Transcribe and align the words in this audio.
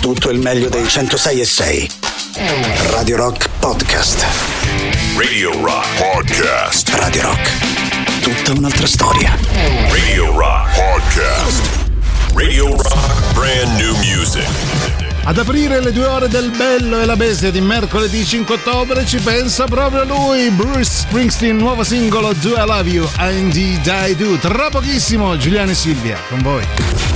tutto 0.00 0.30
il 0.30 0.38
meglio 0.38 0.70
dei 0.70 0.88
106 0.88 1.40
e 1.40 1.44
6. 1.44 1.90
Radio 2.90 3.16
Rock 3.16 3.48
Podcast. 3.58 4.24
Radio 5.16 5.52
Rock 5.62 5.86
Podcast. 5.98 6.88
Radio 6.94 7.22
Rock. 7.22 7.50
Tutta 8.22 8.52
un'altra 8.58 8.86
storia. 8.86 9.36
Radio 9.90 10.32
Rock 10.36 10.74
Podcast. 10.74 11.60
Radio 12.34 12.68
Rock 12.70 13.32
Brand 13.34 13.78
New 13.78 13.94
Music. 13.96 14.48
Ad 15.24 15.36
aprire 15.36 15.82
le 15.82 15.92
due 15.92 16.06
ore 16.06 16.28
del 16.28 16.50
bello 16.50 16.98
e 17.00 17.04
la 17.04 17.16
bestia 17.16 17.50
di 17.50 17.60
mercoledì 17.60 18.24
5 18.24 18.54
ottobre 18.54 19.04
ci 19.04 19.18
pensa 19.18 19.66
proprio 19.66 20.04
lui, 20.04 20.48
Bruce 20.48 20.90
Springsteen, 20.90 21.58
nuovo 21.58 21.84
singolo 21.84 22.32
Do 22.40 22.54
I 22.54 22.66
Love 22.66 22.88
You, 22.88 23.08
Indeed 23.18 23.86
I 23.86 24.16
Do. 24.16 24.38
Tra 24.38 24.70
pochissimo 24.70 25.36
Giuliano 25.36 25.72
e 25.72 25.74
Silvia 25.74 26.16
con 26.30 26.40
voi. 26.40 27.09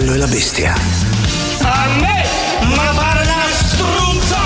Bello 0.00 0.14
e 0.14 0.16
la 0.16 0.26
bestia. 0.26 0.74
A 1.60 1.86
me? 1.98 2.24
Ma 2.74 2.92
pare 2.94 3.22
una 3.22 3.44
struzza! 3.52 4.38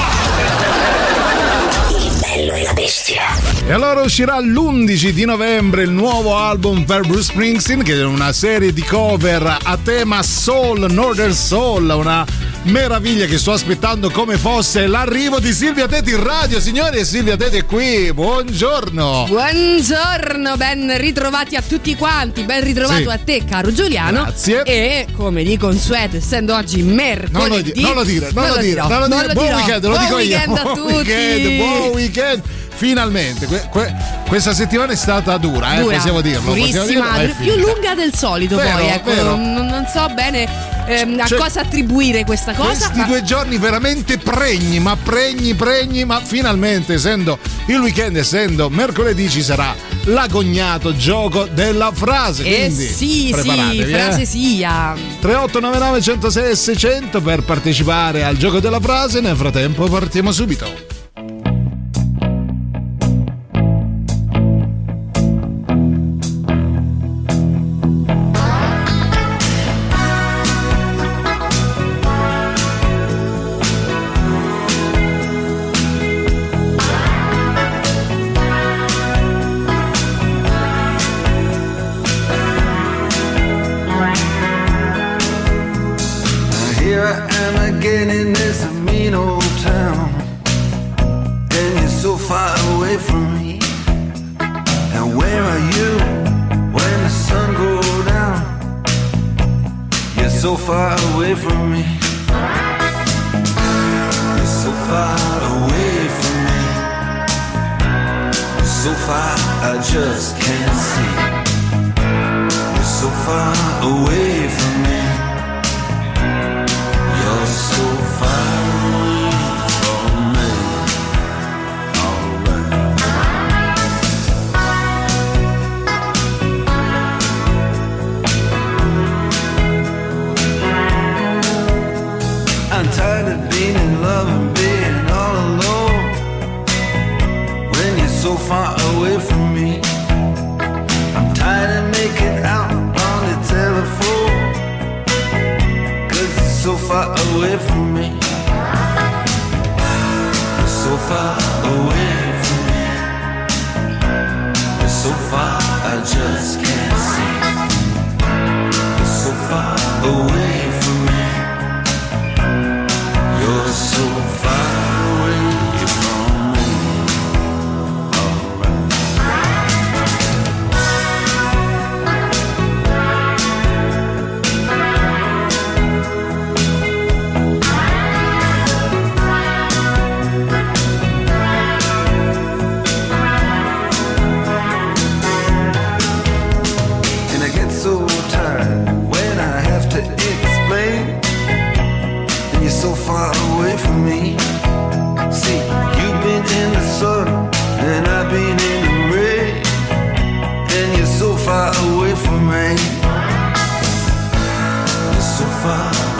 Il 1.96 2.18
bello 2.18 2.52
e 2.54 2.62
la 2.62 2.72
bestia. 2.72 3.22
E 3.64 3.72
allora 3.72 4.00
uscirà 4.00 4.40
l'11 4.40 5.10
di 5.10 5.24
novembre 5.24 5.84
il 5.84 5.90
nuovo 5.90 6.36
album 6.36 6.82
per 6.82 7.02
Bruce 7.02 7.30
Springsteen, 7.30 7.84
che 7.84 7.94
è 7.94 8.04
una 8.04 8.32
serie 8.32 8.72
di 8.72 8.82
cover 8.82 9.58
a 9.62 9.78
tema 9.80 10.24
soul, 10.24 10.90
northern 10.90 11.32
soul, 11.32 11.88
una 11.88 12.26
meraviglia 12.64 13.26
che 13.26 13.38
sto 13.38 13.52
aspettando 13.52 14.10
come 14.10 14.36
fosse 14.38 14.86
l'arrivo 14.86 15.38
di 15.38 15.52
Silvia 15.52 15.86
Teti 15.86 16.10
in 16.10 16.22
radio, 16.22 16.60
signori, 16.60 16.98
e 16.98 17.04
Silvia 17.04 17.36
Teti 17.36 17.58
è 17.58 17.64
qui. 17.66 18.12
Buongiorno. 18.12 19.26
Buongiorno, 19.28 20.56
ben 20.56 20.96
ritrovati 20.98 21.56
a 21.56 21.62
tutti 21.66 21.94
quanti, 21.94 22.42
ben 22.44 22.62
ritrovato 22.64 23.02
Sì. 23.02 23.08
a 23.08 23.18
te, 23.22 23.44
caro 23.48 23.72
Giuliano. 23.72 24.22
Grazie. 24.22 24.62
E 24.62 25.06
come 25.14 25.42
di 25.44 25.56
consueto, 25.58 26.16
essendo 26.16 26.54
oggi 26.54 26.82
mercoledì, 26.82 27.72
Non 27.80 27.94
lo, 27.94 28.02
dire, 28.04 28.30
non, 28.32 28.46
lo 28.48 28.56
dire, 28.56 28.82
non 28.82 28.98
lo 29.00 29.06
dire. 29.08 29.32
Buon 29.34 29.52
weekend, 29.54 29.84
lo 29.84 29.90
Buon 29.90 30.04
dico 30.04 30.18
io. 30.18 30.36
weekend 30.36 30.56
a 30.56 30.62
Buon 30.62 30.74
tutti. 30.76 30.94
weekend, 30.94 31.56
buon 31.56 31.88
weekend. 31.92 32.42
Finalmente, 32.76 33.46
que- 33.46 33.68
que- 33.70 33.94
questa 34.26 34.52
settimana 34.52 34.92
è 34.92 34.96
stata 34.96 35.36
dura, 35.36 35.76
eh, 35.76 35.80
Dura, 35.80 35.94
possiamo 35.96 36.20
dirlo. 36.20 36.52
possiamo 36.52 36.86
dirlo, 36.86 37.04
più 37.38 37.54
lunga 37.56 37.94
del 37.94 38.14
solito 38.14 38.56
Vero, 38.56 38.78
poi, 38.78 38.88
ecco, 38.88 39.22
non, 39.22 39.52
non 39.52 39.86
so 39.92 40.08
bene 40.12 40.46
ehm, 40.86 41.18
a 41.20 41.26
Cioè, 41.26 41.38
cosa 41.38 41.60
attribuire 41.60 42.24
questa 42.24 42.52
cosa. 42.52 42.68
Questi 42.86 42.98
ma- 42.98 43.06
due 43.06 43.22
giorni 43.22 43.58
veramente 43.58 44.18
pregni, 44.18 44.80
ma 44.80 44.96
pregni, 44.96 45.54
pregni, 45.54 46.04
ma 46.04 46.20
finalmente 46.20 46.94
essendo 46.94 47.38
il 47.66 47.78
weekend, 47.78 48.16
essendo 48.16 48.68
mercoledì 48.68 49.30
ci 49.30 49.42
sarà 49.42 49.74
l'agognato 50.06 50.94
gioco 50.96 51.44
della 51.46 51.90
frase. 51.94 52.42
Eh 52.44 52.64
Quindi 52.66 52.86
sì, 52.86 52.92
sì, 53.26 53.28
preparatevi, 53.30 53.92
eh. 53.92 53.98
frase 53.98 54.24
sia. 54.26 54.94
3899 55.20 56.00
106 56.02 56.50
e 56.50 56.54
600 56.56 57.20
per 57.22 57.42
partecipare 57.42 58.24
al 58.24 58.36
gioco 58.36 58.58
della 58.60 58.80
frase. 58.80 59.20
Nel 59.20 59.36
frattempo 59.36 59.86
partiamo 59.88 60.32
subito. 60.32 61.03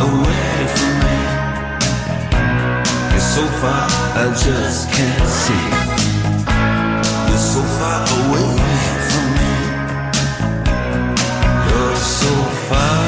Away 0.04 0.56
from 0.76 0.94
me. 1.04 1.18
You're 3.12 3.28
so 3.36 3.44
far, 3.60 3.84
I 4.22 4.24
just 4.46 4.82
can't 4.92 5.28
see. 5.42 5.66
You're 7.28 7.46
so 7.54 7.62
far 7.78 8.00
away 8.20 8.50
from 9.08 9.28
me. 9.38 9.54
You're 11.70 11.96
so 12.20 12.32
far 12.68 13.03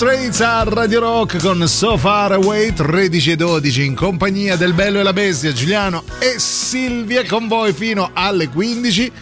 Straits 0.00 0.40
a 0.40 0.62
Radio 0.62 1.00
Rock 1.00 1.38
con 1.42 1.68
So 1.68 1.98
Far 1.98 2.32
Away 2.32 2.72
13 2.72 3.32
e 3.32 3.36
12 3.36 3.84
in 3.84 3.94
compagnia 3.94 4.56
del 4.56 4.72
Bello 4.72 4.98
e 4.98 5.02
la 5.02 5.12
Bestia 5.12 5.52
Giuliano 5.52 6.04
e 6.18 6.38
Silvia 6.38 7.22
con 7.26 7.48
voi 7.48 7.74
fino 7.74 8.08
alle 8.14 8.48
15 8.48 9.12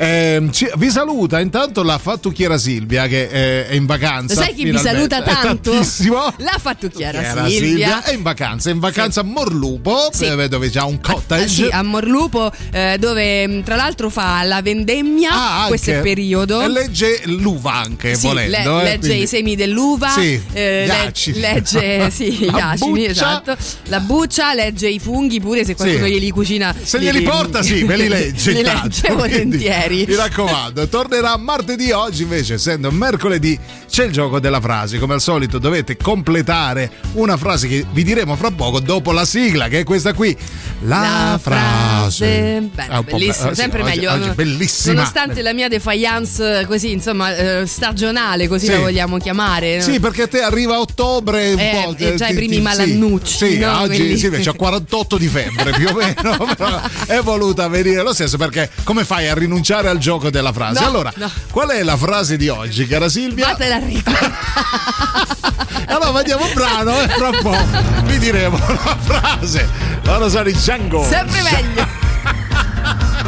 Eh, 0.00 0.48
ci- 0.52 0.70
vi 0.76 0.90
saluta 0.90 1.40
intanto 1.40 1.82
la 1.82 1.98
fattucchiera 1.98 2.56
Silvia 2.56 3.08
che 3.08 3.22
eh, 3.24 3.66
è 3.66 3.74
in 3.74 3.84
vacanza 3.84 4.34
Lo 4.34 4.40
sai 4.42 4.54
chi 4.54 4.64
mi 4.64 4.78
saluta 4.78 5.22
tanto? 5.22 5.70
tantissimo 5.72 6.34
La 6.36 6.56
fattucchiera 6.60 7.20
Era 7.20 7.48
Silvia. 7.48 8.04
è 8.04 8.12
in 8.14 8.22
vacanza, 8.22 8.70
è 8.70 8.72
in 8.72 8.78
vacanza 8.78 9.22
a 9.22 9.24
Morlupo 9.24 10.08
Sì. 10.12 10.26
eh, 10.26 10.46
dove 10.48 10.70
c'ha 10.70 10.84
un 10.84 10.98
Ah, 11.02 11.12
cottage 11.12 11.48
sì, 11.48 11.66
a 11.68 11.82
Morlupo, 11.82 12.52
eh, 12.70 12.96
dove 13.00 13.44
mh, 13.48 13.64
tra 13.64 13.74
l'altro 13.74 14.08
fa 14.08 14.44
la 14.44 14.62
vendemmia. 14.62 15.30
Ah, 15.32 15.64
questo 15.66 15.90
è 15.90 16.00
periodo. 16.00 16.64
Legge 16.68 17.22
l'uva 17.24 17.72
anche 17.74 18.14
Sì, 18.14 18.26
volendo 18.28 18.76
le- 18.76 18.80
eh, 18.80 18.84
legge 18.84 18.98
quindi- 18.98 19.22
i 19.22 19.26
semi 19.26 19.56
dell'uva, 19.56 20.10
Sì, 20.10 20.40
le- 20.52 20.86
legge 20.86 22.10
sì, 22.12 22.30
gli 22.30 22.50
buccia. 22.78 23.10
esatto. 23.10 23.56
La 23.86 23.98
buccia, 24.00 24.54
legge 24.54 24.88
i 24.88 25.00
funghi 25.00 25.40
pure 25.40 25.64
se 25.64 25.74
qualcuno 25.74 26.04
Sì. 26.06 26.12
glieli 26.12 26.30
cucina. 26.30 26.72
Se 26.80 27.00
glieli 27.00 27.22
porta, 27.22 27.62
sì, 27.62 27.82
me 27.82 27.96
li 27.96 28.06
legge. 28.06 28.52
Li 28.58 28.62
legge 28.62 29.12
quindi, 29.12 29.66
volentieri. 29.88 30.06
Mi 30.12 30.16
raccomando, 30.16 30.88
tornerà 30.88 31.36
martedì. 31.36 31.90
Oggi, 31.90 32.22
invece, 32.22 32.54
essendo 32.54 32.90
mercoledì, 32.90 33.58
c'è 33.88 34.04
il 34.04 34.12
gioco 34.12 34.38
della 34.40 34.60
frase. 34.60 34.98
Come 34.98 35.14
al 35.14 35.20
solito, 35.20 35.58
dovete 35.58 35.96
completare 35.96 36.90
una 37.12 37.36
frase 37.36 37.68
che 37.68 37.84
vi 37.92 38.04
diremo 38.04 38.36
fra 38.36 38.50
poco 38.50 38.80
dopo 38.80 39.12
la 39.12 39.24
sigla, 39.24 39.68
che 39.68 39.80
è 39.80 39.84
questa 39.84 40.12
qui. 40.12 40.36
La, 40.82 41.00
La 41.30 41.40
frase, 41.42 42.26
È 42.26 42.60
Beh, 42.60 42.82
un 42.96 43.04
po' 43.04 43.16
bellissimo, 43.16 43.48
be- 43.48 43.54
sempre 43.54 43.82
oggi- 43.82 43.90
meglio. 43.96 44.12
oggi 44.12 44.30
bellissima. 44.30 44.94
Nonostante 44.94 45.42
la 45.42 45.52
mia 45.52 45.68
defiance, 45.68 46.64
così 46.68 46.92
insomma, 46.92 47.34
eh, 47.34 47.66
stagionale, 47.66 48.46
così 48.48 48.66
Sì. 48.66 48.72
la 48.72 48.78
vogliamo 48.78 49.18
chiamare. 49.18 49.80
Sì, 49.80 49.98
perché 49.98 50.22
a 50.22 50.28
te 50.28 50.40
arriva 50.40 50.76
a 50.76 50.80
ottobre 50.80 51.52
un 51.52 51.58
Eh, 51.58 51.70
po'. 51.84 51.94
e 51.96 52.14
già 52.14 52.26
i 52.26 52.30
ti- 52.30 52.36
primi 52.36 52.56
ti- 52.56 52.60
malannucci, 52.62 53.36
Sì, 53.36 53.50
sì, 53.52 53.58
no? 53.58 53.80
oggi 53.80 54.18
sì, 54.18 54.28
c'ha 54.30 54.52
48 54.52 55.16
di 55.18 55.26
febbre 55.28 55.70
più 55.72 55.88
o 55.88 55.94
meno. 55.94 56.46
è 57.06 57.20
voluta 57.20 57.66
venire 57.68 58.02
lo 58.02 58.12
stesso 58.12 58.36
perché 58.36 58.70
come 58.84 59.04
fai 59.04 59.28
a 59.28 59.34
rinunciare 59.34 59.77
al 59.86 59.98
gioco 59.98 60.30
della 60.30 60.52
frase? 60.52 60.80
No, 60.80 60.86
allora, 60.86 61.12
no. 61.16 61.30
qual 61.50 61.68
è 61.70 61.82
la 61.82 61.96
frase 61.96 62.36
di 62.36 62.48
oggi, 62.48 62.86
cara 62.86 63.08
Silvia? 63.08 63.46
Fatela. 63.46 63.78
Allora 65.90 66.10
vediamo 66.10 66.44
un 66.44 66.52
brano 66.52 67.00
e 67.00 67.08
fra 67.08 67.28
un 67.28 67.38
po' 67.40 67.56
vi 68.04 68.18
diremo 68.18 68.58
la 68.58 68.96
frase. 68.98 69.68
Loro 70.02 70.28
sono 70.28 70.48
i 70.48 70.52
Django. 70.52 71.02
Sempre 71.04 71.42
meglio. 71.42 73.26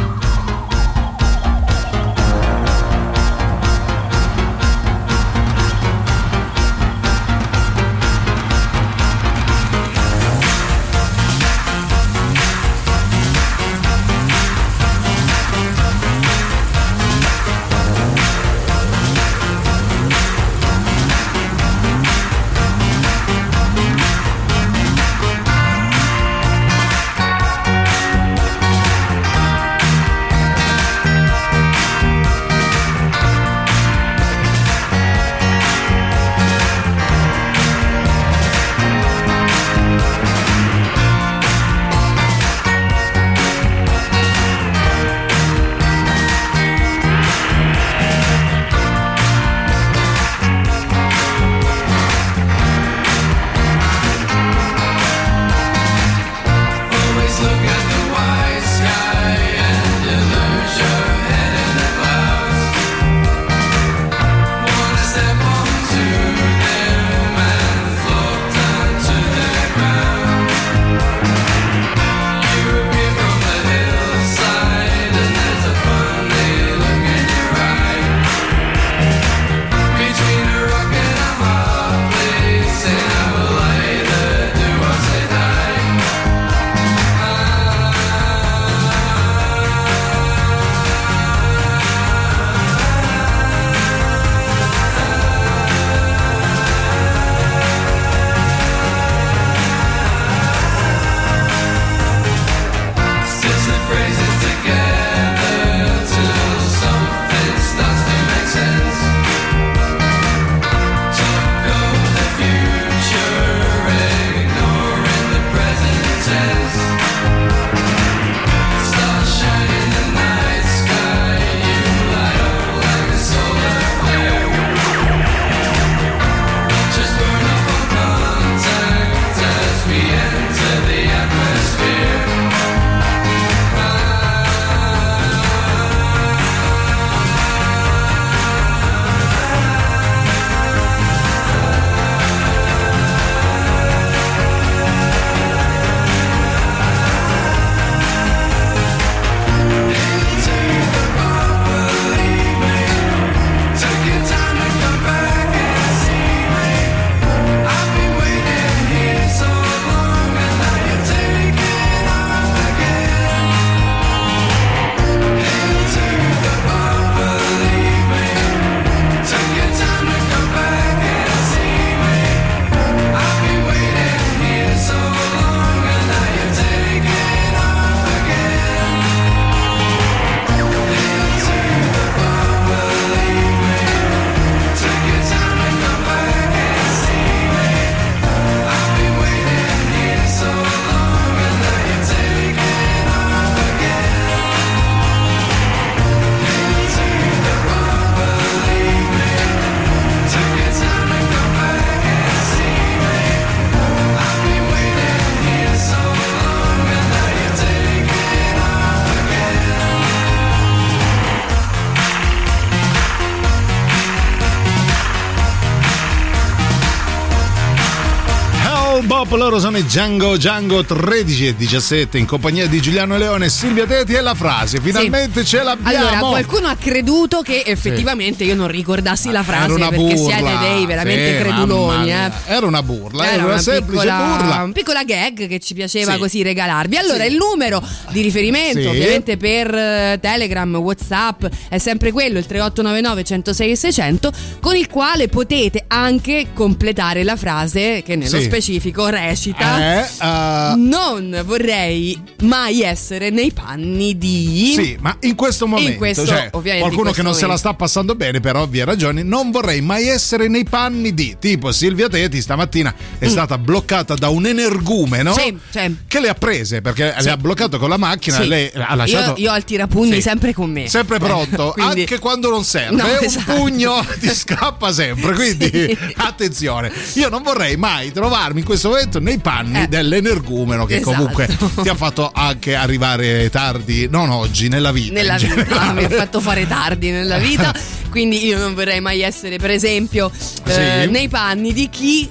couple 219.31 219.47
of 219.47 219.50
loro 219.51 219.63
sono 219.63 219.77
i 219.79 219.83
Django 219.83 220.37
Django 220.37 220.81
13 220.85 221.47
e 221.47 221.55
17 221.57 222.17
in 222.17 222.25
compagnia 222.25 222.67
di 222.67 222.79
Giuliano 222.79 223.17
Leone, 223.17 223.49
Silvia 223.49 223.85
Teti 223.85 224.13
e 224.13 224.21
la 224.21 224.33
frase. 224.33 224.79
Finalmente 224.79 225.43
ce 225.43 225.61
l'abbiamo. 225.61 225.97
Allora, 226.07 226.19
qualcuno 226.19 226.67
ha 226.69 226.75
creduto 226.77 227.41
che 227.41 227.63
effettivamente 227.65 228.45
io 228.45 228.55
non 228.55 228.69
ricordassi 228.69 229.29
la 229.29 229.43
frase 229.43 229.65
Era 229.65 229.73
una 229.73 229.89
perché 229.89 230.13
burla. 230.13 230.35
siete 230.37 230.57
dei 230.59 230.85
veramente 230.85 231.35
Sì, 231.35 231.43
creduloni. 231.43 232.11
Eh. 232.13 232.31
Era 232.45 232.65
una 232.65 232.81
burla, 232.81 233.23
era, 233.23 233.33
Era 233.33 233.43
una, 233.43 233.51
una 233.53 233.61
semplice 233.61 234.03
piccola, 234.03 234.37
burla. 234.37 234.63
un 234.63 234.71
piccola 234.71 235.03
gag 235.03 235.47
che 235.49 235.59
ci 235.59 235.73
piaceva 235.73 236.13
Sì. 236.13 236.17
così 236.19 236.43
regalarvi. 236.43 236.95
Allora, 236.95 237.23
Sì. 237.25 237.31
il 237.31 237.35
numero 237.35 237.83
di 238.11 238.21
riferimento, 238.21 238.79
Sì. 238.79 238.87
ovviamente 238.87 239.35
per 239.35 239.75
eh, 239.75 240.17
Telegram, 240.21 240.73
WhatsApp, 240.77 241.43
è 241.67 241.77
sempre 241.77 242.13
quello, 242.13 242.37
il 242.37 242.45
3899 242.45 243.23
106 243.25 243.71
e 243.71 243.75
600, 243.75 244.31
con 244.61 244.77
il 244.77 244.87
quale 244.87 245.27
potete 245.27 245.83
anche 245.87 246.47
completare 246.53 247.25
la 247.25 247.35
frase 247.35 248.01
che 248.01 248.15
nello 248.15 248.37
Sì. 248.39 248.43
specifico 248.43 249.07
recita. 249.09 249.39
Eh, 249.49 249.99
eh, 250.21 250.73
Non 250.75 251.41
vorrei 251.45 252.19
mai 252.43 252.81
essere 252.81 253.29
nei 253.29 253.51
panni 253.51 254.17
di. 254.17 254.73
Sì, 254.75 254.97
ma 254.99 255.15
in 255.21 255.35
questo 255.35 255.67
momento, 255.67 255.97
questo, 255.97 256.25
cioè, 256.25 256.49
ovviamente, 256.51 256.87
qualcuno 256.87 257.09
in 257.09 257.15
che 257.15 257.21
questo 257.21 257.21
non 257.23 257.33
se 257.33 257.41
la 257.41 257.45
momento. 257.47 257.67
sta 257.67 257.73
passando 257.73 258.15
bene 258.15 258.39
per 258.39 258.55
ovvie 258.55 258.85
ragioni, 258.85 259.23
non 259.23 259.51
vorrei 259.51 259.81
mai 259.81 260.07
essere 260.07 260.47
nei 260.47 260.63
panni 260.63 261.13
di 261.13 261.37
tipo 261.39 261.71
Silvia 261.71 262.07
Teti 262.07 262.41
stamattina 262.41 262.93
è 263.17 263.27
stata 263.27 263.57
bloccata 263.57 264.13
da 264.15 264.29
un 264.29 264.45
energumeno 264.45 265.31
Mm. 265.31 265.33
Sì, 265.33 265.57
sì. 265.69 265.95
che 266.07 266.19
le 266.19 266.29
ha 266.29 266.33
prese 266.33 266.81
perché 266.81 267.13
Sì. 267.17 267.23
le 267.25 267.31
ha 267.31 267.37
bloccato 267.37 267.77
con 267.79 267.89
la 267.89 267.97
macchina, 267.97 268.39
lei 268.39 268.69
ha 268.73 268.95
lasciato 268.95 269.31
Io, 269.39 269.45
io 269.47 269.51
ho 269.53 269.57
il 269.57 269.63
tirapugni 269.63 270.21
sempre 270.21 270.53
con 270.53 270.69
me. 270.69 270.87
Sempre 270.89 271.19
pronto, 271.19 271.71
Quindi- 271.73 272.01
anche 272.01 272.19
quando 272.19 272.49
non 272.49 272.63
serve. 272.63 272.95
No, 272.95 273.05
un 273.05 273.17
esatto. 273.21 273.53
pugno 273.53 274.05
ti 274.19 274.29
scappa 274.29 274.91
sempre. 274.91 275.33
Quindi 275.33 275.97
attenzione, 276.17 276.91
io 277.13 277.29
non 277.29 277.41
vorrei 277.43 277.77
mai 277.77 278.11
trovarmi 278.11 278.59
in 278.59 278.65
questo 278.65 278.89
momento 278.89 279.19
nei 279.31 279.39
panni 279.39 279.83
Eh. 279.83 279.87
dell'energumeno 279.87 280.85
che 280.85 280.97
Esatto. 280.97 281.11
comunque 281.15 281.47
ti 281.81 281.87
ha 281.89 281.95
fatto 281.95 282.29
anche 282.33 282.75
arrivare 282.75 283.49
tardi, 283.49 284.07
non 284.09 284.29
oggi, 284.29 284.67
nella 284.67 284.91
vita. 284.91 285.13
nella 285.13 285.37
vita 285.37 285.93
mi 285.93 286.03
ha 286.03 286.09
fatto 286.09 286.39
fare 286.41 286.67
tardi 286.67 287.11
nella 287.11 287.37
vita 287.37 287.73
quindi 288.09 288.45
io 288.45 288.57
non 288.59 288.73
vorrei 288.73 288.99
mai 288.99 289.21
essere 289.21 289.57
per 289.57 289.69
esempio 289.71 290.29
eh, 290.65 291.03
Sì. 291.05 291.09
nei 291.11 291.29
panni 291.29 291.71
di 291.73 291.87
chi 291.89 292.29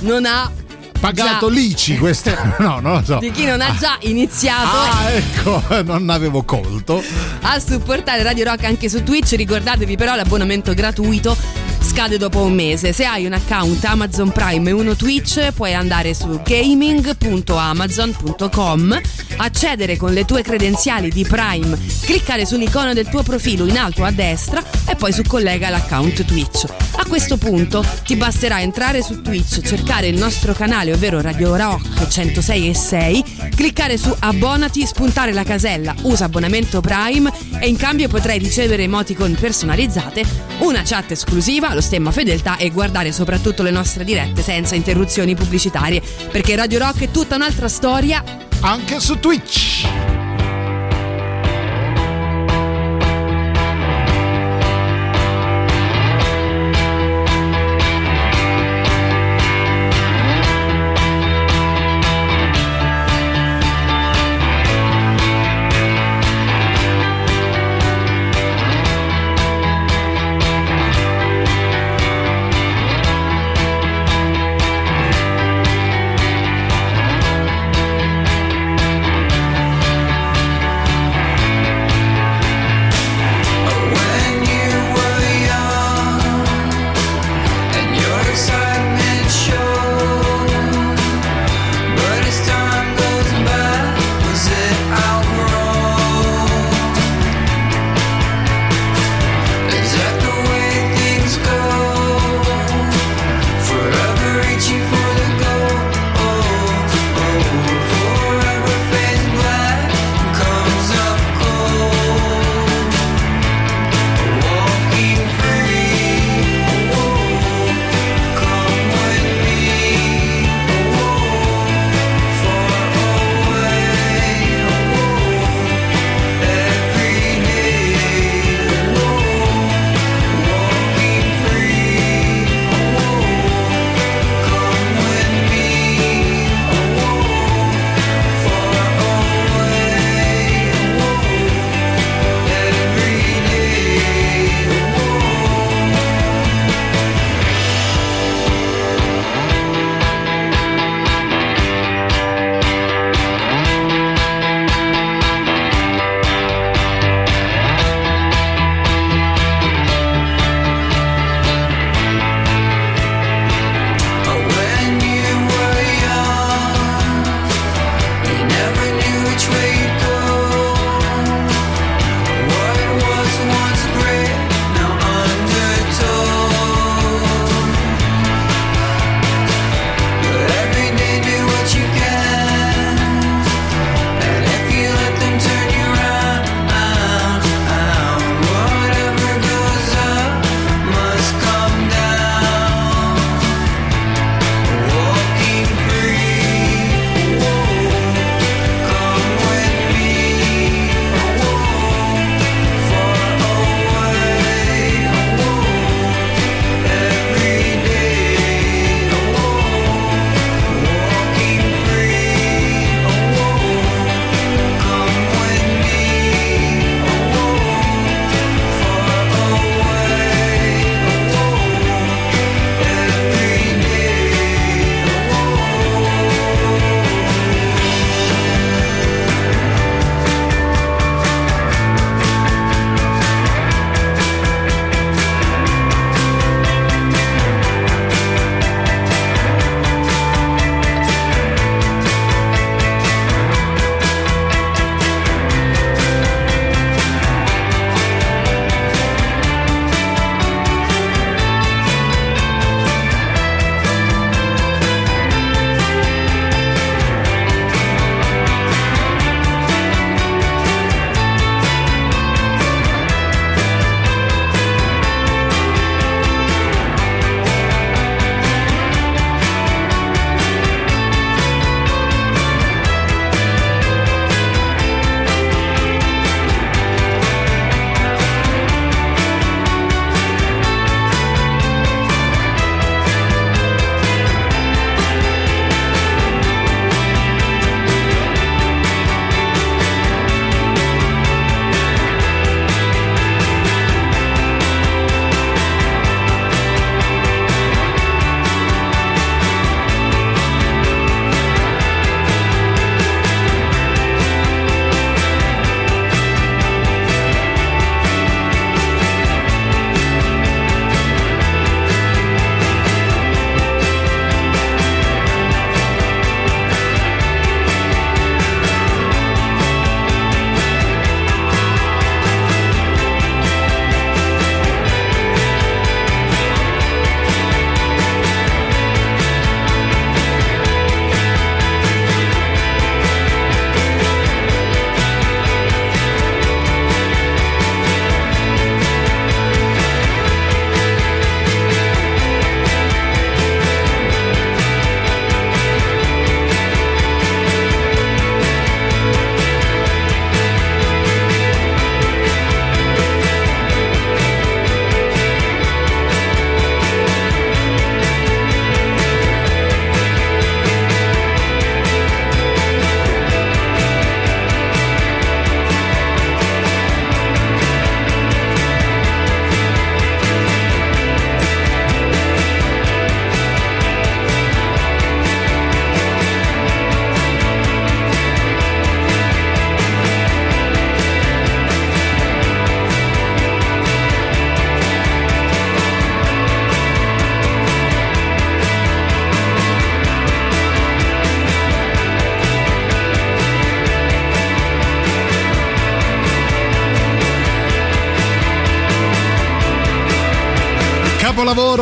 non 0.00 0.24
ha 0.26 0.50
Pagato 0.98 1.48
già- 1.48 1.54
l'ICI 1.54 1.96
questo? 1.98 2.30
No, 2.58 2.80
non 2.80 2.94
lo 2.98 3.02
so. 3.04 3.18
di 3.18 3.30
chi 3.30 3.44
non 3.46 3.60
ha 3.60 3.74
già 3.78 3.96
iniziato 4.00 4.68
Ah, 4.76 5.10
ecco, 5.12 5.62
non 5.84 6.10
avevo 6.10 6.42
colto. 6.42 7.02
a 7.42 7.58
supportare 7.60 8.22
Radio 8.22 8.44
Rock 8.44 8.64
anche 8.64 8.88
su 8.88 9.02
Twitch 9.04 9.30
ricordatevi 9.32 9.96
però 9.96 10.14
l'abbonamento 10.16 10.74
gratuito 10.74 11.36
scade 11.80 12.18
dopo 12.18 12.40
un 12.40 12.52
mese. 12.52 12.92
Se 12.92 13.04
hai 13.04 13.26
un 13.26 13.32
account 13.32 13.84
Amazon 13.84 14.32
Prime 14.32 14.70
e 14.70 14.72
uno 14.72 14.96
Twitch 14.96 15.52
puoi 15.52 15.72
andare 15.74 16.14
su 16.14 16.40
gaming.amazon.com 16.44 19.00
accedere 19.36 19.96
con 19.96 20.12
le 20.12 20.24
tue 20.24 20.42
credenziali 20.42 21.10
di 21.10 21.24
Prime 21.24 21.78
cliccare 22.02 22.44
sull'icono 22.44 22.92
del 22.92 23.08
tuo 23.08 23.22
profilo 23.22 23.66
in 23.66 23.78
alto 23.78 24.02
a 24.04 24.10
destra 24.10 24.60
e 24.86 24.96
poi 24.96 25.12
su 25.12 25.22
collega 25.22 25.70
l'account 25.70 26.24
Twitch. 26.24 26.64
A 26.96 27.06
questo 27.06 27.36
punto 27.36 27.84
ti 28.04 28.16
basterà 28.16 28.60
entrare 28.60 29.00
su 29.02 29.22
Twitch 29.22 29.60
cercare 29.62 30.08
il 30.08 30.18
nostro 30.18 30.52
canale 30.52 30.92
ovvero 30.92 31.20
Radio 31.20 31.54
Rock 31.56 32.08
106 32.08 32.68
e 32.68 32.74
6 32.74 33.24
cliccare 33.54 33.96
su 33.96 34.12
abbonati 34.18 34.84
spuntare 34.86 35.32
la 35.32 35.44
casella 35.44 35.94
usa 36.02 36.24
abbonamento 36.24 36.80
Prime 36.80 37.32
e 37.60 37.68
in 37.68 37.76
cambio 37.76 38.08
potrai 38.08 38.38
ricevere 38.38 38.82
emoticon 38.82 39.36
personalizzate 39.38 40.24
una 40.60 40.82
chat 40.84 41.12
esclusiva 41.12 41.69
lo 41.74 41.80
stemma 41.80 42.10
fedeltà 42.10 42.56
e 42.56 42.70
guardare 42.70 43.12
soprattutto 43.12 43.62
le 43.62 43.70
nostre 43.70 44.04
dirette 44.04 44.42
senza 44.42 44.74
interruzioni 44.74 45.34
pubblicitarie 45.34 46.02
perché 46.30 46.56
Radio 46.56 46.78
Rock 46.78 47.02
è 47.02 47.10
tutta 47.10 47.36
un'altra 47.36 47.68
storia 47.68 48.22
Anche 48.62 49.00
su 49.00 49.18
Twitch. 49.18 50.19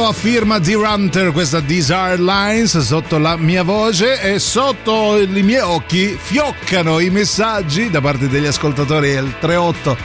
Capolavoro 0.09 0.11
a 0.11 0.13
firma 0.13 0.59
di 0.59 0.73
Runter, 0.73 1.33
questa 1.33 1.61
Desire 1.61 2.17
Lines 2.19 2.79
sotto 2.79 3.19
la 3.19 3.37
mia 3.37 3.63
voce 3.63 4.21
e 4.21 4.39
sotto 4.39 5.19
i 5.19 5.43
miei 5.43 5.61
occhi 5.61 6.17
fioccano 6.21 6.99
i 6.99 7.11
messaggi 7.11 7.91
da 7.91 8.01
parte 8.01 8.29
degli 8.29 8.47
ascoltatori 8.47 9.13
del 9.13 9.35
38 9.39 9.97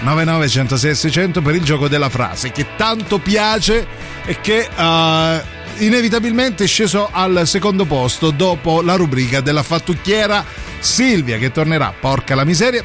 99 0.00 0.48
106 0.48 0.94
600 0.94 1.42
per 1.42 1.54
il 1.54 1.62
gioco 1.62 1.88
della 1.88 2.08
frase 2.08 2.52
che 2.52 2.66
tanto 2.76 3.18
piace 3.18 3.86
e 4.26 4.40
che 4.40 4.68
uh, 4.76 5.82
inevitabilmente 5.82 6.64
è 6.64 6.66
sceso 6.66 7.08
al 7.10 7.46
secondo 7.46 7.86
posto 7.86 8.30
dopo 8.30 8.82
la 8.82 8.94
rubrica 8.94 9.40
della 9.40 9.62
fattucchiera 9.62 10.44
Silvia 10.80 11.38
che 11.38 11.50
tornerà, 11.50 11.92
porca 11.98 12.34
la 12.34 12.44
miseria, 12.44 12.84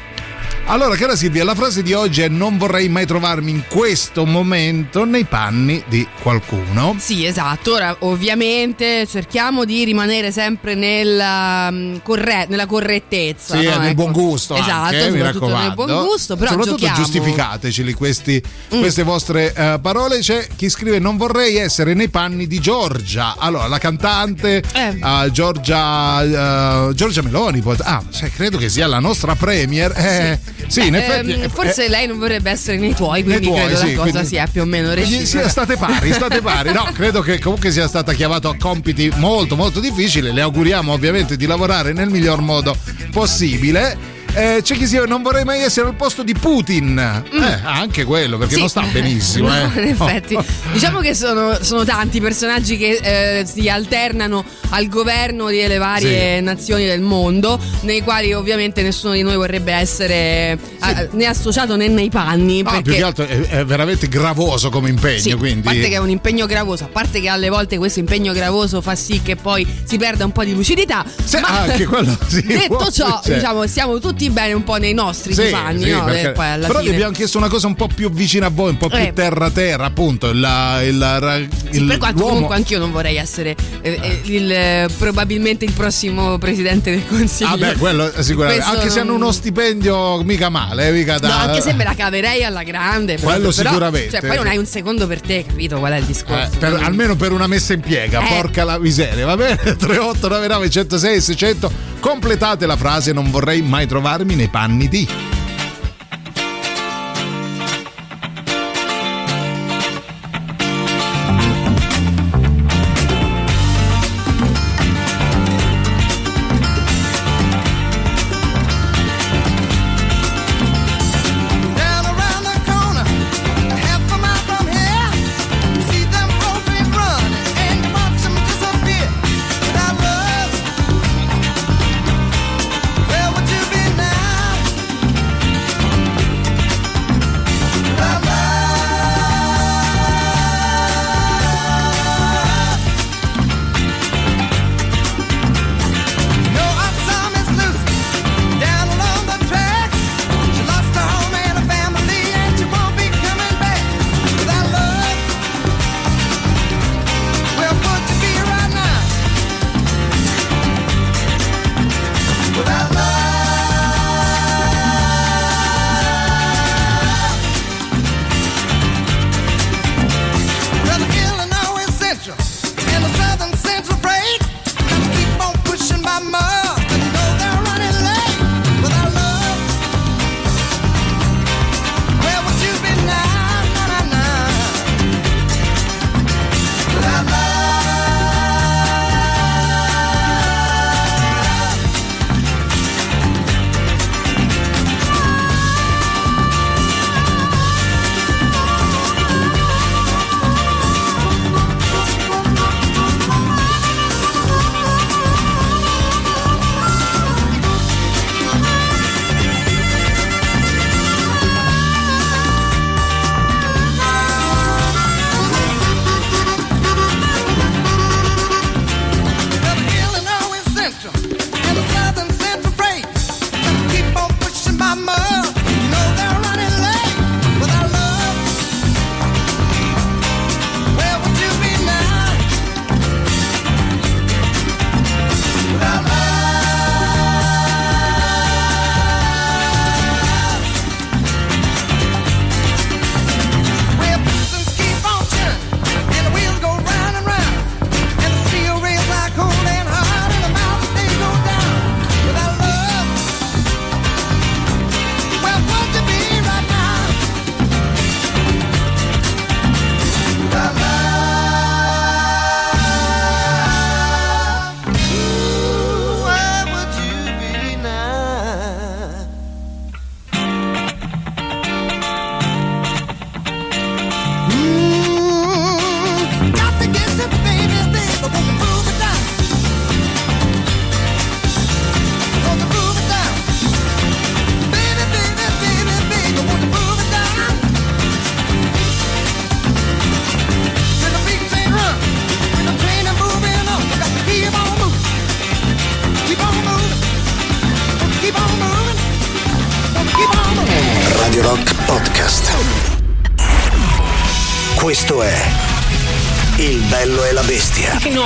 allora, 0.66 0.96
cara 0.96 1.16
Silvia, 1.16 1.44
la 1.44 1.54
frase 1.54 1.82
di 1.82 1.92
oggi 1.92 2.22
è 2.22 2.28
non 2.28 2.56
vorrei 2.56 2.88
mai 2.88 3.04
trovarmi 3.04 3.50
in 3.50 3.64
questo 3.68 4.24
momento 4.24 5.04
nei 5.04 5.24
panni 5.24 5.82
di 5.86 6.06
qualcuno. 6.22 6.96
Sì, 6.98 7.26
esatto. 7.26 7.74
Ora, 7.74 7.94
ovviamente, 8.00 9.06
cerchiamo 9.06 9.64
di 9.66 9.84
rimanere 9.84 10.32
sempre 10.32 10.74
nella, 10.74 11.68
um, 11.70 12.00
corre- 12.02 12.46
nella 12.48 12.64
correttezza. 12.66 13.58
Sì, 13.58 13.64
no? 13.64 13.76
nel 13.76 13.86
ecco. 13.88 13.94
buon 13.94 14.12
gusto 14.12 14.54
Esatto, 14.54 14.94
anche, 14.94 15.10
mi 15.10 15.20
raccomando. 15.20 15.58
nel 15.58 15.74
buon 15.74 16.06
gusto, 16.06 16.36
però 16.36 16.50
Soprattutto 16.50 16.76
giochiamo. 16.76 16.96
giustificateceli 16.96 17.92
questi, 17.92 18.42
mm. 18.74 18.80
queste 18.80 19.02
vostre 19.02 19.52
uh, 19.54 19.80
parole. 19.80 20.20
C'è 20.20 20.46
chi 20.56 20.70
scrive 20.70 20.98
non 20.98 21.18
vorrei 21.18 21.56
essere 21.56 21.92
nei 21.92 22.08
panni 22.08 22.46
di 22.46 22.60
Giorgia. 22.60 23.34
Allora, 23.36 23.66
la 23.66 23.78
cantante 23.78 24.62
Eh. 24.72 24.98
uh, 25.02 25.30
Giorgia, 25.30 26.86
uh, 26.86 26.94
Giorgia 26.94 27.20
Meloni, 27.20 27.62
ah, 27.82 28.02
cioè, 28.10 28.30
credo 28.30 28.56
che 28.56 28.70
sia 28.70 28.86
la 28.86 29.00
nostra 29.00 29.34
premier. 29.34 29.92
Eh, 29.94 30.38
sì, 30.42 30.51
in 30.76 30.94
Eh, 30.94 30.98
effetti... 30.98 31.32
ehm, 31.32 31.42
eh, 31.42 31.48
forse 31.48 31.88
lei 31.88 32.06
non 32.06 32.18
vorrebbe 32.18 32.50
essere 32.50 32.76
nei 32.78 32.94
tuoi, 32.94 33.22
quindi 33.22 33.46
tuoi, 33.46 33.60
credo 33.60 33.76
sì, 33.76 33.94
la 33.94 34.02
cosa 34.02 34.24
sia 34.24 34.46
più 34.46 34.62
o 34.62 34.64
meno 34.64 34.92
reciproca. 34.94 35.44
Sì, 35.44 35.50
state 35.50 35.76
pari, 35.76 36.12
state 36.12 36.40
pari. 36.40 36.72
No, 36.72 36.84
credo 36.94 37.20
che 37.20 37.38
comunque 37.38 37.70
sia 37.70 37.88
stata 37.88 38.12
chiamata 38.12 38.48
a 38.48 38.56
compiti 38.58 39.10
molto, 39.16 39.56
molto 39.56 39.80
difficili. 39.80 40.32
Le 40.32 40.40
auguriamo 40.40 40.92
ovviamente 40.92 41.36
di 41.36 41.46
lavorare 41.46 41.92
nel 41.92 42.08
miglior 42.08 42.40
modo 42.40 42.76
possibile. 43.10 44.11
Eh, 44.34 44.60
c'è 44.62 44.76
chi 44.76 44.86
si 44.86 44.98
non 45.06 45.20
vorrei 45.22 45.44
mai 45.44 45.60
essere 45.62 45.88
al 45.88 45.94
posto 45.94 46.22
di 46.22 46.32
Putin. 46.34 46.98
Eh, 46.98 47.58
anche 47.64 48.04
quello, 48.04 48.38
perché 48.38 48.54
Sì. 48.54 48.60
non 48.60 48.68
sta 48.68 48.82
benissimo. 48.90 49.48
No, 49.52 49.72
eh. 49.74 49.82
in 49.82 49.88
effetti. 49.88 50.38
Diciamo 50.72 51.00
che 51.00 51.14
sono, 51.14 51.58
sono 51.60 51.84
tanti 51.84 52.20
personaggi 52.20 52.76
che 52.78 53.40
eh, 53.40 53.46
si 53.46 53.68
alternano 53.68 54.42
al 54.70 54.88
governo 54.88 55.46
delle 55.50 55.76
varie 55.76 56.36
Sì. 56.38 56.42
nazioni 56.42 56.86
del 56.86 57.02
mondo, 57.02 57.58
nei 57.82 58.00
quali 58.02 58.32
ovviamente 58.32 58.82
nessuno 58.82 59.12
di 59.12 59.22
noi 59.22 59.36
vorrebbe 59.36 59.72
essere 59.72 60.52
eh, 60.52 61.08
né 61.10 61.26
associato 61.26 61.76
né 61.76 61.88
nei 61.88 62.08
panni. 62.08 62.60
Ah, 62.60 62.70
perché 62.70 62.82
più 62.82 62.92
che 62.94 63.02
altro 63.02 63.26
è, 63.26 63.40
è 63.40 63.64
veramente 63.66 64.08
gravoso 64.08 64.70
come 64.70 64.88
impegno. 64.88 65.20
Sì, 65.20 65.34
quindi... 65.34 65.66
a 65.68 65.70
parte 65.72 65.88
che 65.88 65.94
è 65.94 65.98
un 65.98 66.08
impegno 66.10 66.46
gravoso, 66.46 66.84
a 66.84 66.88
parte 66.90 67.20
che 67.20 67.28
alle 67.28 67.50
volte 67.50 67.76
questo 67.76 67.98
impegno 67.98 68.32
gravoso 68.32 68.80
fa 68.80 68.94
sì 68.94 69.20
che 69.22 69.36
poi 69.36 69.66
si 69.84 69.98
perda 69.98 70.24
un 70.24 70.32
po' 70.32 70.44
di 70.44 70.54
lucidità. 70.54 71.04
Sì, 71.22 71.38
ma 71.40 71.48
anche 71.60 71.84
quello 71.84 72.16
sì, 72.26 72.42
detto 72.42 72.90
ciò, 72.90 73.16
succedere. 73.16 73.34
diciamo, 73.40 73.66
siamo 73.66 73.98
tutti 73.98 74.21
bene 74.30 74.52
un 74.52 74.64
po' 74.64 74.76
nei 74.76 74.94
nostri 74.94 75.34
Sì, 75.34 75.48
panni, 75.50 75.84
sì, 75.84 75.90
no? 75.90 76.04
perché- 76.04 76.32
E 76.32 76.44
alla 76.44 76.66
però 76.66 76.80
fine- 76.80 76.92
abbiamo 76.92 77.12
chiesto 77.12 77.38
una 77.38 77.48
cosa 77.48 77.66
un 77.66 77.74
po' 77.74 77.88
più 77.94 78.10
vicina 78.10 78.46
a 78.46 78.50
voi, 78.50 78.70
un 78.70 78.76
po' 78.76 78.88
più 78.88 78.98
Eh. 78.98 79.12
terra 79.14 79.50
terra, 79.50 79.84
appunto. 79.86 80.28
Il, 80.30 80.36
il, 80.84 81.48
Sì, 81.70 81.76
il- 81.78 81.86
per 81.86 81.98
quanto 81.98 82.18
l'uomo- 82.18 82.32
comunque 82.32 82.56
anch'io 82.56 82.78
non 82.78 82.90
vorrei 82.92 83.16
essere 83.16 83.54
eh, 83.82 83.98
eh, 84.00 84.20
il, 84.24 84.50
eh, 84.52 84.88
probabilmente 84.98 85.64
il 85.64 85.72
prossimo 85.72 86.38
presidente 86.38 86.90
del 86.90 87.06
consiglio. 87.06 87.50
Ah, 87.50 87.56
beh, 87.56 87.74
quello 87.76 88.10
sicuramente. 88.20 88.62
Questo 88.62 88.78
Anche 88.80 88.90
se 88.92 89.00
hanno 89.00 89.12
non- 89.12 89.22
uno 89.22 89.32
stipendio 89.32 90.22
mica 90.22 90.48
male, 90.48 90.88
eh, 90.88 90.92
mica 90.92 91.18
da. 91.18 91.28
No, 91.28 91.34
anche 91.34 91.60
se 91.60 91.72
me 91.74 91.84
la 91.84 91.94
caverei 91.94 92.44
alla 92.44 92.62
grande. 92.62 93.18
Quello 93.18 93.50
però, 93.50 93.68
sicuramente. 93.68 94.10
Cioè, 94.10 94.20
poi 94.26 94.36
non 94.36 94.46
hai 94.46 94.56
un 94.58 94.66
secondo 94.66 95.06
per 95.06 95.20
te, 95.20 95.44
capito 95.46 95.78
qual 95.78 95.92
è 95.92 95.98
il 95.98 96.04
discorso? 96.04 96.54
Eh, 96.54 96.58
per- 96.58 96.80
almeno 96.82 97.16
per 97.16 97.32
una 97.32 97.46
messa 97.46 97.72
in 97.72 97.80
piega, 97.80 98.20
Eh. 98.22 98.34
porca 98.34 98.64
la 98.64 98.78
miseria, 98.78 99.24
va 99.26 99.36
bene? 99.36 99.56
3899 99.56 100.70
106 100.70 101.20
600 101.20 101.90
completate 102.00 102.66
la 102.66 102.76
frase 102.76 103.12
non 103.12 103.30
vorrei 103.30 103.62
mai 103.62 103.86
trovarmi 104.12 104.34
nei 104.34 104.48
panni 104.48 104.88
di. 104.88 105.31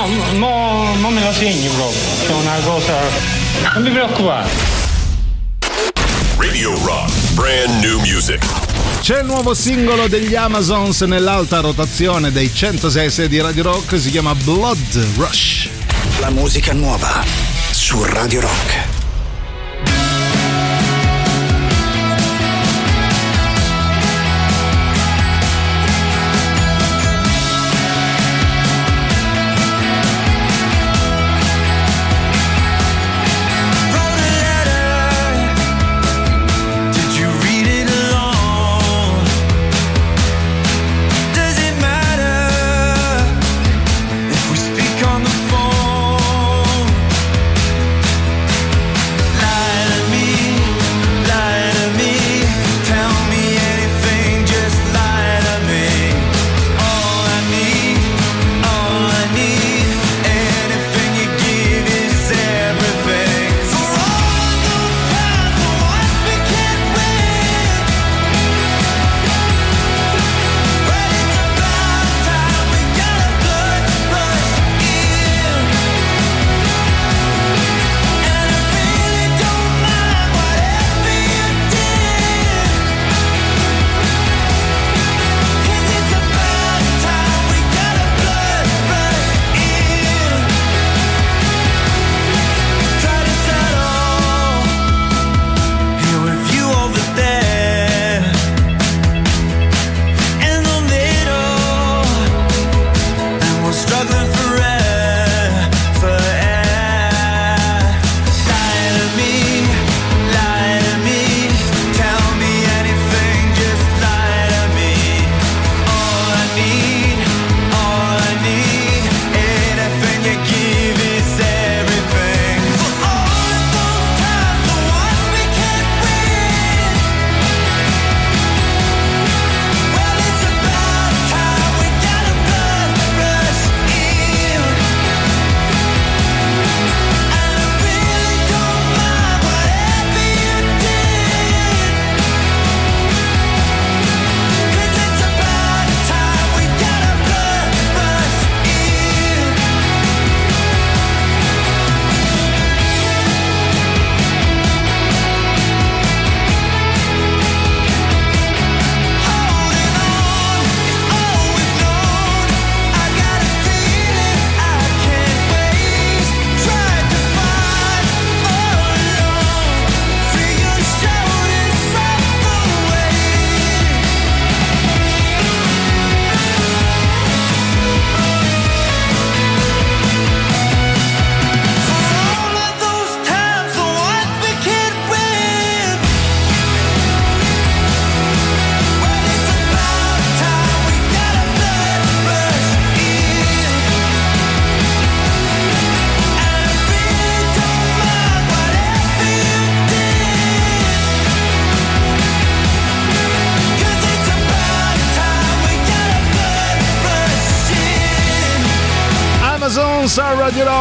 No, 0.07 0.33
mo, 0.39 0.95
mo 0.95 1.09
me 1.09 1.21
la 1.21 1.33
segni 1.33 1.67
proprio. 1.67 1.99
C'è 2.25 2.33
una 2.33 2.59
cosa. 2.63 2.93
Non 3.73 3.83
mi 3.83 3.89
preoccupare. 3.91 4.49
Radio 6.37 6.77
Rock, 6.83 7.11
brand 7.33 7.83
new 7.83 7.99
music. 7.99 8.43
C'è 9.01 9.19
il 9.19 9.25
nuovo 9.25 9.53
singolo 9.53 10.07
degli 10.07 10.35
Amazons 10.35 11.01
nell'alta 11.01 11.59
rotazione 11.59 12.31
dei 12.31 12.53
106 12.53 13.27
di 13.27 13.39
Radio 13.39 13.63
Rock, 13.63 13.99
si 13.99 14.09
chiama 14.11 14.35
Blood 14.35 15.05
Rush. 15.15 15.69
La 16.19 16.29
musica 16.29 16.73
nuova 16.73 17.23
su 17.71 18.03
Radio 18.03 18.41
Rock. 18.41 18.76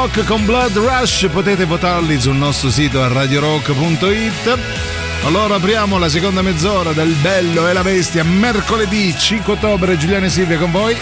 Rock 0.07 0.25
con 0.25 0.45
Blood 0.45 0.77
Rush, 0.77 1.27
potete 1.33 1.64
votarli 1.64 2.21
sul 2.21 2.37
nostro 2.37 2.71
sito 2.71 3.03
a 3.03 3.09
radiorock.it. 3.09 4.59
Allora 5.25 5.57
apriamo 5.57 5.99
la 5.99 6.09
seconda 6.09 6.42
mezz'ora 6.42 6.92
del 6.92 7.12
Bello 7.14 7.66
e 7.66 7.73
la 7.73 7.83
Bestia, 7.83 8.23
mercoledì 8.23 9.12
5 9.19 9.55
ottobre, 9.55 9.97
Giuliano 9.97 10.27
e 10.27 10.31
Silvia 10.31 10.59
con 10.59 10.71
voi. 10.71 10.97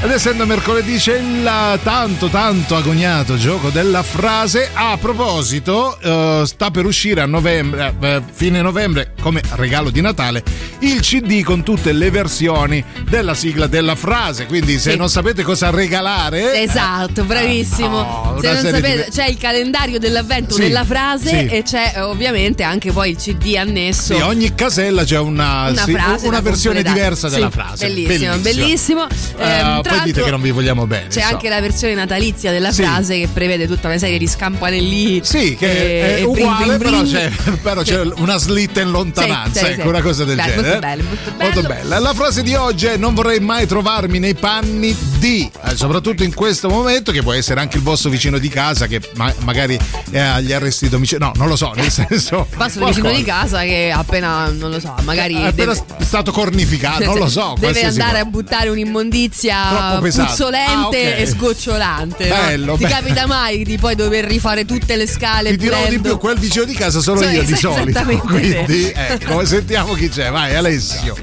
Ed 0.00 0.12
essendo 0.12 0.46
mercoledì 0.46 0.96
c'è 0.96 1.18
il 1.18 1.80
tanto 1.82 2.28
tanto 2.28 2.76
agognato 2.76 3.36
gioco 3.36 3.68
della 3.70 4.04
frase. 4.04 4.70
A 4.72 4.96
proposito, 4.96 5.98
eh, 6.00 6.42
sta 6.46 6.70
per 6.70 6.84
uscire 6.86 7.20
a 7.20 7.26
novembre, 7.26 7.92
eh, 8.00 8.22
fine 8.32 8.62
novembre, 8.62 9.12
come 9.20 9.40
regalo 9.56 9.90
di 9.90 10.00
Natale, 10.00 10.44
il 10.80 11.00
CD 11.00 11.42
con 11.42 11.64
tutte 11.64 11.90
le 11.90 12.10
versioni 12.12 12.82
della 13.08 13.34
sigla 13.34 13.66
della 13.66 13.96
frase. 13.96 14.46
Quindi 14.46 14.78
se 14.78 14.92
Sì. 14.92 14.96
non 14.96 15.08
sapete 15.08 15.42
cosa 15.42 15.70
regalare... 15.70 16.62
Esatto, 16.62 17.24
bravissimo. 17.24 17.88
no, 17.88 18.38
Se 18.40 18.52
non 18.52 18.56
sapete, 18.62 19.04
di- 19.06 19.10
c'è 19.10 19.26
il 19.26 19.36
calendario 19.36 19.98
dell'avvento 19.98 20.54
Sì, 20.54 20.60
nella 20.60 20.84
frase 20.84 21.28
sì. 21.28 21.46
e 21.48 21.62
c'è 21.64 21.94
eh, 21.96 22.00
ovviamente 22.02 22.62
anche 22.62 22.92
poi 22.92 23.10
il 23.10 23.16
CD 23.16 23.56
annesso. 23.58 24.14
Sì, 24.14 24.20
ogni 24.20 24.54
casella 24.54 25.02
c'è 25.02 25.18
una, 25.18 25.70
una 25.70 25.74
frase 25.86 26.26
una 26.28 26.40
versione 26.40 26.82
completare. 26.84 26.94
diversa 26.94 27.28
della 27.28 27.50
frase. 27.50 27.86
Bellissimo, 27.88 28.36
bellissimo. 28.36 29.06
Eh, 29.38 29.46
Ehm, 29.58 29.82
poi 29.88 30.00
dite 30.04 30.22
che 30.22 30.30
non 30.30 30.40
vi 30.40 30.50
vogliamo 30.50 30.86
bene. 30.86 31.08
C'è 31.08 31.16
insomma. 31.18 31.28
anche 31.34 31.48
la 31.48 31.60
versione 31.60 31.94
natalizia 31.94 32.50
della 32.52 32.70
Sì. 32.72 32.82
frase 32.82 33.18
che 33.18 33.28
prevede 33.32 33.66
tutta 33.66 33.88
una 33.88 33.98
serie 33.98 34.18
di 34.18 34.26
scampanelli. 34.26 35.20
Sì, 35.22 35.56
che 35.56 35.66
e- 35.70 36.16
è 36.16 36.20
e 36.22 36.26
bring, 36.26 36.36
uguale, 36.36 36.76
bring, 36.76 36.78
però, 36.78 37.02
c'è, 37.02 37.30
però 37.62 37.82
c'è 37.82 38.00
una 38.16 38.36
slitta 38.38 38.80
in 38.80 38.90
lontananza, 38.90 39.60
Sì, 39.60 39.72
ecco, 39.72 39.82
sì. 39.82 39.86
una 39.88 40.02
cosa 40.02 40.24
del 40.24 40.36
Beh, 40.36 40.42
genere. 40.42 40.62
molto 40.62 40.78
bello, 40.80 41.04
molto 41.38 41.62
bella. 41.62 41.98
La 41.98 42.14
frase 42.14 42.42
di 42.42 42.54
oggi 42.54 42.86
è: 42.86 42.96
Non 42.96 43.14
vorrei 43.14 43.40
mai 43.40 43.66
trovarmi 43.66 44.18
nei 44.18 44.34
panni 44.34 44.96
di, 45.18 45.50
eh, 45.64 45.76
soprattutto 45.76 46.22
in 46.22 46.32
questo 46.34 46.68
momento, 46.68 47.12
che 47.12 47.22
può 47.22 47.32
essere 47.32 47.60
anche 47.60 47.76
il 47.76 47.82
vostro 47.82 48.10
vicino 48.10 48.38
di 48.38 48.48
casa 48.48 48.86
che 48.86 49.00
ma- 49.16 49.32
magari 49.40 49.78
è 50.10 50.18
agli 50.18 50.52
arresti 50.52 50.88
domiciliari. 50.88 51.32
No, 51.32 51.38
non 51.40 51.48
lo 51.48 51.56
so, 51.56 51.72
nel 51.74 51.90
senso. 51.90 52.46
Passo 52.56 52.84
vicino 52.84 53.08
qualcosa. 53.08 53.16
di 53.16 53.24
casa 53.24 53.60
che 53.62 53.90
appena, 53.94 54.48
non 54.50 54.70
lo 54.70 54.80
so, 54.80 54.94
magari 55.02 55.34
È 55.34 55.46
appena 55.46 55.72
deve, 55.74 56.04
stato 56.04 56.30
cornificato, 56.32 57.04
non 57.04 57.18
lo 57.18 57.28
so. 57.28 57.54
deve 57.60 57.82
andare 57.84 58.10
cosa. 58.10 58.20
a 58.20 58.24
buttare 58.24 58.68
un'immondizia 58.68 59.98
puzzolente 60.00 60.66
Ah, 60.68 60.86
ok. 60.86 60.94
e 61.20 61.26
sgocciolante. 61.26 62.28
no? 62.28 62.34
Bello, 62.34 62.76
Ti 62.76 62.82
bello. 62.84 62.94
capita 62.94 63.26
mai 63.26 63.64
di 63.64 63.76
poi 63.78 63.94
dover 63.94 64.24
rifare 64.24 64.64
tutte 64.64 64.96
le 64.96 65.06
scale 65.06 65.50
Ti 65.50 65.56
dirò 65.56 65.86
di 65.88 65.98
più, 66.00 66.16
quel 66.18 66.38
vicino 66.38 66.64
di 66.64 66.74
casa 66.74 67.00
sono 67.00 67.20
Cioè, 67.20 67.32
io 67.32 67.42
di 67.42 67.54
solito. 67.56 68.02
Quindi, 68.04 68.92
ecco, 68.94 69.44
sentiamo 69.44 69.94
chi 69.94 70.08
c'è. 70.08 70.30
Vai, 70.30 70.54
Alessio. 70.54 71.16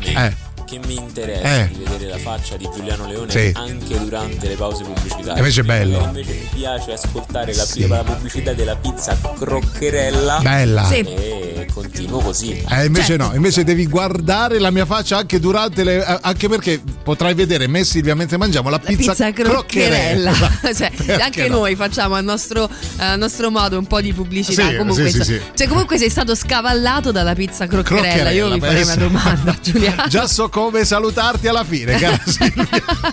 Eh. 0.00 0.43
Che 0.80 0.86
mi 0.86 0.94
interessa 0.96 1.60
Eh. 1.62 1.68
di 1.72 1.84
vedere 1.84 2.10
la 2.10 2.18
faccia 2.18 2.56
di 2.56 2.68
Giuliano 2.74 3.06
Leone 3.06 3.30
Sì. 3.30 3.52
anche 3.54 3.98
durante 3.98 4.48
le 4.48 4.54
pause 4.54 4.84
pubblicitarie. 4.84 5.38
Invece 5.38 5.60
è 5.60 5.64
bello. 5.64 5.98
Invece 6.04 6.32
mi 6.32 6.48
piace 6.54 6.92
ascoltare 6.92 7.54
la, 7.54 7.64
Sì. 7.64 7.86
la 7.86 8.02
pubblicità 8.02 8.52
della 8.52 8.76
pizza 8.76 9.16
croccherella. 9.38 10.40
Bella. 10.42 10.84
Sì. 10.86 10.98
E 11.00 11.66
continuo 11.72 12.20
così. 12.20 12.64
Eh, 12.68 12.84
invece 12.86 13.06
Certo. 13.16 13.28
no, 13.28 13.34
invece 13.34 13.64
devi 13.64 13.86
guardare 13.86 14.58
la 14.58 14.70
mia 14.70 14.84
faccia 14.86 15.16
anche 15.18 15.38
durante 15.40 15.82
le. 15.84 16.02
anche 16.04 16.48
perché 16.48 16.80
potrai 17.02 17.34
vedere 17.34 17.66
me 17.66 17.80
e 17.80 17.84
Silvia 17.84 18.14
mentre 18.14 18.36
mangiamo 18.36 18.68
la 18.70 18.80
La 18.82 18.88
pizza, 18.90 19.12
pizza 19.12 19.32
croccherella, 19.32 20.32
cioè, 20.74 20.90
Perché 20.94 21.22
anche 21.22 21.48
no? 21.48 21.58
noi 21.58 21.76
facciamo 21.76 22.14
a 22.14 22.20
nostro, 22.20 22.68
a 22.98 23.16
nostro 23.16 23.50
modo 23.50 23.78
un 23.78 23.86
po' 23.86 24.00
di 24.00 24.12
pubblicità. 24.12 24.68
Sì, 24.68 24.76
comunque, 24.76 25.10
sì, 25.10 25.18
sì, 25.18 25.24
sì. 25.24 25.40
Cioè, 25.54 25.68
comunque 25.68 25.98
sei 25.98 26.10
stato 26.10 26.34
scavallato 26.34 27.12
dalla 27.12 27.34
pizza 27.34 27.66
croccherella. 27.66 28.30
Io 28.30 28.48
mi 28.50 28.58
beh, 28.58 28.66
farei 28.66 28.82
una 28.82 28.96
domanda, 28.96 29.56
Giuliano. 29.62 30.06
Già 30.08 30.26
so 30.26 30.48
come 30.64 30.84
salutarti 30.84 31.46
alla 31.46 31.62
fine, 31.64 31.94
cara 31.96 32.18
Silvia. 32.24 32.66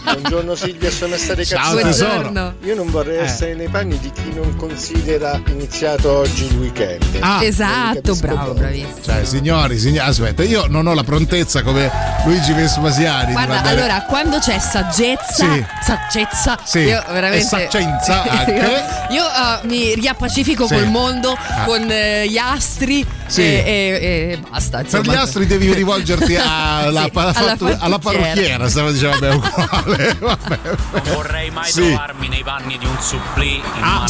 Buongiorno 0.03 0.55
Silvia, 0.55 0.89
sono 0.89 1.15
Estare. 1.15 1.45
Buongiorno. 1.81 2.53
Io 2.63 2.75
non 2.75 2.89
vorrei 2.89 3.17
essere 3.17 3.53
nei 3.55 3.67
panni 3.67 3.99
di 3.99 4.09
chi 4.11 4.31
non 4.33 4.55
considera 4.55 5.39
iniziato 5.47 6.11
oggi 6.19 6.45
il 6.45 6.57
weekend. 6.57 7.03
Ah, 7.19 7.43
Esatto, 7.43 8.15
bravo, 8.15 8.53
bravissimo. 8.53 9.01
Cioè, 9.03 9.25
signori, 9.25 9.77
signori, 9.77 10.07
aspetta, 10.07 10.43
io 10.43 10.65
non 10.67 10.87
ho 10.87 10.93
la 10.93 11.03
prontezza 11.03 11.61
come 11.61 11.91
Luigi 12.25 12.53
Vespasiani. 12.53 13.33
Guarda, 13.33 13.53
mandare- 13.55 13.75
allora, 13.79 14.01
quando 14.03 14.39
c'è 14.39 14.57
saggezza, 14.59 15.51
Sì. 15.51 15.65
saggezza, 15.83 16.57
Sì. 16.63 16.79
io 16.79 17.03
veramente. 17.11 17.45
E 17.45 17.47
saccenza 17.47 18.23
anche. 18.29 18.51
io 18.53 19.19
io, 19.21 19.23
uh, 19.25 19.67
mi 19.67 19.93
riappacifico 19.95 20.65
Sì. 20.67 20.73
col 20.75 20.87
mondo, 20.87 21.33
Ah. 21.37 21.63
con 21.65 21.85
eh, 21.89 22.27
gli 22.29 22.37
astri 22.37 23.05
Sì. 23.31 23.41
e, 23.43 23.63
e- 23.65 24.31
e 24.33 24.39
basta. 24.49 24.77
Per 24.77 24.85
insomma. 24.85 25.13
gli 25.13 25.15
astri 25.15 25.45
devi 25.47 25.73
rivolgerti 25.73 26.35
alla, 26.41 27.03
Sì, 27.03 27.09
alla 27.13 27.21
alla 27.23 27.33
fattu- 27.33 27.77
alla 27.79 27.99
parrucchiera. 27.99 28.67
stavo 28.69 28.91
dicendo, 28.91 29.19
vabbè, 29.19 29.35
uguale. 29.81 30.15
Vabbè. 30.19 30.59
Non 30.91 31.01
vorrei 31.13 31.49
mai 31.51 31.71
Sì. 31.71 31.81
trovarmi 31.81 32.27
nei 32.27 32.43
panni 32.43 32.77
di 32.77 32.85
un 32.85 32.97
supplì 32.99 33.55
in 33.55 33.61
Ah, 33.79 34.03
mano 34.03 34.05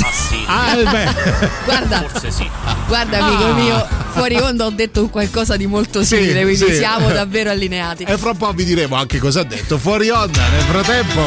a 0.48 0.62
ah, 0.72 0.76
eh, 0.76 0.84
beh. 0.84 1.50
Guarda, 1.66 2.04
Forse 2.08 2.32
sì. 2.32 2.50
guarda, 2.88 3.18
amico 3.26 3.44
Ah. 3.46 3.54
mio, 3.54 3.88
fuori 4.12 4.38
onda 4.40 4.66
ho 4.66 4.70
detto 4.72 5.02
un 5.02 5.10
qualcosa 5.10 5.56
di 5.56 5.68
molto 5.68 6.02
Sì, 6.04 6.16
simile, 6.16 6.42
quindi 6.42 6.58
sì. 6.66 6.76
siamo 6.76 7.10
davvero 7.12 7.52
allineati. 7.52 8.04
E 8.04 8.18
fra 8.18 8.32
un 8.32 8.38
po' 8.38 8.52
vi 8.54 8.64
diremo 8.66 8.96
anche 8.96 9.20
cosa 9.20 9.42
ha 9.42 9.44
detto 9.44 9.78
fuori 9.78 10.10
onda. 10.10 10.42
Nel 10.50 10.62
frattempo 10.62 11.22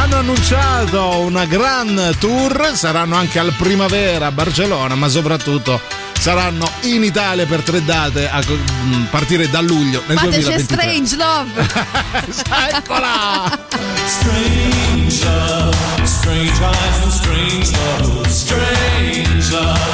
hanno 0.00 0.16
annunciato 0.16 1.18
una 1.18 1.44
gran 1.46 2.14
tour, 2.18 2.70
saranno 2.74 3.16
anche 3.16 3.38
al 3.38 3.52
primavera 3.56 4.26
a 4.26 4.30
Barcellona, 4.30 4.94
ma 4.94 5.08
soprattutto 5.08 5.80
saranno 6.18 6.68
in 6.82 7.02
Italia 7.04 7.46
per 7.46 7.62
tre 7.62 7.84
date 7.84 8.28
a 8.28 8.42
mm, 8.46 9.04
partire 9.06 9.48
da 9.48 9.60
luglio 9.60 10.02
nel 10.06 10.18
Fate 10.18 10.38
c'è 10.38 10.56
2023. 10.64 10.76
Strange 10.76 11.16
Love! 11.16 11.68
Eccola! 12.76 13.58
Strange 14.06 15.24
love, 15.24 15.76
strange 16.04 16.62
eyes 16.62 17.02
and 17.02 17.12
strange 17.12 17.72
love, 17.72 18.28
strange 18.28 19.50
love. 19.50 19.85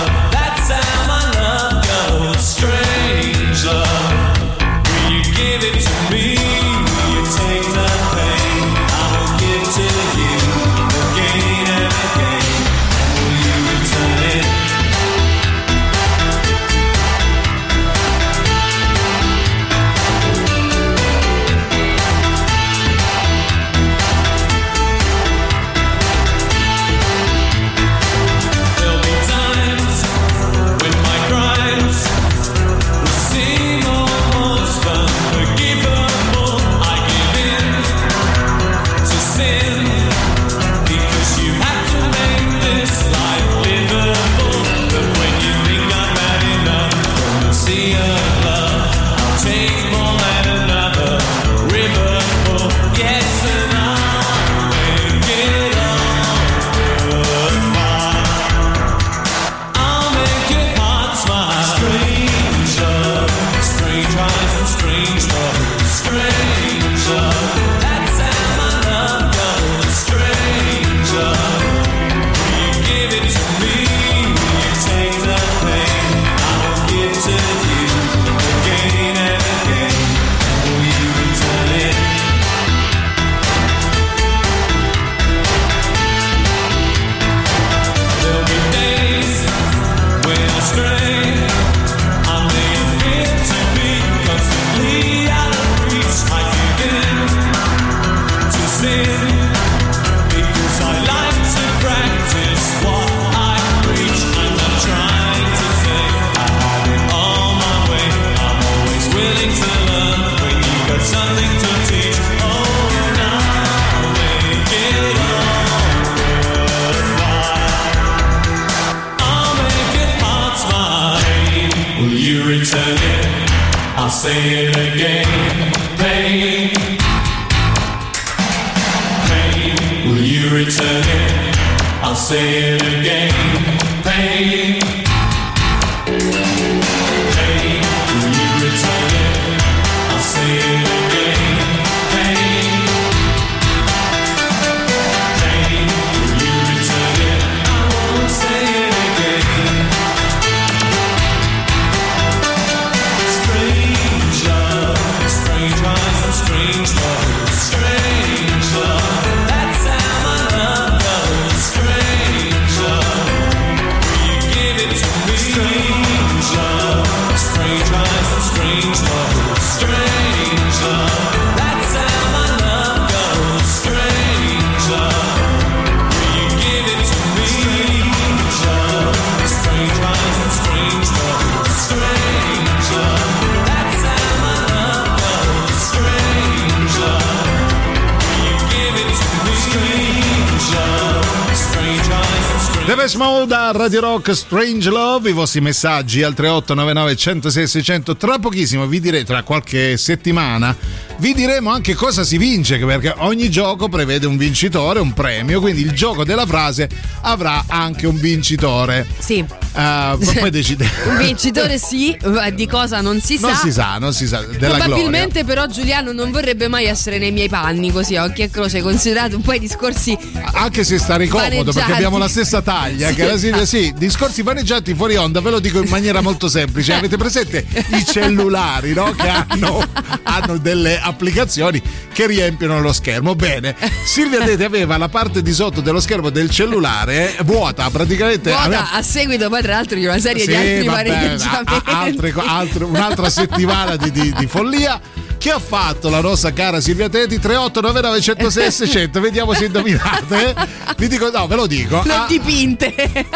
Radio 193.82 194.00
Rock 194.00 194.32
Strange 194.36 194.88
Love, 194.90 195.30
i 195.30 195.32
vostri 195.32 195.60
messaggi 195.60 196.22
al 196.22 196.34
3899 196.34 197.16
106 197.16 197.66
600. 197.66 198.16
Tra 198.16 198.38
pochissimo 198.38 198.86
vi 198.86 199.00
direi, 199.00 199.24
tra 199.24 199.42
qualche 199.42 199.96
settimana, 199.96 200.76
vi 201.22 201.34
diremo 201.34 201.70
anche 201.70 201.94
cosa 201.94 202.24
si 202.24 202.36
vince, 202.36 202.78
perché 202.78 203.14
ogni 203.18 203.48
gioco 203.48 203.88
prevede 203.88 204.26
un 204.26 204.36
vincitore, 204.36 204.98
un 204.98 205.12
premio, 205.12 205.60
quindi 205.60 205.82
il 205.82 205.92
gioco 205.92 206.24
della 206.24 206.46
frase 206.46 206.88
avrà 207.20 207.62
anche 207.68 208.08
un 208.08 208.18
vincitore. 208.18 209.06
Sì. 209.20 209.38
Uh, 209.38 210.18
poi 210.18 210.50
decide. 210.50 210.84
un 211.06 211.18
vincitore 211.18 211.78
sì, 211.78 212.14
di 212.54 212.66
cosa 212.66 213.00
non 213.00 213.20
si 213.20 213.38
sa. 213.38 213.46
Non 213.46 213.56
si 213.56 213.70
sa, 213.70 213.98
non 213.98 214.12
si 214.12 214.26
sa. 214.26 214.40
Della 214.42 214.78
Probabilmente 214.78 215.44
gloria. 215.44 215.44
però 215.44 215.66
Giuliano 215.72 216.10
non 216.10 216.32
vorrebbe 216.32 216.66
mai 216.66 216.86
essere 216.86 217.18
nei 217.18 217.30
miei 217.30 217.48
panni 217.48 217.92
così 217.92 218.16
occhi 218.16 218.42
e 218.42 218.50
croce, 218.50 218.82
considerato 218.82 219.36
un 219.36 219.42
po' 219.42 219.52
i 219.52 219.60
discorsi. 219.60 220.18
Anche 220.54 220.82
se 220.82 220.98
stare 220.98 221.28
comodo 221.28 221.72
perché 221.72 221.92
abbiamo 221.92 222.18
la 222.18 222.28
stessa 222.28 222.62
taglia, 222.62 223.10
Sì. 223.10 223.14
che 223.14 223.26
la 223.26 223.36
Silvia, 223.38 223.64
sì, 223.64 223.94
discorsi 223.96 224.42
vaneggianti 224.42 224.92
fuori 224.92 225.14
onda, 225.14 225.40
ve 225.40 225.50
lo 225.50 225.60
dico 225.60 225.80
in 225.80 225.88
maniera 225.88 226.20
molto 226.20 226.48
semplice. 226.48 226.94
Avete 226.94 227.16
presente 227.16 227.64
i 227.92 228.04
cellulari, 228.04 228.92
no? 228.92 229.14
Che 229.14 229.28
hanno, 229.28 229.86
hanno 230.24 230.58
delle 230.58 230.98
applicazioni 231.12 231.80
che 232.12 232.26
riempiono 232.26 232.80
lo 232.80 232.92
schermo. 232.92 233.34
Bene, 233.34 233.74
Silvia 234.04 234.42
Tete 234.44 234.64
aveva 234.64 234.96
la 234.96 235.08
parte 235.08 235.42
di 235.42 235.52
sotto 235.52 235.80
dello 235.80 236.00
schermo 236.00 236.30
del 236.30 236.50
cellulare 236.50 237.34
vuota, 237.44 237.88
praticamente. 237.90 238.50
Vuota 238.50 238.64
aveva- 238.64 238.92
a 238.92 239.02
seguito 239.02 239.48
poi 239.48 239.62
tra 239.62 239.72
l'altro 239.74 239.96
di 239.98 240.04
una 240.06 240.18
serie 240.18 240.44
di 240.44 240.52
Sì, 240.52 240.58
altri 240.58 240.86
vabbè, 240.86 241.36
a- 241.64 242.00
altre 242.00 242.32
altre- 242.36 242.84
un'altra 242.84 243.30
settimana 243.30 243.96
di, 243.96 244.10
di- 244.10 244.32
di 244.36 244.46
follia. 244.46 245.00
Che 245.42 245.50
ha 245.50 245.58
fatto 245.58 246.08
la 246.08 246.20
nostra 246.20 246.52
cara 246.52 246.80
Silvia 246.80 247.08
Teti? 247.08 247.40
3899 247.40 248.20
106 248.20 248.70
600. 248.70 249.20
Vediamo 249.20 249.52
se 249.54 249.64
indovinate. 249.64 250.54
Vi 250.96 251.08
dico, 251.08 251.30
no, 251.30 251.48
ve 251.48 251.56
lo 251.56 251.66
dico. 251.66 252.00
L'ho 252.04 252.12
Ah, 252.14 252.26
dipinte. 252.28 252.94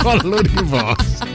collo 0.00 0.38
riposto. 0.38 1.28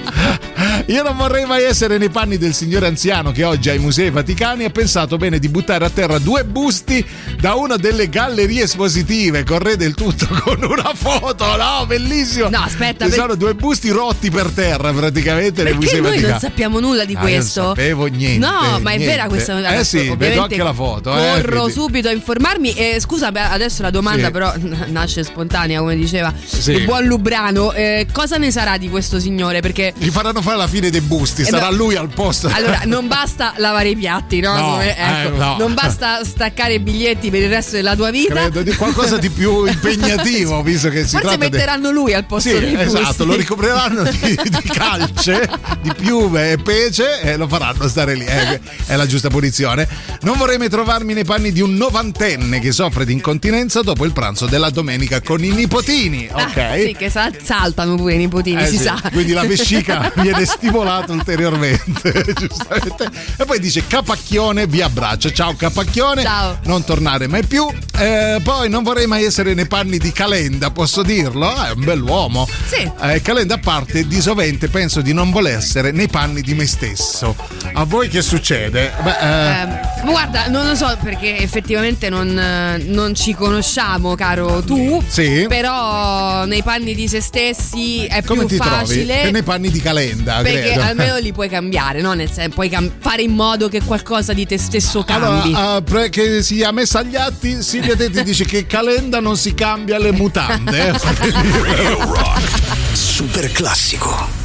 Io 0.88 1.04
non 1.04 1.16
vorrei 1.18 1.46
mai 1.46 1.64
essere 1.64 1.98
nei 1.98 2.10
panni 2.10 2.38
del 2.38 2.54
signore 2.54 2.88
anziano 2.88 3.32
che 3.32 3.43
oggi 3.43 3.70
ai 3.70 3.80
Musei 3.80 4.10
Vaticani 4.10 4.64
ha 4.66 4.70
pensato 4.70 5.18
bene 5.18 5.39
di 5.39 5.50
buttare 5.50 5.86
a 5.86 5.89
terra 5.89 6.18
due 6.18 6.43
busti 6.46 7.06
da 7.39 7.54
una 7.56 7.76
delle 7.76 8.10
gallerie 8.10 8.64
espositive. 8.64 9.43
Correde 9.43 9.86
il 9.86 9.93
tutto 9.93 10.26
con 10.43 10.64
una 10.64 10.93
foto, 10.96 11.56
no? 11.58 11.86
Bellissimo. 11.86 12.50
No, 12.50 12.60
aspetta, 12.62 13.06
Ci 13.06 13.12
per- 13.12 13.20
sono 13.20 13.36
due 13.36 13.54
busti 13.56 13.89
rotti 13.89 14.32
per 14.32 14.48
terra 14.50 14.91
praticamente 14.93 15.64
nei 15.64 15.74
Musei 15.74 16.00
noi 16.02 16.10
Vaticani. 16.12 16.32
non 16.32 16.39
sappiamo 16.39 16.80
nulla 16.80 17.06
di 17.06 17.16
Ah, 17.16 17.20
questo. 17.20 17.62
Non 17.62 17.76
sapevo 17.76 18.06
niente. 18.08 18.48
No, 18.48 18.80
ma 18.86 18.92
è 18.92 18.98
niente. 18.98 19.16
vera 19.16 19.28
questa 19.28 19.76
Eh 19.78 19.84
sì, 19.84 20.14
vedo 20.18 20.42
anche 20.44 20.62
la 20.64 20.74
foto. 20.74 21.16
eh, 21.16 21.42
Corro 21.42 21.62
quindi- 21.64 21.72
subito 21.72 22.08
a 22.08 22.12
informarmi. 22.12 22.74
E 22.74 22.98
scusa, 23.00 23.32
beh, 23.32 23.42
adesso 23.42 23.82
la 23.82 23.90
domanda 23.90 24.26
Sì. 24.28 24.32
però 24.32 24.54
nasce 24.88 25.24
spontanea, 25.24 25.80
come 25.80 25.96
diceva 25.96 26.34
Sì. 26.46 26.72
il 26.72 26.86
buon 26.86 27.06
Lubrano. 27.06 27.74
Eh, 27.74 28.08
cosa 28.12 28.38
ne 28.38 28.52
sarà 28.52 28.78
di 28.78 28.90
questo 28.90 29.20
signore? 29.20 29.60
Perché 29.62 29.94
Gli 29.98 30.10
faranno 30.10 30.42
fare 30.42 30.58
la 30.58 30.68
fine 30.68 30.90
dei 30.90 31.02
busti, 31.02 31.42
Eh, 31.42 31.46
sarà 31.46 31.70
no. 31.70 31.76
lui 31.76 31.96
al 31.96 32.10
posto. 32.10 32.50
allora 32.54 32.82
non 32.86 33.08
basta 33.08 33.54
lavare 33.58 33.90
i 33.90 33.96
piatti, 33.96 34.40
no? 34.40 34.56
No, 34.56 34.72
Come- 34.72 34.96
ecco, 34.98 35.34
eh, 35.36 35.38
no. 35.38 35.58
Non 35.58 35.74
basta 35.74 36.24
staccare 36.26 36.76
i 36.76 36.80
biglietti 36.80 37.30
per 37.30 37.42
il 37.42 37.50
resto 37.50 37.76
della 37.76 37.96
tua 37.96 38.12
vita. 38.12 38.34
Credo 38.34 38.62
di 38.64 38.74
qualcosa 38.76 39.18
di 39.18 39.30
più 39.30 39.66
impegnativo, 39.66 40.62
visto 40.62 40.90
che 40.90 41.04
si 41.04 41.10
Forse 41.18 41.28
tratta 41.28 41.38
metteranno 41.38 41.92
lui 41.92 42.14
al 42.14 42.26
posto 42.26 42.50
Sì, 42.50 42.60
dei 42.60 42.72
busti. 42.76 43.00
esatto, 43.00 43.26
lo 43.26 43.36
ricopriranno 43.36 44.04
di, 44.04 44.40
di 44.44 44.62
calce, 44.74 45.50
di 45.82 45.92
piume 45.96 46.52
e 46.52 46.58
pece 46.58 47.22
e 47.22 47.38
lo 47.38 47.48
faranno 47.48 47.88
stare 47.88 48.14
lì. 48.16 48.26
È, 48.26 48.60
è 48.86 48.96
la 48.96 49.06
giusta 49.06 49.30
punizione. 49.30 49.88
Non 50.22 50.38
vorrei 50.38 50.58
mai 50.58 50.70
trovarmi 50.70 51.14
nei 51.14 51.24
panni 51.26 51.52
di 51.52 51.62
un 51.62 51.76
novantenne 51.76 52.60
che 52.60 52.72
soffre 52.72 53.06
di 53.06 53.14
incontinenza 53.14 53.82
dopo 53.82 54.06
il 54.06 54.12
pranzo 54.14 54.46
della 54.46 54.70
domenica 54.70 55.22
con 55.22 55.44
i 55.44 55.50
nipotini. 55.50 56.28
Ok? 56.32 56.58
Ah, 56.58 56.76
sì, 56.78 56.96
che 56.98 57.10
sa- 57.10 57.32
saltano 57.42 57.96
pure 57.96 58.14
i 58.14 58.18
nipotini, 58.18 58.62
Eh 58.62 58.68
si 58.68 58.78
sì, 58.78 58.84
sa. 58.84 59.02
Quindi 59.12 59.34
la 59.34 59.44
vescica 59.44 60.12
viene 60.18 60.46
stimolata 60.46 61.12
ulteriormente, 61.12 62.12
giustamente. 62.38 63.10
E 63.38 63.46
poi 63.46 63.60
dice 63.60 63.86
Capacchione 63.88 64.68
vi 64.68 64.82
abbraccia. 64.82 65.32
Ciao 65.32 65.56
Capacchione. 65.56 66.22
Ciao. 66.24 66.60
Non 66.66 66.84
tornare 66.84 67.28
mai 67.28 67.46
più. 67.46 67.68
Eh, 67.98 68.40
poi 68.44 68.70
non 68.70 68.84
vorrei 68.84 69.08
mai 69.08 69.24
essere 69.24 69.54
nei 69.54 69.68
panni 69.68 69.98
di 69.98 70.12
Calenda, 70.12 70.72
posso 70.72 71.02
dirlo? 71.04 71.48
Ah, 71.48 71.70
è 71.70 71.72
un 71.72 71.84
bell'uomo. 71.84 72.48
Sì. 72.68 72.90
Eh, 73.02 73.22
Calenda 73.22 73.56
a 73.56 73.60
parte 73.60 74.06
di 74.08 74.22
sovente 74.22 74.68
penso 74.68 75.02
di 75.02 75.14
non 75.14 75.32
voler 75.32 75.58
essere 75.58 75.92
nei 75.92 76.08
panni 76.08 76.42
di 76.42 76.54
me 76.54 76.66
stesso. 76.66 77.36
A 77.74 77.84
voi 77.84 78.10
che 78.10 78.22
succede? 78.22 78.64
Beh, 78.70 78.86
eh, 78.86 79.61
Eh, 79.61 79.66
ma 80.05 80.11
guarda, 80.11 80.47
non 80.47 80.68
lo 80.68 80.76
so 80.76 80.95
perché 81.01 81.38
effettivamente 81.39 82.09
non, 82.09 82.38
eh, 82.38 82.78
non 82.86 83.16
ci 83.16 83.34
conosciamo, 83.34 84.16
caro 84.16 84.61
tu. 84.63 85.03
Sì. 85.07 85.45
Però 85.47 86.45
nei 86.45 86.61
panni 86.63 86.93
di 86.95 87.07
se 87.07 87.22
stessi 87.22 88.05
è 88.05 88.24
come 88.24 88.45
più 88.45 88.49
ti 88.49 88.57
trovi? 88.57 88.76
facile. 88.76 89.22
Che 89.22 89.32
nei 89.32 89.43
panni 89.43 89.70
di 89.72 89.80
Calenda, 89.82 90.41
perché 90.41 90.72
credo. 90.74 90.82
almeno 90.82 91.18
li 91.18 91.32
puoi 91.34 91.49
cambiare, 91.49 92.01
no? 92.01 92.13
Nel 92.13 92.30
senso, 92.32 92.49
puoi 92.55 92.70
cam- 92.70 92.91
fare 92.99 93.22
in 93.24 93.32
modo 93.32 93.68
che 93.70 93.82
qualcosa 93.84 94.34
di 94.34 94.45
te 94.45 94.57
stesso 94.57 95.03
cambi. 95.03 95.53
Allora, 95.53 95.82
pre- 95.82 96.09
che 96.09 96.41
sia 96.43 96.72
messa 96.72 96.99
agli 96.99 97.16
atti, 97.16 97.61
Silvia 97.61 97.95
Tetti 97.95 98.22
dice 98.24 98.45
che 98.45 98.66
Calenda 98.66 99.20
non 99.20 99.38
si 99.38 99.53
cambia 99.53 99.97
le 99.97 100.11
mutande. 100.11 100.89
eh. 100.89 100.93
Super 102.93 103.51
classico. 103.51 104.43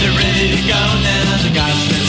They're 0.00 0.16
ready 0.16 0.50
to 0.50 0.62
go 0.66 0.78
now. 1.04 1.36
They 1.42 1.52
got 1.54 1.99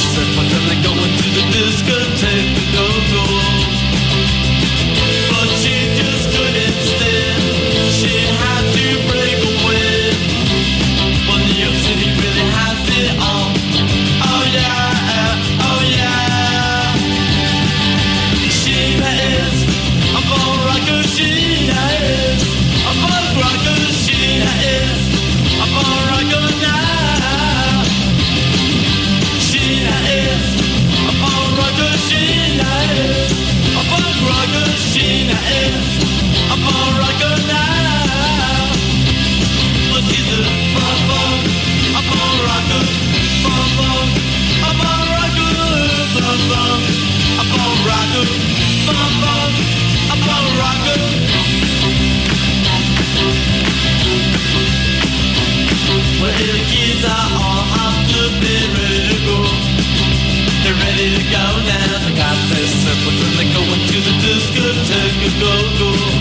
ready 60.82 61.07
to 61.15 61.23
go 61.29 61.45
now. 61.69 62.07
I 62.07 62.11
got 62.17 62.38
this 62.49 62.71
simple 62.84 63.13
to 63.38 63.45
go 63.53 63.61
into 63.75 63.97
the 64.07 64.13
discotheque 64.23 65.21
and 65.27 65.36
go, 65.41 65.53
go. 65.79 66.20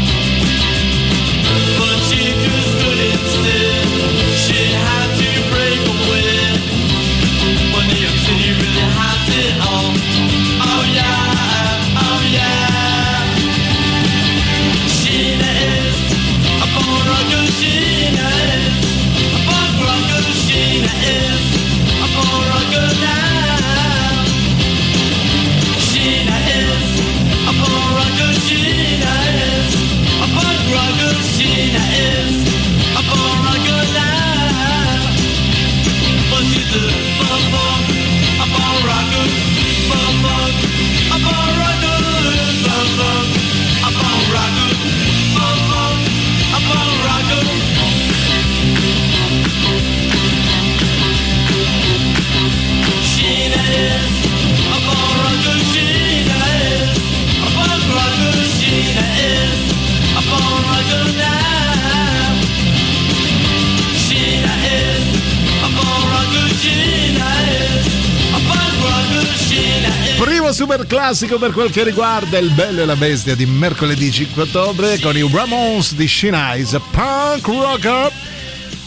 Super 70.53 70.87
classico 70.87 71.39
per 71.39 71.53
quel 71.53 71.71
che 71.71 71.85
riguarda 71.85 72.37
il 72.37 72.51
bello 72.53 72.83
e 72.83 72.85
la 72.85 72.97
bestia 72.97 73.35
di 73.35 73.47
mercoledì 73.47 74.11
5 74.11 74.43
ottobre 74.43 74.99
con 74.99 75.16
i 75.16 75.27
Ramones 75.33 75.95
di 75.95 76.07
Shine 76.07 76.37
Eyes, 76.37 76.79
Punk 76.91 77.47
Rocker. 77.47 78.30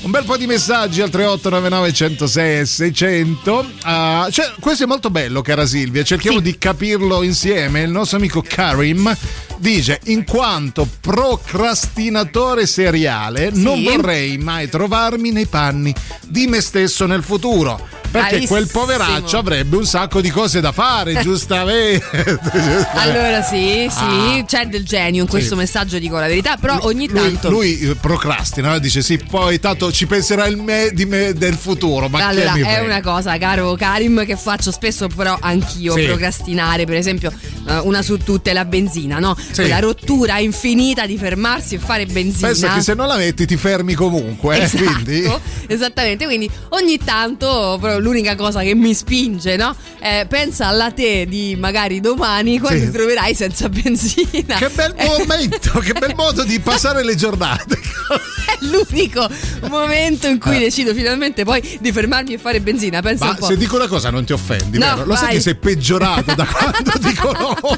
Un 0.03 0.11
bel 0.11 0.25
po' 0.25 0.35
di 0.35 0.45
messaggi 0.47 0.99
al 1.01 1.09
3899 1.09 1.93
106 1.93 2.59
e 2.59 2.65
600. 2.65 3.65
Ah, 3.83 4.27
cioè, 4.29 4.51
questo 4.59 4.83
è 4.83 4.85
molto 4.87 5.09
bello, 5.09 5.41
cara 5.41 5.65
Silvia. 5.65 6.03
Cerchiamo 6.03 6.41
di 6.41 6.57
capirlo 6.57 7.23
insieme. 7.23 7.83
Il 7.83 7.89
nostro 7.89 8.17
amico 8.17 8.43
Karim 8.45 9.15
dice: 9.57 10.01
In 10.05 10.25
quanto 10.25 10.85
procrastinatore 10.99 12.65
seriale, 12.67 13.49
non 13.53 13.77
Sì. 13.77 13.83
vorrei 13.85 14.37
mai 14.37 14.67
trovarmi 14.67 15.31
nei 15.31 15.45
panni 15.45 15.95
di 16.27 16.47
me 16.47 16.59
stesso 16.59 17.05
nel 17.05 17.23
futuro. 17.23 18.01
Perché 18.13 18.45
quel 18.45 18.65
Bravissimo. 18.67 18.79
poveraccio 18.81 19.37
avrebbe 19.39 19.75
un 19.75 19.85
sacco 19.87 20.21
di 20.21 20.29
cose 20.29 20.59
da 20.61 20.71
fare, 20.71 21.19
giustamente. 21.23 22.37
Allora 22.93 23.41
sì, 23.41 23.87
sì, 23.89 24.39
Ah. 24.39 24.43
c'è 24.45 24.67
del 24.67 24.83
genio 24.85 25.23
in 25.23 25.27
questo 25.27 25.53
Sì. 25.55 25.61
messaggio, 25.61 25.97
dico 25.97 26.19
la 26.19 26.27
verità, 26.27 26.57
però 26.57 26.77
ogni 26.81 27.07
Lui, 27.07 27.19
tanto... 27.31 27.49
lui, 27.49 27.97
procrastina, 27.99 28.77
dice 28.77 29.01
sì, 29.01 29.17
poi 29.17 29.59
tanto 29.59 29.91
ci 29.93 30.07
penserà 30.07 30.47
il 30.47 30.57
me 30.57 30.89
di 30.91 31.05
me 31.05 31.33
del 31.33 31.53
futuro. 31.53 32.09
Ma 32.09 32.25
allora, 32.27 32.53
è 32.55 32.79
una 32.79 32.99
cosa, 33.01 33.37
caro 33.37 33.75
Karim, 33.75 34.25
che 34.25 34.35
faccio 34.35 34.71
spesso, 34.71 35.07
però 35.07 35.37
anch'io 35.39 35.93
Sì. 35.95 36.05
procrastinare. 36.05 36.85
Per 36.85 36.95
esempio, 36.95 37.31
eh, 37.67 37.77
una 37.77 38.01
su 38.01 38.17
tutte 38.17 38.53
la 38.53 38.65
benzina, 38.65 39.19
no? 39.19 39.37
La 39.55 39.77
rottura 39.79 40.39
infinita 40.39 41.05
di 41.05 41.15
fermarsi 41.17 41.75
e 41.75 41.77
fare 41.77 42.07
benzina. 42.07 42.47
Pensa 42.47 42.73
che 42.73 42.81
se 42.81 42.95
non 42.95 43.07
la 43.07 43.17
metti 43.17 43.45
ti 43.45 43.55
fermi 43.55 43.93
comunque, 43.93 44.57
eh, 44.57 44.63
Esatto, 44.63 44.83
quindi 44.83 45.31
esattamente, 45.67 46.25
quindi 46.25 46.49
ogni 46.69 46.97
tanto 46.97 47.77
però 47.79 47.99
l'unica 47.99 48.35
cosa 48.35 48.61
che 48.61 48.73
mi 48.73 48.93
spinge, 48.95 49.55
no? 49.57 49.75
Eh, 49.99 50.25
pensa 50.27 50.67
alla 50.67 50.91
te 50.91 51.25
di 51.27 51.55
magari 51.57 51.99
domani 51.99 52.57
quando 52.59 52.79
Sì. 52.79 52.85
ti 52.87 52.91
troverai 52.91 53.35
senza 53.35 53.69
benzina. 53.69 54.55
Che 54.55 54.69
bel 54.69 54.95
momento, 54.97 55.79
che 55.79 55.93
bel 55.93 56.13
modo 56.15 56.43
di 56.43 56.59
passare 56.59 57.03
le 57.03 57.15
giornate. 57.15 57.77
È 58.45 58.57
l'unico 58.65 59.29
momento 59.69 59.81
in 60.27 60.39
cui 60.39 60.57
decido 60.59 60.93
finalmente 60.93 61.43
poi 61.43 61.77
di 61.79 61.91
fermarmi 61.91 62.33
e 62.33 62.37
fare 62.37 62.61
benzina. 62.61 63.01
Pensa 63.01 63.25
Ma 63.25 63.31
un 63.31 63.37
po'. 63.37 63.45
se 63.47 63.57
dico 63.57 63.75
una 63.75 63.87
cosa 63.87 64.09
non 64.09 64.23
ti 64.25 64.33
offendi, 64.33 64.77
No, 64.77 64.85
vero? 64.95 65.05
Lo 65.05 65.15
sai 65.15 65.33
che 65.33 65.41
sei 65.41 65.55
peggiorato 65.55 66.33
da 66.35 66.45
quando 66.51 66.91
ti 67.01 67.13
conosco. 67.13 67.71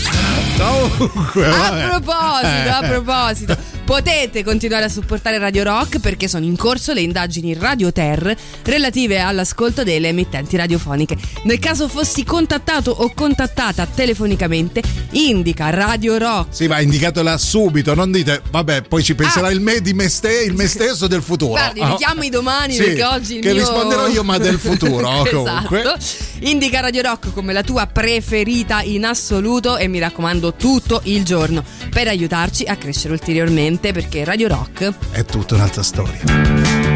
Comunque, 0.56 1.46
A 1.46 1.88
proposito, 1.88 2.46
Eh. 2.46 2.68
a 2.68 2.82
proposito, 2.86 3.56
potete 3.84 4.44
continuare 4.44 4.84
a 4.84 4.88
supportare 4.88 5.36
Radio 5.38 5.64
Rock 5.64 5.98
perché 5.98 6.28
sono 6.28 6.44
in 6.44 6.56
corso 6.56 6.92
le 6.92 7.00
indagini 7.00 7.54
Radio 7.54 7.92
Ter 7.92 8.34
relative 8.62 9.18
all'ascolto 9.20 9.82
delle 9.82 10.08
emittenti 10.08 10.56
radiofoniche. 10.56 11.16
Nel 11.42 11.58
caso 11.58 11.88
fossi 11.88 12.24
contattato 12.24 12.92
o 12.92 13.12
contattata 13.14 13.84
telefonicamente, 13.86 14.80
indica 15.12 15.70
Radio 15.70 16.16
Rock. 16.18 16.54
Sì, 16.54 16.66
ma 16.68 16.80
indicatela 16.80 17.36
subito, 17.36 17.94
non 17.94 18.12
dite, 18.12 18.40
vabbè, 18.50 18.82
poi 18.82 19.02
ci 19.02 19.14
penserà 19.16 19.48
Ah. 19.48 19.50
il 19.50 19.60
me 19.60 19.80
di 19.80 19.92
me, 19.92 20.08
ste- 20.08 20.44
il 20.44 20.54
me 20.54 20.66
stesso 20.68 21.08
del 21.08 21.22
futuro. 21.22 21.50
Guardi, 21.52 21.80
Oh. 21.80 21.88
mi 21.88 21.96
chiami 21.96 22.28
domani 22.30 22.74
Sì, 22.74 22.84
perché 22.84 23.04
oggi 23.04 23.34
il 23.36 23.42
che 23.42 23.50
mio... 23.52 23.58
risponderò 23.58 24.06
io, 24.06 24.22
ma 24.22 24.38
del 24.38 24.58
futuro, 24.58 25.08
comunque. 25.30 25.80
esatto. 25.80 26.32
Indica 26.40 26.80
Radio 26.80 27.02
Rock 27.02 27.32
come 27.32 27.52
la 27.52 27.62
tua 27.62 27.86
preferita 27.86 28.82
in 28.82 29.04
assoluto 29.04 29.76
e 29.76 29.88
mi 29.88 29.98
raccomando 29.98 30.43
tutto 30.52 31.00
il 31.04 31.24
giorno 31.24 31.64
per 31.90 32.08
aiutarci 32.08 32.64
a 32.64 32.76
crescere 32.76 33.14
ulteriormente 33.14 33.92
perché 33.92 34.24
Radio 34.24 34.48
Rock 34.48 34.92
È 35.10 35.24
tutta 35.24 35.54
un'altra 35.54 35.82
storia. 35.82 36.93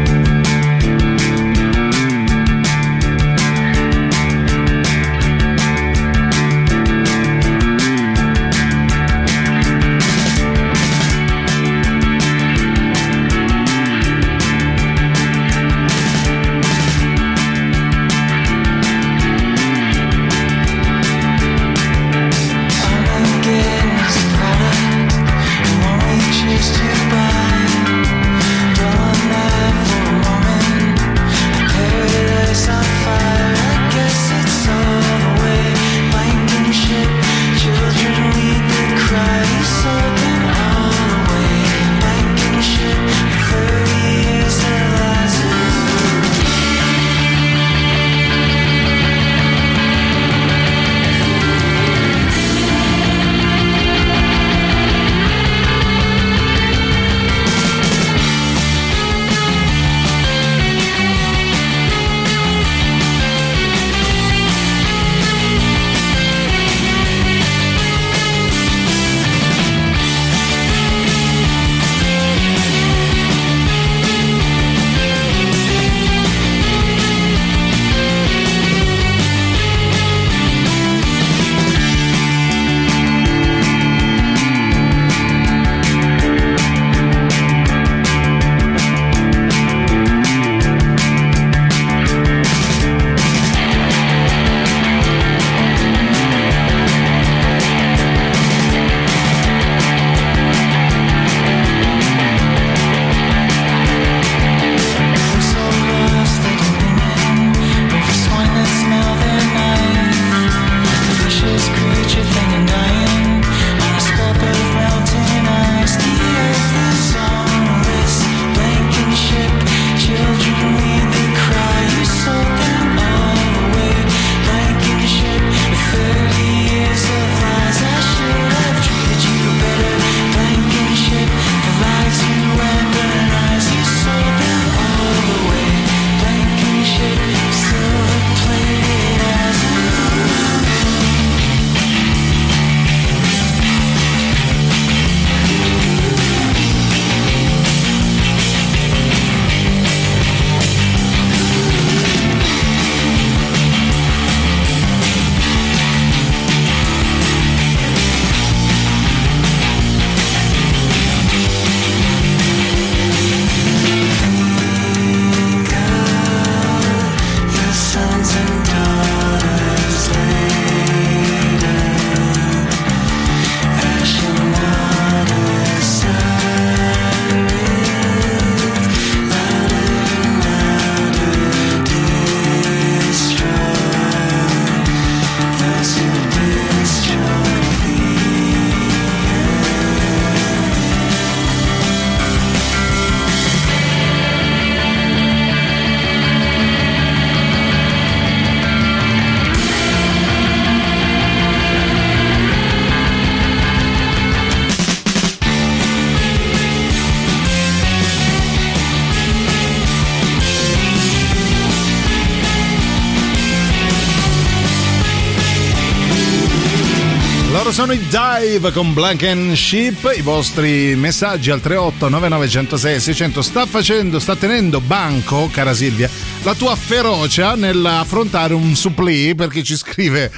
Dive 218.39 218.71
con 218.71 218.93
Blank 218.93 219.23
and 219.23 219.53
Sheep. 219.53 220.13
I 220.15 220.21
vostri 220.21 220.95
messaggi 220.95 221.51
al 221.51 221.59
38 221.59 222.07
9906 222.07 222.99
600 222.99 223.41
sta 223.41 223.65
facendo, 223.65 224.17
sta 224.17 224.35
tenendo 224.35 224.79
banco, 224.79 225.49
cara 225.51 225.73
Silvia, 225.73 226.09
la 226.43 226.53
tua 226.53 226.75
ferocia 226.77 227.55
nell'affrontare 227.55 228.53
un 228.53 228.75
supplì 228.75 229.35
perché 229.35 229.61
ci 229.61 229.75
scrive 229.75 230.31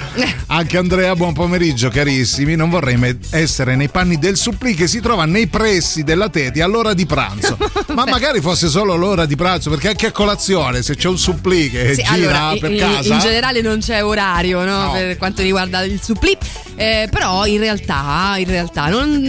anche 0.48 0.78
Andrea. 0.78 1.16
Buon 1.16 1.34
pomeriggio, 1.34 1.90
carissimi. 1.90 2.56
Non 2.56 2.70
vorrei 2.70 3.18
essere 3.30 3.76
nei 3.76 3.90
panni 3.90 4.18
del 4.18 4.36
supplì 4.36 4.74
che 4.74 4.88
si 4.88 5.00
trova 5.00 5.26
nei 5.26 5.46
pressi 5.48 6.04
della 6.04 6.30
Teti 6.30 6.60
all'ora 6.62 6.94
di 6.96 7.06
pranzo. 7.06 7.56
Ma 7.94 8.06
magari 8.06 8.42
fosse 8.42 8.68
solo 8.68 8.96
l'ora 8.96 9.26
di 9.28 9.36
pranzo, 9.36 9.70
perché 9.70 9.90
anche 9.90 10.08
a 10.08 10.12
colazione, 10.12 10.82
se 10.82 10.96
c'è 10.96 11.08
un 11.08 11.18
supplì 11.20 11.70
che 11.70 11.94
Sì, 11.94 12.02
gira 12.04 12.14
allora, 12.14 12.56
per 12.60 12.72
in, 12.72 12.78
casa. 12.80 13.14
in 13.14 13.20
generale 13.20 13.62
non 13.62 13.80
c'è 13.80 14.04
orario 14.04 14.64
no, 14.64 14.86
No. 14.86 14.92
per 14.94 15.18
quanto 15.18 15.42
riguarda 15.44 15.84
il 15.84 16.00
supplì, 16.02 16.36
eh, 16.82 17.08
però 17.10 17.46
in 17.46 17.60
realtà, 17.60 18.36
in 18.38 18.46
realtà 18.48 18.88
non, 18.88 19.22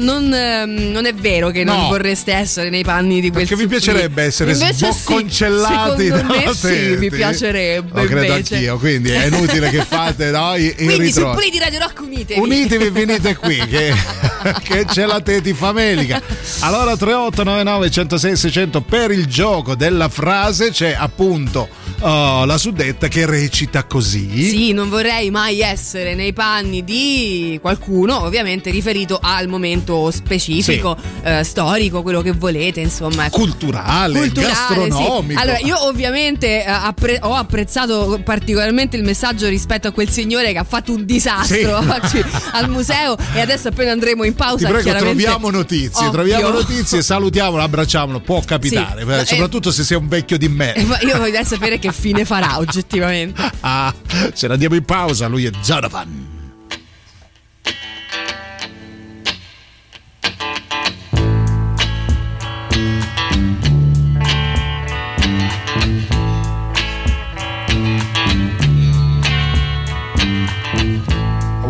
non, 0.00 0.32
eh, 0.34 0.64
non 0.66 1.04
è 1.06 1.14
vero 1.14 1.50
che 1.50 1.62
non 1.64 1.72
No. 1.74 1.88
vorreste 1.88 2.32
essere 2.32 2.70
nei 2.70 2.84
panni 2.84 3.20
di 3.20 3.30
quel 3.30 3.46
Perché 3.46 3.60
vi 3.62 3.68
piacerebbe 3.68 4.22
essere 4.22 4.52
Invece 4.52 4.74
sì, 4.74 4.92
sbocconcellati 4.92 6.04
secondo 6.06 6.32
me 6.32 6.38
dalla 6.40 6.54
sì, 6.54 6.96
mi 6.98 7.10
piacerebbe 7.10 8.00
Lo 8.00 8.06
credo 8.06 8.32
invece. 8.32 8.54
anch'io, 8.54 8.78
quindi 8.78 9.10
è 9.10 9.26
inutile 9.26 9.70
che 9.70 9.84
fate 9.84 10.30
no, 10.30 10.54
i, 10.56 10.66
i 10.66 10.74
Quindi 10.74 10.96
ritro- 10.98 11.32
supplì 11.32 11.50
di 11.50 11.58
Radio 11.58 11.78
Rock 11.80 12.00
unitevi. 12.00 12.40
Unitevi 12.40 12.84
e 12.84 12.90
venite 12.90 13.36
qui 13.36 13.56
che, 13.66 13.92
che 14.62 14.84
c'è 14.86 15.04
la 15.06 15.20
teti 15.20 15.52
famelica. 15.52 16.20
Allora 16.60 16.96
3899 16.96 17.90
106 17.90 18.36
600 18.36 18.80
per 18.82 19.10
il 19.10 19.26
gioco 19.26 19.74
della 19.74 20.08
frase 20.08 20.70
c'è 20.70 20.94
appunto 20.98 21.68
uh, 22.00 22.44
la 22.44 22.58
suddetta 22.58 23.08
che 23.08 23.26
recita 23.26 23.84
così. 23.84 24.48
Sì, 24.48 24.72
non 24.72 24.88
vorrei 24.88 25.30
mai 25.30 25.60
essere 25.60 26.14
nei 26.14 26.32
panni 26.32 26.84
di 26.84 27.58
qualcuno, 27.60 28.22
ovviamente 28.24 28.70
riferito 28.70 29.18
al 29.20 29.48
momento 29.48 30.10
specifico, 30.10 30.96
eh, 31.22 31.42
storico, 31.44 32.02
quello 32.02 32.20
che 32.22 32.32
volete, 32.32 32.80
insomma. 32.80 33.26
ecco. 33.26 33.38
Culturale, 33.38 34.18
Culturale, 34.18 34.52
gastronomico. 34.52 35.24
sì. 35.28 35.34
Allora, 35.36 35.58
io 35.58 35.86
ovviamente 35.86 36.64
eh, 36.64 36.68
appre- 36.68 37.18
ho 37.22 37.34
apprezzato 37.34 38.20
particolarmente 38.24 38.96
il 38.96 39.02
messaggio 39.04 39.48
rispetto 39.48 39.88
a 39.88 39.90
quel 39.92 40.08
signore 40.10 40.52
che 40.52 40.58
ha 40.58 40.64
fatto 40.64 40.92
un 40.92 41.04
disastro 41.04 41.56
Sì. 41.56 41.64
oggi 41.64 42.24
al 42.52 42.68
museo 42.70 43.16
e 43.34 43.40
adesso 43.40 43.68
appena 43.68 43.92
andremo 43.92 44.24
in 44.24 44.32
Ti 44.34 44.36
pausa 44.38 44.66
prego, 44.68 44.82
chiaramente- 44.82 45.22
troviamo 45.22 45.50
notizie, 45.50 46.06
Ovvio. 46.06 46.10
troviamo 46.10 46.48
notizie, 46.50 47.02
salutiamolo, 47.02 47.62
abbracciamolo, 47.62 48.20
può 48.20 48.40
capitare, 48.44 48.96
Sì, 48.96 49.02
eh, 49.02 49.04
ma- 49.16 49.24
soprattutto 49.24 49.70
se 49.70 49.84
sei 49.84 49.96
un 49.96 50.08
vecchio 50.08 50.38
di 50.38 50.48
me. 50.48 50.74
Eh, 50.74 50.82
Io 51.06 51.18
voglio 51.18 51.42
sapere 51.44 51.78
che 51.78 51.92
fine 51.94 52.24
farà 52.24 52.58
oggettivamente. 52.60 53.40
Ah, 53.60 53.94
ce 54.34 54.48
la 54.48 54.56
diamo 54.56 54.74
in 54.74 54.84
pausa, 54.84 55.26
lui 55.28 55.46
è 55.46 55.50
Zaravan. 55.62 56.32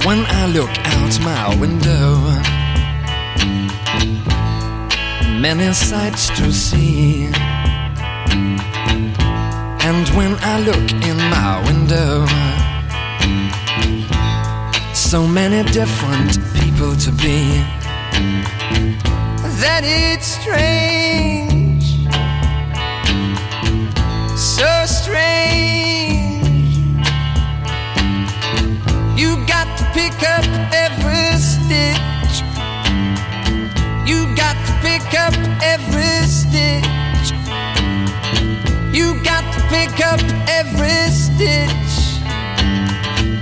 When 0.05 0.21
I 0.27 0.47
look 0.53 0.69
out 0.69 1.19
my 1.21 1.57
window, 1.59 2.17
many 5.41 5.73
sights 5.73 6.29
to 6.39 6.53
see. 6.53 7.31
And 9.87 10.09
when 10.17 10.35
I 10.41 10.61
look 10.61 10.93
in 11.05 11.17
my 11.29 11.63
window, 11.67 12.25
so 14.95 15.27
many 15.27 15.63
different 15.73 16.39
people 16.55 16.97
to 16.97 17.13
be, 17.13 17.61
that 19.61 19.83
it's 19.85 20.27
strange, 20.41 21.85
so 24.39 24.87
strange. 24.87 25.29
You 29.21 29.37
got 29.47 29.69
to 29.77 29.85
pick 29.93 30.17
up 30.25 30.47
every 30.73 31.37
stitch. 31.37 32.41
You 34.09 34.35
got 34.35 34.57
to 34.67 34.73
pick 34.81 35.13
up 35.21 35.35
every 35.63 36.27
stitch. 36.27 37.14
Pick 39.75 40.07
up 40.07 40.21
every 40.47 41.11
stitch. 41.11 41.95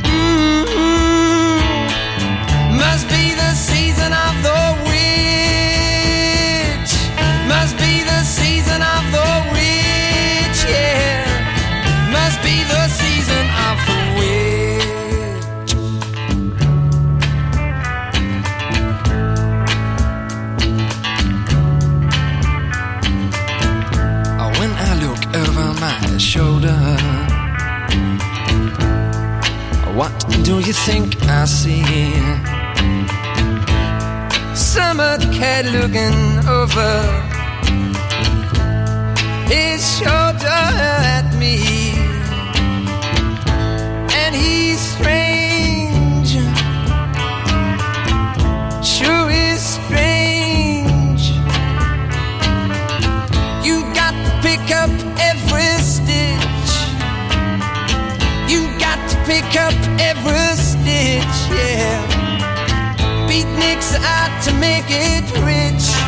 Mhm. 0.08 1.58
Must 2.80 3.06
be 3.08 3.34
the 3.34 3.52
season 3.54 4.12
of 4.14 4.34
the 4.42 4.71
do 30.52 30.58
you 30.58 30.74
think 30.74 31.16
I 31.22 31.46
see? 31.46 32.12
Summer 34.54 35.16
cat 35.38 35.64
looking 35.76 36.18
over 36.60 36.92
his 39.52 39.80
shoulder 39.96 40.62
at 41.16 41.26
me, 41.42 41.56
and 44.20 44.34
he's 44.34 44.80
strange. 44.80 45.21
Pick 59.32 59.56
up 59.56 59.72
every 59.98 60.56
stitch, 60.56 61.38
yeah. 61.56 61.96
Beatniks 63.26 63.94
out 63.96 64.32
to 64.44 64.52
make 64.60 64.84
it 64.88 65.24
rich. 65.40 66.01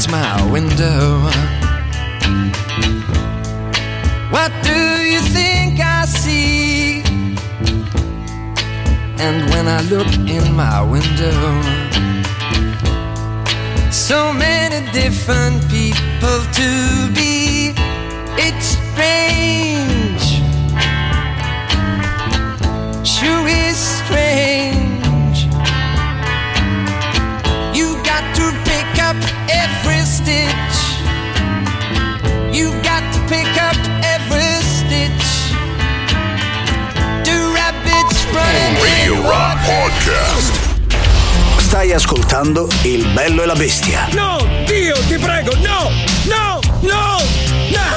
Out 0.00 0.10
my 0.10 0.50
window. 0.50 1.20
What 4.30 4.52
do 4.62 5.02
you 5.02 5.20
think 5.20 5.80
I 5.80 6.04
see? 6.06 7.02
And 9.18 9.50
when 9.50 9.68
I 9.68 9.80
look 9.90 10.12
in 10.28 10.54
my 10.54 10.82
window, 10.82 11.62
so 13.90 14.32
many 14.32 14.90
different 14.92 15.68
people 15.68 16.38
to 16.58 16.79
ascoltando 42.40 42.68
Il 42.82 43.06
bello 43.08 43.42
e 43.42 43.46
la 43.46 43.54
bestia. 43.54 44.08
No, 44.12 44.38
Dio, 44.66 44.94
ti 45.06 45.18
prego, 45.18 45.54
no, 45.56 45.90
no, 46.24 46.60
no, 46.80 47.16
no! 47.68 47.88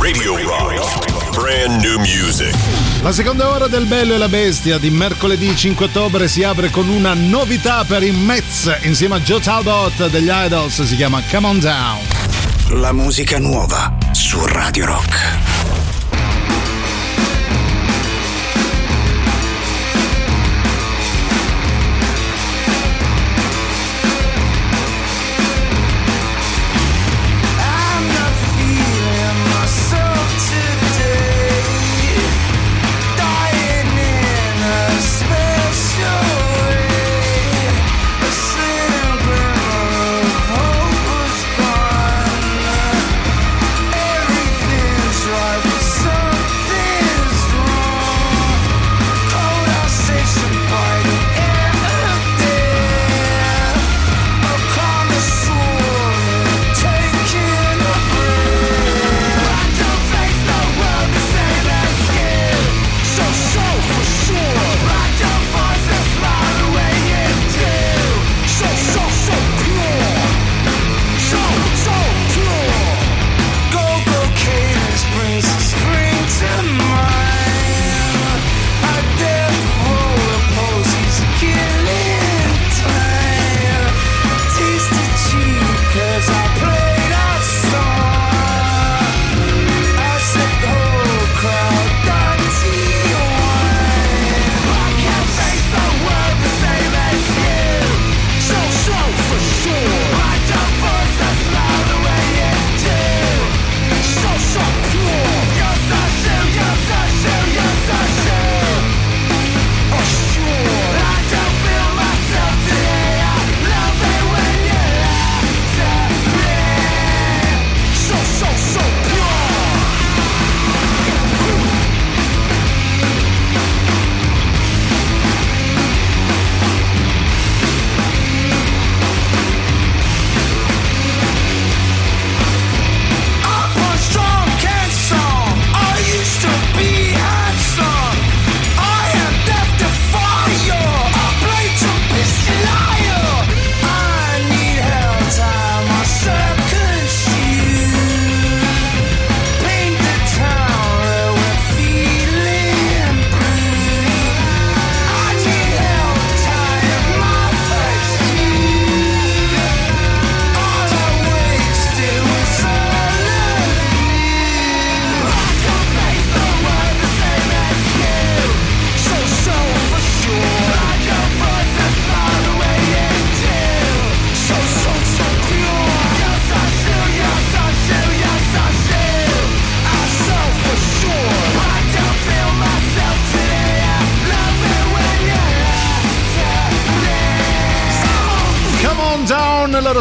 Radio 0.00 0.36
Rock. 0.42 1.30
Brand 1.36 1.80
new 1.82 1.98
music. 1.98 2.54
La 3.02 3.12
seconda 3.12 3.48
ora 3.50 3.66
del 3.68 3.84
Bello 3.84 4.14
e 4.14 4.18
la 4.18 4.28
Bestia 4.28 4.78
di 4.78 4.90
mercoledì 4.90 5.54
5 5.54 5.86
ottobre 5.86 6.26
si 6.26 6.42
apre 6.42 6.70
con 6.70 6.88
una 6.88 7.12
novità 7.14 7.84
per 7.84 8.02
i 8.02 8.10
Mets 8.10 8.78
insieme 8.82 9.16
a 9.16 9.20
Joe 9.20 9.40
Talbot 9.40 10.08
degli 10.08 10.30
Idols, 10.30 10.82
si 10.82 10.96
chiama 10.96 11.22
Come 11.30 11.46
On 11.46 11.58
Down. 11.58 12.80
La 12.80 12.92
musica 12.92 13.38
nuova 13.38 13.94
su 14.12 14.44
Radio 14.46 14.86
Rock. 14.86 15.33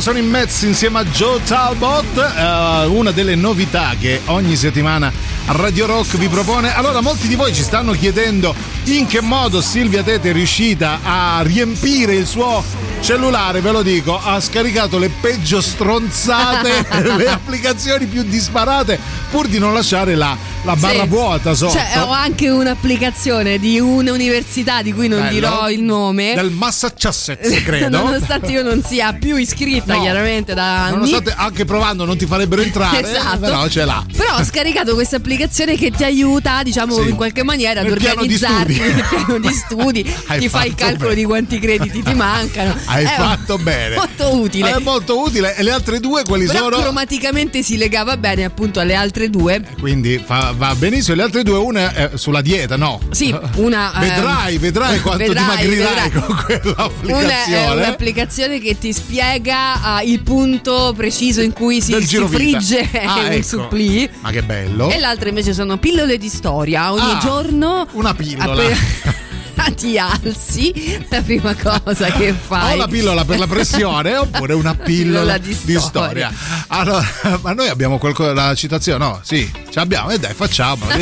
Sono 0.04 0.18
in 0.18 0.28
Mets 0.28 0.64
insieme 0.64 1.00
a 1.00 1.06
Joe 1.06 1.42
Talbot, 1.46 2.18
eh, 2.18 2.86
una 2.88 3.12
delle 3.12 3.36
novità 3.36 3.92
che 3.98 4.20
ogni 4.26 4.58
settimana 4.58 5.10
Radio 5.46 5.86
Rock 5.86 6.18
vi 6.18 6.28
propone. 6.28 6.76
Allora, 6.76 7.00
molti 7.00 7.30
di 7.30 7.36
voi 7.36 7.54
ci 7.54 7.64
stanno 7.64 7.94
chiedendo 7.94 8.54
in 8.86 9.08
che 9.08 9.22
modo 9.22 9.62
Silvia 9.62 10.04
Tete 10.04 10.32
è 10.32 10.34
riuscita 10.34 11.00
a 11.04 11.42
riempire 11.44 12.16
il 12.16 12.26
suo 12.26 12.62
cellulare, 13.00 13.62
ve 13.62 13.72
lo 13.72 13.82
dico, 13.82 14.20
ha 14.22 14.42
scaricato 14.42 14.98
le 14.98 15.10
peggio 15.10 15.62
stronzate, 15.62 16.86
le 17.16 17.30
applicazioni 17.30 18.06
più 18.06 18.24
disparate, 18.24 19.00
pur 19.32 19.48
di 19.48 19.58
non 19.58 19.74
lasciare 19.74 20.16
la, 20.16 20.36
la 20.64 20.76
barra 20.76 21.04
Sì. 21.04 21.08
vuota 21.10 21.54
sotto. 21.54 21.74
Cioè, 21.74 22.00
ho 22.00 22.10
anche 22.12 22.50
un'applicazione 22.50 23.60
di 23.60 23.80
un'università 23.80 24.82
di 24.82 24.94
cui 24.94 25.08
non 25.08 25.20
Bello. 25.22 25.32
dirò 25.34 25.70
il 25.70 25.82
nome. 25.82 26.34
Del 26.36 26.52
Massachusetts, 26.52 27.50
credo. 27.64 27.98
Nonostante 28.04 28.52
io 28.52 28.64
non 28.64 28.82
sia 28.84 29.14
più 29.14 29.36
iscritta, 29.36 29.96
No. 29.96 30.02
chiaramente 30.02 30.54
da 30.54 30.84
anni. 30.86 30.94
Nonostante 30.96 31.34
anche 31.36 31.66
provando 31.66 32.06
non 32.06 32.18
ti 32.18 32.26
farebbero 32.26 32.62
entrare, 32.62 33.02
Esatto. 33.10 33.40
però 33.40 33.68
ce 33.68 33.86
l'ha. 33.86 34.06
Però 34.16 34.38
ho 34.38 34.44
scaricato 34.44 34.94
questa 34.94 35.18
applicazione 35.18 35.76
che 35.76 35.92
ti 35.92 36.04
aiuta, 36.04 36.62
diciamo, 36.64 36.96
Sì. 37.02 37.10
in 37.10 37.16
qualche 37.16 37.44
maniera 37.44 37.82
ad 37.82 37.88
Nel 37.88 37.98
piano 37.98 38.22
di 38.26 38.34
organizzarti 38.34 38.74
studi. 38.74 38.90
nel 38.94 39.06
piano 39.10 39.40
di 39.40 39.54
studi. 39.54 40.04
Ti 40.44 40.50
fai 40.50 40.68
il 40.70 40.76
calcolo 40.76 41.10
bene. 41.10 41.16
di 41.16 41.24
quanti 41.26 41.60
crediti 41.60 42.02
ti 42.04 42.14
mancano. 42.14 42.76
Hai 42.86 43.04
È 43.04 43.08
fatto 43.08 43.58
bene. 43.58 43.96
Molto 43.96 44.36
utile. 44.36 44.72
È 44.72 44.80
molto 44.80 45.20
utile. 45.22 45.56
E 45.56 45.64
le 45.64 45.72
altre 45.72 46.00
due 46.00 46.24
quali 46.24 46.46
Però 46.46 46.60
sono? 46.70 46.78
cromaticamente 46.82 47.62
si 47.64 47.78
legava 47.78 48.18
bene 48.18 48.44
appunto 48.44 48.80
alle 48.80 48.96
altre 48.96 49.30
due. 49.30 49.62
Quindi 49.80 50.22
fa, 50.24 50.53
va 50.54 50.76
benissimo, 50.76 51.16
le 51.16 51.24
altre 51.24 51.44
due, 51.44 51.58
una 51.58 51.94
è 51.94 52.12
sulla 52.16 52.42
dieta, 52.42 52.76
no? 52.78 53.00
Sì, 53.12 53.36
una. 53.56 53.94
ehm, 53.96 54.00
Vedrai, 54.00 54.58
vedrai 54.58 55.00
quanto 55.02 55.26
vedrai, 55.26 55.44
dimagrirai 55.68 56.10
vedrai. 56.10 56.12
con 56.12 56.36
quell'applicazione. 56.46 57.24
Una 57.24 57.72
è 57.72 57.76
un'applicazione 57.76 58.60
che 58.60 58.78
ti 58.78 58.94
spiega 58.94 59.82
ah, 59.82 60.02
il 60.02 60.22
punto 60.22 60.94
preciso 60.96 61.42
in 61.42 61.54
cui 61.54 61.82
si, 61.82 61.94
si 62.06 62.18
frigge 62.28 62.90
Ah, 63.06 63.20
un 63.26 63.32
ecco. 63.32 63.44
supplì. 63.44 64.10
Ma 64.22 64.30
che 64.32 64.44
bello. 64.44 64.90
E 64.90 65.00
l'altra 65.00 65.30
invece 65.30 65.54
sono 65.54 65.78
pillole 65.78 66.18
di 66.18 66.30
storia. 66.30 66.92
Ogni 66.92 67.12
Ah, 67.14 67.20
giorno. 67.22 67.88
Una 67.94 68.14
pillola. 68.14 68.52
appena 68.52 68.76
ti 69.72 69.98
alzi, 69.98 71.06
la 71.10 71.22
prima 71.22 71.56
cosa 71.56 72.12
che 72.12 72.34
fai. 72.34 72.74
O 72.74 72.78
la 72.78 72.88
pillola 72.88 73.26
per 73.26 73.40
la 73.40 73.48
pressione 73.48 74.16
oppure 74.18 74.54
una 74.54 74.74
pillola 74.76 74.92
Pillola 74.94 75.38
di 75.38 75.58
di 75.64 75.80
storia. 75.80 76.32
storia. 76.32 76.32
Allora, 76.68 77.06
ma 77.42 77.54
noi 77.54 77.68
abbiamo 77.70 77.98
qualcosa, 77.98 78.34
la 78.34 78.54
citazione? 78.56 79.04
No, 79.04 79.20
sì, 79.24 79.50
ce 79.54 79.80
l'abbiamo 79.80 80.10
e 80.12 80.20
dai, 80.20 80.34
facciamo. 80.34 80.86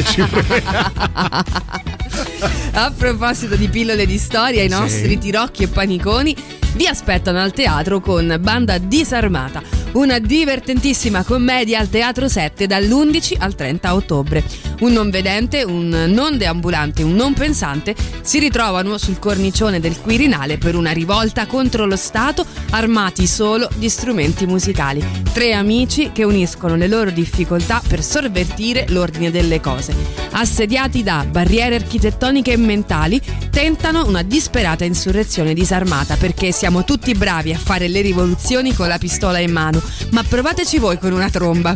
A 2.74 2.92
proposito 2.98 3.56
di 3.56 3.68
pillole 3.68 4.06
di 4.06 4.18
storia, 4.18 4.64
i 4.64 4.70
Sì. 4.70 4.76
nostri 4.76 5.18
tirocchi 5.20 5.64
e 5.64 5.68
paniconi 5.68 6.36
vi 6.74 6.88
aspettano 6.88 7.40
al 7.40 7.52
teatro 7.52 8.00
con 8.00 8.38
Banda 8.40 8.78
Disarmata, 8.78 9.62
una 9.92 10.20
divertentissima 10.20 11.24
commedia 11.24 11.80
al 11.80 11.90
Teatro 11.90 12.30
7 12.30 12.66
dall'11 12.66 13.36
al 13.38 13.56
30 13.56 13.94
ottobre. 13.94 14.42
Un 14.80 14.94
non 14.94 15.10
vedente, 15.10 15.64
un 15.64 15.90
non 16.08 16.38
deambulante, 16.38 17.04
un 17.04 17.14
non 17.14 17.34
pensante 17.34 17.94
si 18.22 18.40
ritrovano 18.40 18.98
sul 18.98 19.20
cornicione 19.20 19.80
del 19.82 20.00
Quirinale 20.00 20.58
per 20.58 20.76
una 20.76 20.92
rivolta 20.92 21.46
contro 21.46 21.86
lo 21.86 21.98
Stato 21.98 22.46
armati 22.72 23.28
solo 23.28 23.68
di 23.76 23.90
strumenti 23.90 24.46
musicali. 24.48 25.06
Tre 25.34 25.54
amici 25.54 26.12
che 26.14 26.24
uniscono 26.24 26.76
le 26.78 26.88
loro 26.88 27.12
difficoltà 27.12 27.82
per 27.86 28.02
sovvertire 28.02 28.86
l'ordine 28.90 29.30
delle 29.30 29.60
cose. 29.60 29.94
Assediati 30.32 31.04
da 31.04 31.26
barriere 31.30 31.76
architettoniche 31.76 32.30
e 32.40 32.58
mentali, 32.58 33.22
tentano 33.50 34.06
una 34.06 34.24
disperata 34.24 34.86
insurrezione 34.86 35.54
disarmata 35.54 36.16
perché 36.16 36.52
siamo 36.52 36.86
tutti 36.86 37.14
bravi 37.14 37.54
a 37.54 37.58
fare 37.58 37.90
le 37.90 38.02
rivoluzioni 38.02 38.74
con 38.74 38.88
la 38.88 38.98
pistola 38.98 39.40
in 39.40 39.52
mano, 39.52 39.82
ma 40.12 40.24
provateci 40.24 40.80
voi 40.80 40.98
con 40.98 41.12
una 41.12 41.30
tromba. 41.30 41.76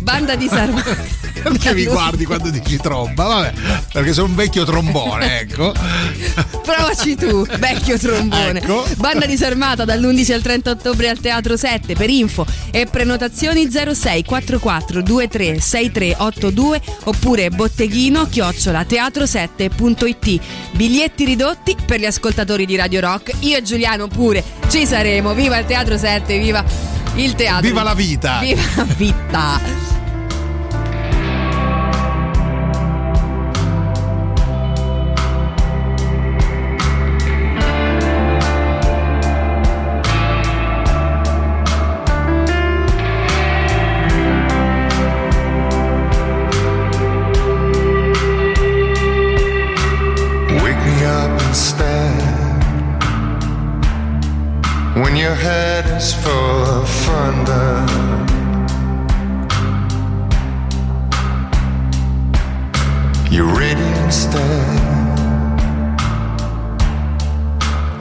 Banda 0.00 0.36
disarmata. 0.36 1.24
Perché 1.46 1.74
mi 1.74 1.84
guardi 1.84 2.24
quando 2.24 2.50
dici 2.50 2.76
tromba? 2.76 3.24
Vabbè, 3.24 3.52
perché 3.92 4.12
sono 4.12 4.26
un 4.26 4.34
vecchio 4.34 4.64
trombone, 4.64 5.40
ecco. 5.40 5.72
Provaci 6.62 7.14
tu, 7.14 7.46
vecchio 7.58 7.96
trombone. 7.98 8.60
Ecco. 8.60 8.84
Banda 8.96 9.26
disarmata 9.26 9.84
dall'11 9.84 10.32
al 10.32 10.42
30 10.42 10.70
ottobre 10.70 11.08
al 11.08 11.20
Teatro 11.20 11.56
7 11.56 11.94
per 11.94 12.10
info 12.10 12.44
e 12.72 12.86
prenotazioni 12.86 13.68
06 13.70 14.24
44 14.24 15.02
23 15.02 15.60
6382 15.60 16.82
oppure 17.04 17.50
botteghino 17.50 18.26
chiocciola 18.26 18.84
teatro7.it. 19.96 20.40
Biglietti 20.72 21.24
ridotti 21.24 21.76
per 21.84 21.98
gli 21.98 22.06
ascoltatori 22.06 22.66
di 22.66 22.76
Radio 22.76 23.00
Rock. 23.00 23.32
Io 23.40 23.56
e 23.56 23.62
Giuliano 23.62 24.06
pure 24.08 24.44
ci 24.68 24.86
saremo. 24.86 25.34
Viva 25.34 25.58
il 25.58 25.66
Teatro 25.66 25.96
7, 25.96 26.38
viva 26.38 26.64
il 27.16 27.34
teatro. 27.34 27.66
Viva 27.66 27.82
la 27.82 27.94
vita. 27.94 28.38
Viva 28.40 28.62
la 28.76 28.84
vita. 28.96 30.05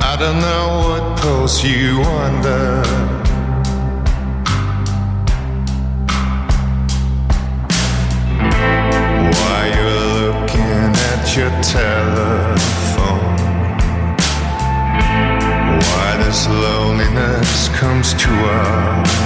I 0.02 0.16
don't 0.20 0.40
know 0.40 0.68
what 0.88 1.20
pulls 1.20 1.64
you 1.64 2.00
under. 2.04 2.84
Why 9.34 9.62
you're 9.76 10.00
looking 10.22 10.94
at 11.12 11.36
your 11.36 11.50
telephone. 11.64 13.36
Why 15.90 16.18
this 16.24 16.48
loneliness 16.48 17.70
comes 17.80 18.14
to 18.14 18.30
our 18.30 19.25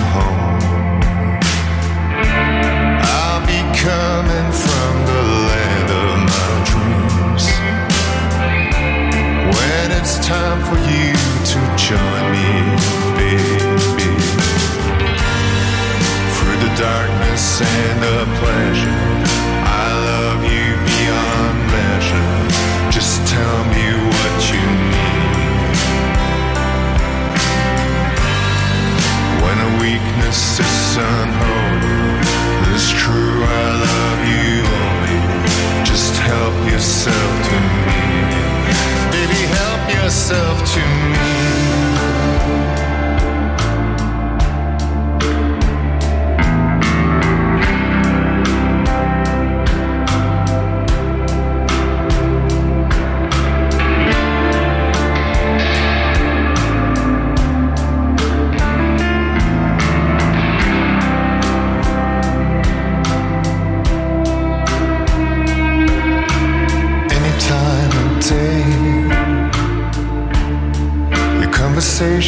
help 40.30 40.60
yourself 40.60 40.74
to 40.76 40.99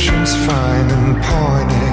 Directions 0.02 0.36
fine 0.48 0.90
and 0.90 1.24
pointed. 1.24 1.91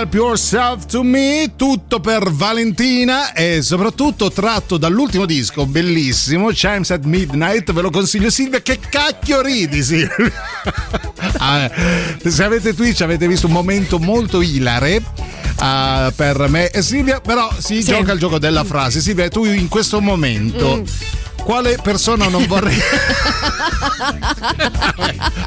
Help 0.00 0.14
Yourself 0.14 0.86
to 0.86 1.02
Me, 1.02 1.52
tutto 1.56 2.00
per 2.00 2.30
Valentina 2.30 3.34
e 3.34 3.60
soprattutto 3.60 4.30
tratto 4.30 4.78
dall'ultimo 4.78 5.26
disco, 5.26 5.66
bellissimo, 5.66 6.48
Chimes 6.48 6.90
at 6.90 7.04
Midnight, 7.04 7.70
ve 7.70 7.82
lo 7.82 7.90
consiglio 7.90 8.30
Silvia, 8.30 8.62
che 8.62 8.78
cacchio 8.78 9.42
ridi 9.42 9.82
Silvia? 9.82 10.32
Ah, 11.42 11.64
eh, 11.64 12.30
se 12.30 12.44
avete 12.44 12.74
Twitch 12.74 13.00
avete 13.02 13.26
visto 13.28 13.46
un 13.46 13.52
momento 13.52 13.98
molto 13.98 14.40
ilare. 14.40 15.02
ah, 15.58 16.10
per 16.16 16.48
me 16.48 16.68
e 16.70 16.80
Silvia, 16.82 17.20
però 17.20 17.50
si 17.58 17.82
Sì. 17.82 17.90
gioca 17.90 18.12
il 18.12 18.18
gioco 18.18 18.38
della 18.38 18.64
frase. 18.64 19.00
Silvia, 19.00 19.28
tu 19.28 19.44
in 19.44 19.68
questo 19.68 20.00
momento 20.00 20.76
Mm. 20.78 20.84
quale 21.44 21.78
persona 21.82 22.28
non 22.28 22.46
vorrei 22.46 22.78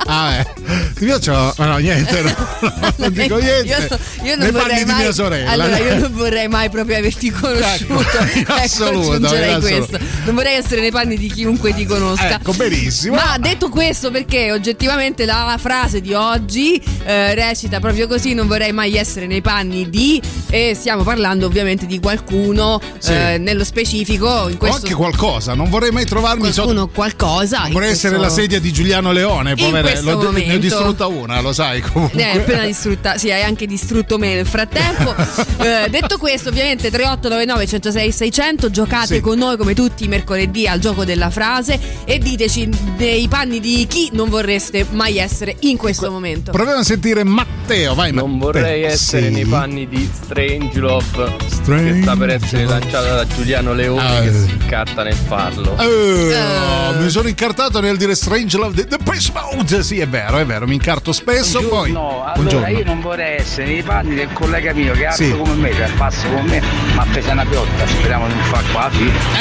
ah, 0.06 0.34
eh. 0.34 0.46
io 1.00 1.20
c'ho 1.20 1.54
ma 1.58 1.66
no 1.68 1.78
niente 1.78 2.22
no, 2.22 2.34
no, 2.62 2.94
non 2.98 3.14
dico 3.14 3.38
niente 3.38 3.88
Io, 3.90 4.00
io 4.24 4.36
non 4.36 4.52
vorrei 4.52 4.86
mai, 4.86 5.02
mia 5.04 5.12
sorella 5.12 5.52
Allora, 5.52 5.78
io 5.78 6.00
non 6.00 6.12
vorrei 6.14 6.48
mai 6.48 6.70
proprio 6.70 6.98
averti 6.98 7.30
conosciuto. 7.32 7.94
in 8.36 8.46
assoluto, 8.48 9.28
questo. 9.60 10.00
Non 10.26 10.36
vorrei 10.36 10.56
essere 10.56 10.82
nei 10.82 10.92
panni 10.92 11.18
di 11.18 11.28
chiunque 11.30 11.74
ti 11.74 11.86
conosca. 11.86 12.36
ecco 12.36 12.54
benissimo 12.54 13.16
Ma 13.16 13.38
detto 13.38 13.70
questo, 13.70 14.12
perché 14.12 14.52
oggettivamente 14.52 15.26
la 15.26 15.58
frase 15.60 16.02
di 16.02 16.14
oggi 16.14 16.82
eh, 17.04 17.34
recita 17.36 17.80
proprio 17.80 18.08
così: 18.08 18.34
non 18.34 18.48
vorrei 18.48 18.72
mai 18.72 18.96
essere 18.96 19.28
nei 19.28 19.42
panni 19.42 19.90
di. 19.90 20.22
E 20.50 20.76
stiamo 20.76 21.04
parlando 21.04 21.46
ovviamente 21.48 21.86
di 21.86 22.00
qualcuno 22.00 22.80
Sì. 23.00 23.12
eh, 23.12 23.38
nello 23.40 23.64
specifico. 23.64 24.48
In 24.48 24.56
o 24.56 24.58
questo 24.58 24.78
anche 24.78 24.94
qualcosa 24.94 25.54
non 25.54 25.70
vorrei 25.70 25.92
mai 25.92 26.06
trovarmi 26.06 26.52
qualcuno 26.54 26.88
qualcosa. 26.88 27.64
in 27.66 27.74
vorrei 27.74 27.92
essere 27.92 28.16
questo- 28.16 28.36
la 28.36 28.42
sedia 28.42 28.60
di 28.60 28.72
Giuliano 28.72 29.12
Leone 29.12 29.56
povera 29.56 29.92
ne 30.00 30.54
ho 30.54 30.58
distrutta 30.58 31.08
una 31.08 31.42
lo 31.42 31.54
sai 31.54 31.82
comunque 31.82 32.22
Eh, 32.22 32.38
appena 32.38 32.66
distrutta, 32.66 33.18
sì, 33.18 33.32
hai 33.32 33.44
anche 33.44 33.66
distrutto 33.66 34.13
me 34.18 34.36
nel 34.36 34.46
frattempo. 34.48 35.52
Eh, 35.64 35.88
detto 35.90 36.18
questo, 36.18 36.50
ovviamente 36.50 36.90
3899 36.92 37.68
106 37.68 38.12
600 38.12 38.70
giocate 38.70 39.16
Sì. 39.16 39.20
con 39.22 39.38
noi 39.38 39.56
come 39.56 39.74
tutti 39.74 40.04
i 40.04 40.08
mercoledì 40.10 40.68
al 40.68 40.80
gioco 40.80 41.06
della 41.06 41.30
frase 41.30 41.80
e 42.04 42.18
diteci 42.18 42.68
dei 42.98 43.28
panni 43.30 43.62
di 43.62 43.86
chi 43.88 44.10
non 44.12 44.28
vorreste 44.28 44.86
mai 44.90 45.18
essere 45.20 45.56
in 45.62 45.78
questo 45.78 46.12
momento. 46.12 46.52
proviamo 46.52 46.80
a 46.80 46.84
sentire 46.84 47.24
Matteo 47.24 47.94
vai 47.96 48.12
Non 48.12 48.32
Matteo. 48.32 48.52
vorrei 48.52 48.84
essere 48.84 49.28
Sì. 49.28 49.32
nei 49.32 49.46
panni 49.46 49.88
di 49.88 50.10
Strange 50.22 50.80
Love 50.80 51.06
Strange 51.48 51.94
che 51.94 52.02
sta 52.02 52.16
per 52.18 52.30
essere 52.32 52.66
lanciata 52.66 53.16
da 53.16 53.28
Giuliano 53.28 53.74
Leone 53.74 54.18
Ah, 54.18 54.22
che 54.22 54.28
eh. 54.28 54.34
si 54.34 54.50
incarta 54.52 55.04
nel 55.04 55.16
farlo. 55.16 55.78
Eh, 55.80 56.98
Mi 57.00 57.10
sono 57.10 57.28
incartato 57.30 57.80
nel 57.80 57.96
dire 57.96 58.16
Strange 58.16 58.58
Love 58.58 58.84
The, 58.84 58.98
the 58.98 59.04
Push 59.04 59.30
Mode. 59.34 59.82
Sì, 59.84 60.00
è 60.00 60.08
vero, 60.08 60.38
è 60.40 60.46
vero, 60.46 60.68
mi 60.68 60.74
incarto 60.76 61.12
spesso. 61.14 61.62
Poi. 61.68 61.92
No, 61.92 62.20
allora 62.24 62.34
Buongiorno. 62.34 62.68
io 62.68 62.84
non 62.84 63.00
vorrei 63.02 63.38
essere 63.38 63.66
nei 63.68 63.82
panni 63.82 64.03
del 64.04 64.30
collega 64.34 64.74
mio 64.74 64.94
che 64.94 65.02
è 65.02 65.06
alto 65.06 65.24
Sì. 65.24 65.32
come 65.38 65.54
me, 65.56 65.74
cioè 65.74 65.90
basso 65.92 66.28
come 66.28 66.42
me, 66.44 66.62
ma 66.96 67.06
pesa 67.12 67.32
una 67.32 67.46
piotta, 67.46 67.88
speriamo 67.88 68.28
di 68.28 68.34
non 68.34 68.44
far 68.44 68.64
qua. 68.72 68.92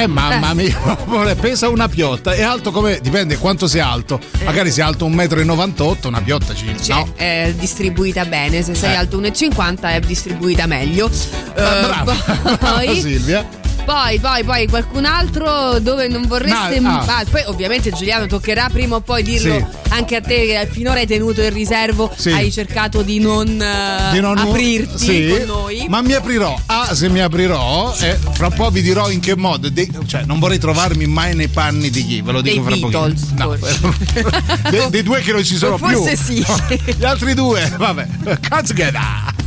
Eh, 0.00 0.06
mamma 0.06 0.54
mia, 0.54 0.78
amore, 1.06 1.34
pesa 1.34 1.68
una 1.68 1.88
piotta. 1.88 2.32
È 2.32 2.42
alto 2.42 2.70
come. 2.70 2.98
dipende 3.00 3.36
quanto 3.38 3.66
sia 3.66 3.88
alto. 3.88 4.20
Magari 4.44 4.70
sia 4.70 4.86
alto 4.86 5.06
1,98 5.08 6.04
m, 6.04 6.06
una 6.08 6.20
piotta 6.20 6.54
ci. 6.54 6.74
Cioè, 6.80 6.96
no. 6.96 7.12
è 7.16 7.52
distribuita 7.56 8.24
bene, 8.24 8.62
se 8.62 8.74
sei 8.74 8.92
Eh. 8.92 8.96
alto 8.96 9.20
1,50 9.20 9.80
è 9.94 10.00
distribuita 10.00 10.66
meglio. 10.66 11.08
Eh, 11.10 11.52
brava. 11.54 12.14
poi, 12.58 13.00
Silvia. 13.00 13.60
Poi, 13.85 14.18
poi, 14.20 14.45
poi 14.45 14.66
qualcun 14.68 15.05
altro 15.05 15.78
dove 15.80 16.07
non 16.09 16.26
vorreste. 16.26 16.78
No, 16.80 16.91
ah. 16.91 17.18
Ah, 17.18 17.24
poi, 17.28 17.43
ovviamente, 17.47 17.91
Giuliano, 17.91 18.26
toccherà 18.26 18.68
prima 18.70 18.97
o 18.97 19.01
poi 19.01 19.22
dirlo 19.22 19.55
Sì. 19.57 19.64
anche 19.91 20.16
a 20.16 20.20
te, 20.20 20.47
che 20.47 20.68
finora 20.70 21.01
hai 21.01 21.07
tenuto 21.07 21.43
in 21.43 21.53
riservo. 21.53 22.11
Sì. 22.16 22.30
Hai 22.30 22.51
cercato 22.53 23.03
di 23.03 23.18
non, 23.18 23.49
eh, 23.61 24.12
Di 24.12 24.20
non- 24.20 24.39
aprirti 24.39 24.99
Sì, 24.99 25.28
con 25.28 25.47
noi. 25.47 25.87
Ma 25.89 26.01
mi 26.01 26.12
aprirò. 26.12 26.57
Ah, 26.66 26.95
se 26.95 27.09
mi 27.09 27.20
aprirò, 27.20 27.95
e 28.01 28.18
fra 28.33 28.47
un 28.47 28.55
po' 28.55 28.70
vi 28.70 28.83
dirò 28.83 29.11
in 29.11 29.20
che 29.20 29.37
modo. 29.37 29.68
De- 29.68 29.89
cioè, 30.07 30.22
non 30.24 30.39
vorrei 30.39 30.59
trovarmi 30.59 31.07
mai 31.07 31.35
nei 31.35 31.49
panni 31.49 31.91
di 31.91 32.07
chi, 32.07 32.22
ve 32.22 32.33
lo 32.33 32.41
Dei 32.41 32.53
dico 32.53 32.64
fra 32.64 32.76
Beatles, 32.76 33.22
pochino. 33.37 33.47
No, 33.47 34.70
de- 34.70 34.91
dei 34.91 35.03
due 35.03 35.20
che 35.20 35.33
non 35.33 35.45
ci 35.45 35.57
sono 35.57 35.76
più. 35.76 35.89
Forse 35.89 36.16
sì. 36.16 36.45
No, 36.47 36.57
gli 36.97 37.05
altri 37.05 37.35
due, 37.35 37.72
vabbè. 37.76 38.07
Cazzo 38.41 38.72
Grooving 38.74 39.41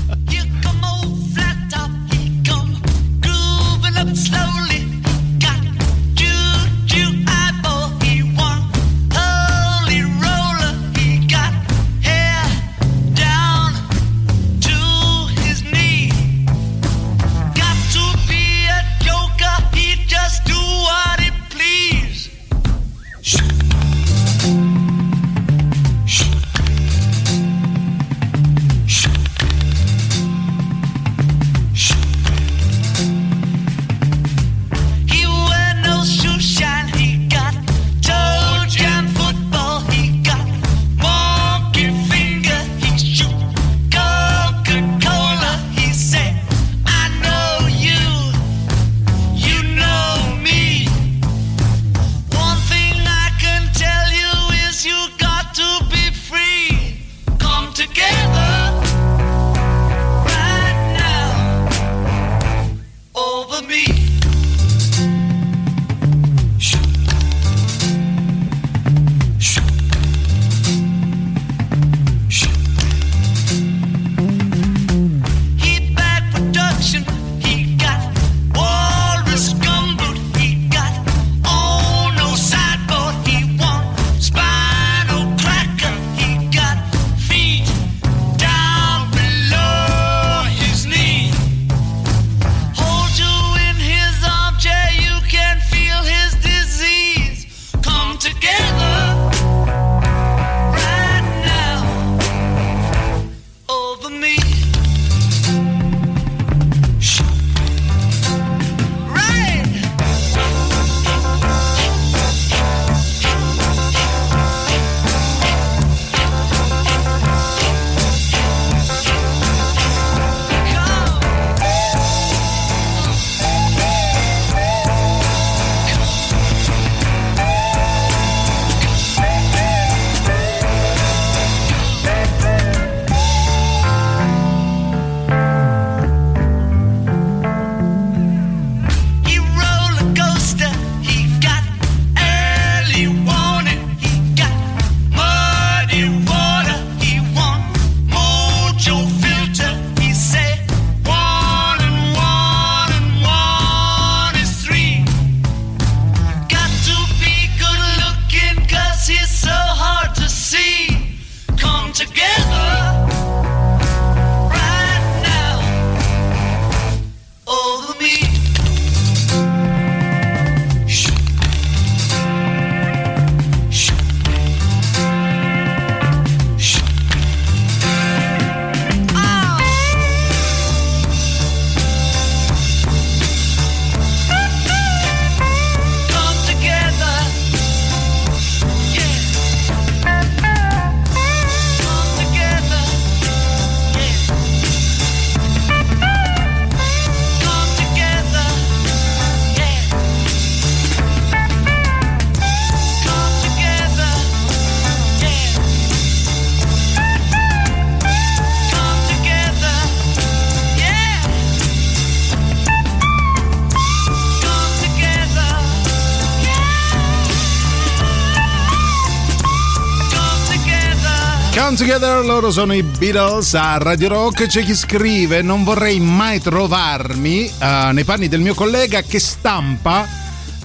Come 221.76 221.88
Together, 221.89 222.24
loro 222.24 222.52
sono 222.52 222.74
i 222.74 222.84
Beatles 222.84 223.54
a 223.54 223.78
Radio 223.78 224.08
Rock. 224.08 224.46
C'è 224.46 224.64
chi 224.64 224.74
scrive: 224.74 225.42
Non 225.42 225.66
vorrei 225.66 226.00
mai 226.00 226.39
trovarmi 226.39 227.47
eh, 227.47 227.89
nei 227.92 228.06
panni 228.06 228.30
del 228.30 228.39
mio 228.39 228.54
collega 228.54 229.02
che 229.02 229.20
stampa 229.20 230.08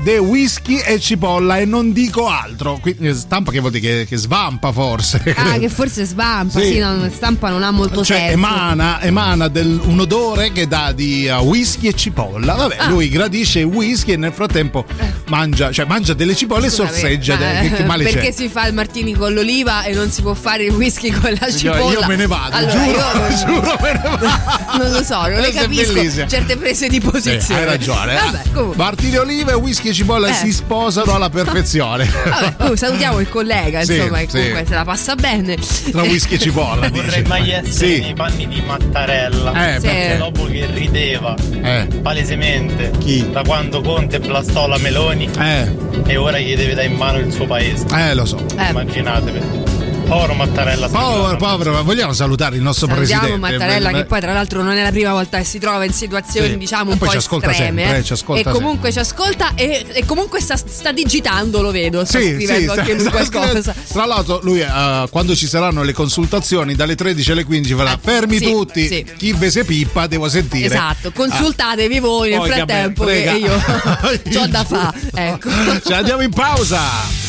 de 0.02 0.18
whisky 0.18 0.78
e 0.78 0.98
cipolla 0.98 1.58
e 1.58 1.64
non 1.64 1.92
dico 1.92 2.26
altro. 2.28 2.78
Quindi, 2.80 3.14
stampa 3.14 3.50
che 3.50 3.60
vuol 3.60 3.72
dire 3.72 3.98
che, 4.00 4.06
che 4.06 4.16
svampa 4.16 4.72
forse. 4.72 5.22
Ah, 5.36 5.56
che 5.60 5.68
forse 5.68 6.04
svampa, 6.04 6.58
Sì. 6.60 6.66
sì, 6.72 6.78
no, 6.78 7.08
stampa 7.14 7.50
non 7.50 7.62
ha 7.62 7.70
molto 7.70 8.02
Cioè, 8.04 8.16
senso. 8.16 8.32
emana, 8.32 9.00
emana 9.02 9.48
del- 9.48 9.80
un 9.84 10.00
odore 10.00 10.52
che 10.52 10.66
dà 10.66 10.92
di 10.92 11.28
uh, 11.28 11.42
whisky 11.44 11.88
e 11.88 11.94
cipolla. 11.94 12.54
Vabbè, 12.54 12.76
Ah. 12.80 12.88
lui 12.88 13.08
gradisce 13.08 13.58
il 13.60 13.66
whisky 13.66 14.12
e 14.12 14.16
nel 14.16 14.32
frattempo 14.32 14.84
mangia, 15.28 15.70
cioè 15.70 15.84
mangia 15.86 16.14
delle 16.14 16.34
cipolle 16.34 16.66
e 16.66 16.70
sorseggia. 16.70 17.36
ma, 17.36 17.40
de- 17.60 17.68
che, 17.68 17.74
che 17.76 17.84
male 17.84 18.04
perché 18.04 18.28
c'è? 18.28 18.32
si 18.32 18.48
fa 18.48 18.66
il 18.66 18.74
martini 18.74 19.12
con 19.14 19.32
l'oliva 19.34 19.82
e 19.84 19.92
non 19.92 20.10
si 20.10 20.22
può 20.22 20.34
fare 20.34 20.64
il 20.64 20.72
whisky 20.72 21.10
con 21.10 21.34
la 21.38 21.50
cipolla? 21.52 21.90
io 21.92 22.06
me 22.06 22.16
ne 22.16 22.26
vado, 22.26 22.56
Allora, 22.56 22.72
giuro, 22.72 22.98
io- 22.98 23.36
giuro 23.46 23.78
me 23.80 23.92
ne 23.92 24.00
vado. 24.02 24.26
Non 24.78 24.90
lo 24.90 25.02
so, 25.02 25.20
non 25.28 25.40
le 25.40 25.52
capisco 25.52 25.92
bellissima. 25.92 26.26
certe 26.26 26.56
prese 26.56 26.88
di 26.88 27.00
Sì, 27.00 27.08
posizione. 27.10 27.60
hai 27.60 27.66
ragione. 27.66 28.12
eh. 28.12 28.20
Vabbè, 28.24 28.42
comunque. 28.52 28.76
Martini 28.76 29.16
Oliva 29.16 29.50
e 29.52 29.54
whisky 29.54 29.88
e 29.88 29.92
cipolla 29.92 30.28
Eh. 30.28 30.32
si 30.34 30.52
sposano 30.52 31.14
alla 31.14 31.30
perfezione. 31.30 32.04
Vabbè, 32.24 32.52
comunque 32.56 32.76
salutiamo 32.76 33.20
il 33.20 33.28
collega, 33.28 33.82
Sì, 33.82 33.96
insomma, 33.96 34.18
che 34.18 34.26
sì. 34.28 34.36
comunque 34.36 34.64
se 34.66 34.74
la 34.74 34.84
passa 34.84 35.14
bene. 35.14 35.56
Tra 35.90 36.02
whisky 36.02 36.34
e 36.34 36.38
cipolla. 36.38 36.88
Vorrei 36.90 37.22
mai 37.24 37.50
essere 37.50 37.72
Sì. 37.94 38.00
nei 38.00 38.14
panni 38.14 38.46
di 38.48 38.60
Mattarella. 38.60 39.74
Eh, 39.74 39.80
Sì. 39.80 39.86
perché? 39.86 40.16
Dopo 40.18 40.44
che 40.46 40.66
rideva 40.72 41.34
Eh. 41.62 41.86
palesemente 42.02 42.90
Chi? 42.98 43.28
da 43.30 43.42
quando 43.42 43.80
Conte 43.80 44.18
blastò 44.20 44.66
la 44.66 44.78
Meloni 44.78 45.28
Eh, 45.38 45.70
e 46.06 46.16
ora 46.16 46.38
gli 46.38 46.54
deve 46.56 46.74
dare 46.74 46.86
in 46.86 46.94
mano 46.94 47.18
il 47.18 47.32
suo 47.32 47.46
paese. 47.46 47.86
eh, 47.94 48.14
lo 48.14 48.24
so. 48.24 48.44
Immaginatevi. 48.56 49.69
Povero 50.10 50.34
Mattarella. 50.34 50.88
Povero, 50.88 51.36
povero, 51.36 51.72
ma 51.72 51.82
vogliamo 51.82 52.12
salutare 52.12 52.56
il 52.56 52.62
nostro 52.62 52.88
Salutiamo 52.88 53.20
presidente. 53.26 53.52
Mattarella 53.58 53.90
Eh, 53.90 53.92
che 53.94 54.04
poi 54.06 54.20
tra 54.20 54.32
l'altro 54.32 54.60
non 54.64 54.72
è 54.76 54.82
la 54.82 54.90
prima 54.90 55.12
volta 55.12 55.38
che 55.38 55.44
si 55.44 55.60
trova 55.60 55.84
in 55.84 55.92
situazioni 55.92 56.48
Sì. 56.50 56.56
diciamo 56.58 56.90
un 56.90 56.98
poi 56.98 57.06
po' 57.06 57.12
ci 57.12 57.18
ascolta 57.18 57.50
estreme 57.52 57.82
sempre, 57.82 57.96
eh. 57.96 58.00
eh, 58.00 58.04
ci 58.04 58.12
ascolta 58.14 58.50
e 58.50 58.52
comunque 58.52 58.90
ci 58.92 58.98
ascolta 58.98 59.54
e, 59.54 59.86
e 59.92 60.04
comunque 60.04 60.40
sta, 60.40 60.56
sta 60.56 60.90
digitando 60.90 61.62
lo 61.62 61.70
vedo 61.70 62.04
sta 62.04 62.18
Sì, 62.18 62.34
scrivendo 62.34 62.72
sì, 62.72 62.78
anche 62.80 62.92
lui 62.94 63.00
sta- 63.06 63.10
sta 63.24 63.28
qualcosa 63.38 63.60
scrivendo. 63.72 63.92
Tra 63.92 64.06
l'altro, 64.06 64.40
lui 64.42 64.60
eh, 64.60 65.06
quando 65.10 65.36
ci 65.36 65.46
saranno 65.46 65.84
le 65.84 65.92
consultazioni 65.92 66.74
dalle 66.74 66.96
13 66.96 67.30
alle 67.30 67.44
15 67.44 67.74
farà 67.74 67.96
fermi 68.02 68.34
Eh, 68.34 68.38
sì, 68.38 68.44
tutti. 68.50 68.86
sì. 68.88 69.06
Chi 69.16 69.32
ve 69.32 69.48
se 69.48 69.64
pippa 69.64 70.08
devo 70.08 70.28
sentire. 70.28 70.66
esatto 70.66 71.12
consultatevi 71.12 72.00
voi 72.00 72.30
nel 72.30 72.38
Poi, 72.40 72.48
frattempo 72.50 73.04
frega. 73.04 73.30
che 73.32 73.38
io 73.38 73.52
ho 74.42 74.46
da 74.48 74.64
fa 74.64 74.92
ecco 75.14 75.50
Ci 75.86 75.92
andiamo 75.92 76.22
in 76.22 76.30
pausa. 76.30 77.19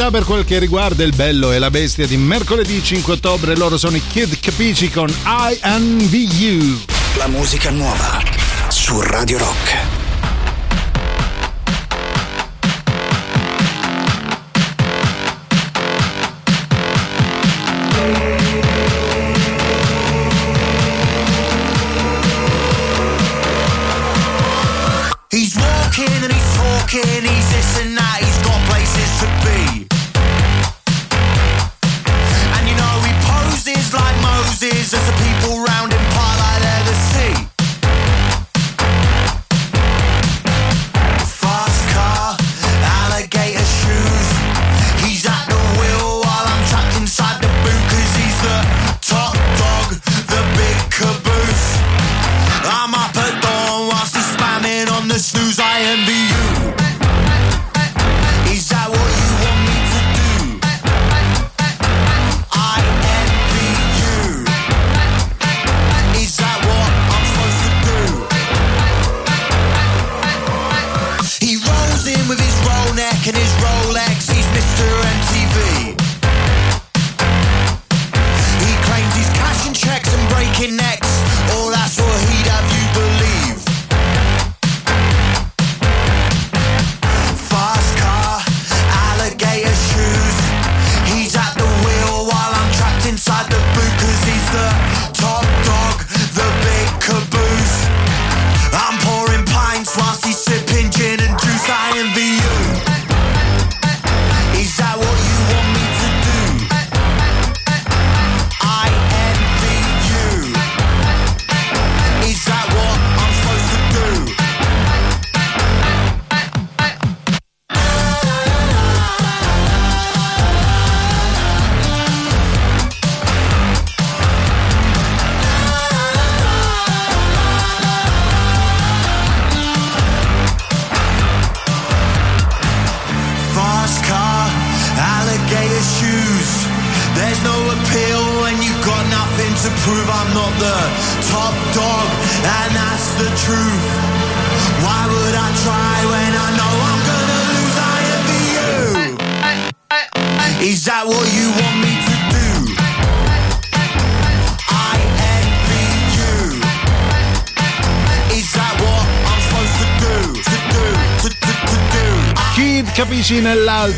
Novità 0.00 0.10
per 0.10 0.24
quel 0.24 0.44
che 0.46 0.58
riguarda 0.58 1.04
il 1.04 1.14
bello 1.14 1.52
e 1.52 1.58
la 1.58 1.70
bestia 1.70 2.06
di 2.06 2.16
mercoledì 2.16 2.82
5 2.82 3.12
ottobre, 3.14 3.54
loro 3.56 3.76
sono 3.76 3.96
i 3.96 4.02
Kid 4.06 4.40
Capici 4.40 4.88
con 4.88 5.08
INVU. 5.62 6.84
La 7.16 7.26
musica 7.26 7.70
nuova 7.70 8.22
su 8.68 8.98
Radio 9.02 9.38
Rock. 9.38 9.76
He's 25.30 25.54
walking 25.56 26.22
and 26.22 26.32
he's 26.32 26.56
talking, 26.56 27.22
he's 27.22 27.48
this 27.52 27.80
and 27.82 27.96
that, 27.96 28.09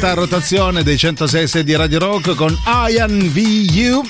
nell'alta 0.02 0.14
rotazione 0.14 0.82
dei 0.82 0.98
106 0.98 1.62
di 1.62 1.76
Radio 1.76 2.00
Rock 2.00 2.34
con 2.34 2.56
Ian 2.88 3.30
VU. 3.30 4.02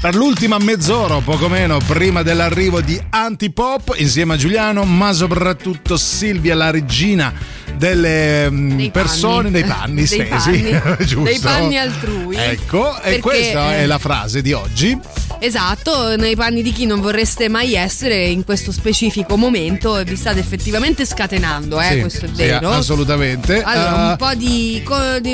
Per 0.00 0.14
l'ultima 0.14 0.58
mezz'ora, 0.58 1.16
o 1.16 1.20
poco 1.20 1.48
meno, 1.48 1.78
prima 1.84 2.22
dell'arrivo 2.22 2.80
di 2.80 3.00
Antipop, 3.10 3.94
insieme 3.96 4.34
a 4.34 4.36
Giuliano, 4.36 4.84
ma 4.84 5.12
soprattutto 5.12 5.96
Silvia, 5.96 6.54
la 6.54 6.70
regina 6.70 7.32
delle 7.76 8.48
mm, 8.48 8.86
persone, 8.88 9.50
dei 9.50 9.64
panni 9.64 10.06
Dei 10.06 10.06
stesi. 10.06 10.28
panni. 10.28 10.96
giusto? 11.04 11.22
Dei 11.22 11.38
panni 11.40 11.76
altrui. 11.76 12.36
Ecco, 12.36 12.96
e 12.98 13.00
Perché, 13.02 13.20
questa 13.20 13.74
eh, 13.74 13.78
è 13.78 13.86
la 13.86 13.98
frase 13.98 14.42
di 14.42 14.52
oggi. 14.52 14.96
Esatto, 15.38 16.16
nei 16.16 16.34
panni 16.34 16.62
di 16.62 16.72
chi 16.72 16.86
non 16.86 17.00
vorreste 17.00 17.48
mai 17.48 17.74
essere 17.74 18.24
in 18.26 18.42
questo 18.44 18.72
specifico 18.72 19.36
momento 19.36 19.98
e 19.98 20.04
vi 20.04 20.16
state 20.16 20.40
effettivamente 20.40 21.04
scatenando, 21.04 21.78
eh, 21.80 21.90
Sì, 21.92 22.00
questo 22.00 22.24
è 22.24 22.28
sì, 22.28 22.34
vero. 22.34 22.70
assolutamente. 22.70 23.62
Allora, 23.62 24.08
Eh, 24.08 24.10
un, 24.10 24.16
po 24.16 24.34
di, 24.34 24.82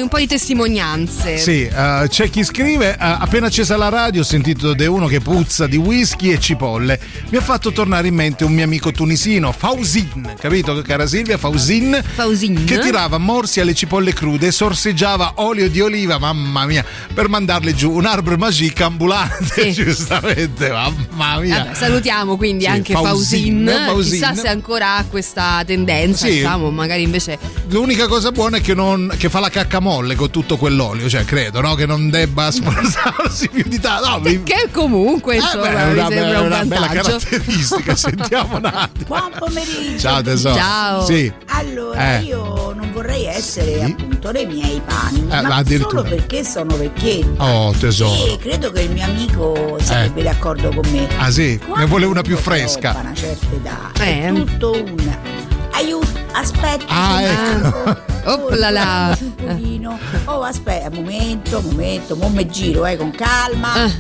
un 0.01 0.09
po' 0.09 0.19
di 0.19 0.27
testimonianze. 0.27 1.39
Sì, 1.39 1.63
eh, 1.65 2.07
c'è 2.09 2.29
chi 2.31 2.43
scrive: 2.45 2.93
eh, 2.93 2.97
appena 2.99 3.47
accesa 3.47 3.77
la 3.77 3.89
radio 3.89 4.21
ho 4.23 4.25
sentito 4.25 4.75
di 4.75 4.87
uno 4.87 5.07
che 5.07 5.21
puzza 5.21 5.67
di 5.67 5.77
whisky 5.77 6.33
e 6.33 6.41
cipolle. 6.41 6.99
Mi 7.31 7.39
ha 7.39 7.41
fatto 7.41 7.73
tornare 7.73 8.09
in 8.09 8.15
mente 8.15 8.45
un 8.45 8.53
mio 8.53 8.65
amico 8.65 8.91
tunisino, 8.91 9.53
Fausin, 9.53 10.35
capito 10.39 10.81
cara 10.83 11.07
Silvia? 11.07 11.39
Fausin, 11.39 12.03
Fausin. 12.15 12.65
che 12.65 12.79
tirava 12.81 13.19
morsi 13.19 13.61
alle 13.61 13.75
cipolle 13.75 14.13
crude 14.13 14.49
e 14.49 14.53
sorseggiava 14.53 15.35
olio 15.37 15.71
di 15.71 15.81
oliva, 15.81 16.19
mamma 16.19 16.67
mia, 16.67 16.85
per 17.15 17.29
mandarle 17.29 17.75
giù 17.75 17.93
un 17.93 18.05
arbre 18.07 18.37
magique 18.37 18.85
ambulante, 18.85 19.73
giustamente, 19.95 20.69
mamma 20.71 21.39
mia. 21.41 21.59
Vabbè, 21.65 21.75
salutiamo 21.75 22.37
quindi 22.37 22.65
Sì, 22.65 22.71
anche 22.71 22.93
Fausin, 22.93 23.67
Fausin, 23.67 23.87
Fausin. 23.87 24.11
chissà 24.13 24.35
se 24.35 24.49
ancora 24.49 24.97
ha 24.97 25.05
questa 25.05 25.63
tendenza, 25.67 26.27
Sì. 26.27 26.33
diciamo, 26.35 26.71
magari 26.71 27.03
invece 27.03 27.39
L'unica 27.69 28.07
cosa 28.07 28.31
buona 28.33 28.59
è 28.59 28.61
che, 28.61 28.75
non, 28.75 29.13
che 29.17 29.29
fa 29.31 29.41
la 29.41 29.49
cacca 29.49 29.81
molle 29.81 30.15
con 30.15 30.31
tutto 30.31 30.57
quell'olio, 30.59 31.09
cioè 31.09 31.25
credo, 31.25 31.61
no? 31.63 31.75
Che 31.75 31.87
non 31.87 32.11
debba 32.11 32.51
sforzarsi 32.51 33.49
più 33.49 33.65
di 33.67 33.79
tanto. 33.81 34.09
No, 34.09 34.19
mi- 34.19 34.43
che 34.43 34.69
comunque 34.71 35.37
insomma 35.37 35.69
beh, 35.69 35.77
è 35.77 35.87
mi 35.87 35.93
una, 35.99 36.09
sembra 36.09 36.41
un 36.41 36.47
una 36.47 36.65
bella 36.65 36.87
caratteristica, 36.89 37.97
sentiamo 37.97 38.57
un 38.57 38.65
attimo. 38.67 39.07
Buon 39.07 39.31
pomeriggio. 39.39 39.99
Ciao 39.99 40.21
tesoro. 40.23 40.55
Ciao. 40.55 41.05
Sì. 41.07 41.33
Allora, 41.47 42.19
Eh. 42.19 42.23
io 42.23 42.73
non 42.77 42.92
vorrei 43.03 43.27
essere 43.27 43.83
appunto 43.83 44.31
nei 44.31 44.47
miei 44.47 44.81
panni, 44.85 45.27
Eh, 45.29 45.43
ma 45.43 45.63
solo 45.67 46.03
perché 46.03 46.45
sono 46.45 46.77
vecchietta. 46.77 47.45
Oh, 47.45 47.73
tesoro. 47.73 48.33
E 48.33 48.39
credo 48.39 48.71
che 48.71 48.83
il 48.83 48.93
mio 48.93 49.05
amico 49.05 49.77
sarebbe 49.83 50.23
d'accordo 50.23 50.69
con 50.73 50.89
me. 50.93 51.09
Ah 51.19 51.31
sì, 51.31 51.61
ne 51.77 51.85
vuole 51.87 52.07
una 52.07 52.23
più 52.23 52.37
fresca. 52.37 52.97
una 53.01 53.13
certa 53.13 53.47
età, 53.55 53.91
Eh. 54.05 54.23
è 54.29 54.33
tutto 54.33 54.73
un 54.73 55.17
aiuto, 55.83 56.09
aspetta. 56.33 56.85
Ah, 56.89 57.23
ecco. 57.23 58.11
Oplala. 58.25 59.19
Oh, 60.27 60.43
aspetta, 60.43 60.89
un 60.89 60.95
momento, 61.03 61.59
un 61.59 61.65
momento, 61.71 62.17
mo 62.17 62.29
me 62.29 62.47
giro, 62.47 62.87
eh, 62.87 62.97
con 62.97 63.11
calma. 63.11 63.91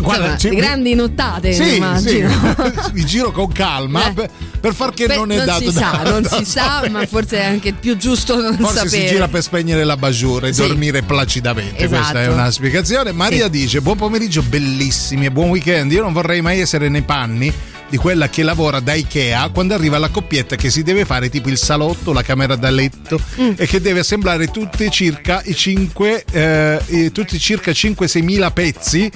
Guarda, 0.00 0.32
Insomma, 0.32 0.54
grandi 0.54 0.94
nottate, 0.94 1.52
Sì, 1.52 1.76
immagino. 1.76 2.28
sì, 2.30 2.90
mi 2.92 3.04
giro 3.04 3.32
con 3.32 3.50
calma 3.52 4.08
Eh. 4.08 4.12
per, 4.12 4.30
per 4.60 4.74
far 4.74 4.92
che 4.94 5.06
Beh, 5.06 5.16
non 5.16 5.32
è 5.32 5.42
dato 5.44 5.70
si 5.70 5.72
da- 5.72 5.80
sa, 5.80 6.02
non 6.10 6.22
da- 6.22 6.28
si 6.36 6.44
sa, 6.44 6.82
ma 6.90 7.04
forse 7.06 7.38
è 7.40 7.44
anche 7.44 7.72
più 7.72 7.96
giusto 7.96 8.40
non 8.40 8.56
Forse 8.56 8.74
sapere. 8.88 8.88
si 8.88 9.06
gira 9.06 9.28
per 9.28 9.42
spegnere 9.42 9.82
la 9.84 9.96
bajour 9.96 10.46
e 10.46 10.52
Sì. 10.52 10.62
dormire 10.66 11.02
placidamente. 11.02 11.84
Esatto. 11.84 12.00
Questa 12.00 12.22
è 12.22 12.28
una 12.28 12.50
spiegazione. 12.52 13.10
Maria 13.12 13.48
dice: 13.48 13.80
Buon 13.80 13.96
pomeriggio, 13.96 14.42
bellissimi 14.42 15.26
e 15.26 15.30
buon 15.32 15.48
weekend. 15.50 15.90
Io 15.92 16.02
non 16.02 16.12
vorrei 16.12 16.40
mai 16.40 16.60
essere 16.60 16.88
nei 16.88 17.02
panni 17.02 17.52
di 17.92 17.98
quella 17.98 18.30
che 18.30 18.42
lavora 18.42 18.80
da 18.80 18.94
Ikea 18.94 19.50
quando 19.50 19.74
arriva 19.74 19.98
la 19.98 20.08
coppietta 20.08 20.56
che 20.56 20.70
si 20.70 20.82
deve 20.82 21.04
fare 21.04 21.28
tipo 21.28 21.50
il 21.50 21.58
salotto, 21.58 22.14
la 22.14 22.22
camera 22.22 22.56
da 22.56 22.70
letto 22.70 23.20
Mm. 23.38 23.52
e 23.56 23.66
che 23.66 23.80
deve 23.82 24.00
assemblare 24.00 24.46
tutti 24.48 24.90
circa 24.90 25.42
i 25.44 25.54
5 25.54 26.24
eh, 26.32 27.10
tutti 27.12 27.38
circa 27.38 27.70
5-6 27.70 28.22
mila 28.22 28.50
pezzi 28.50 29.10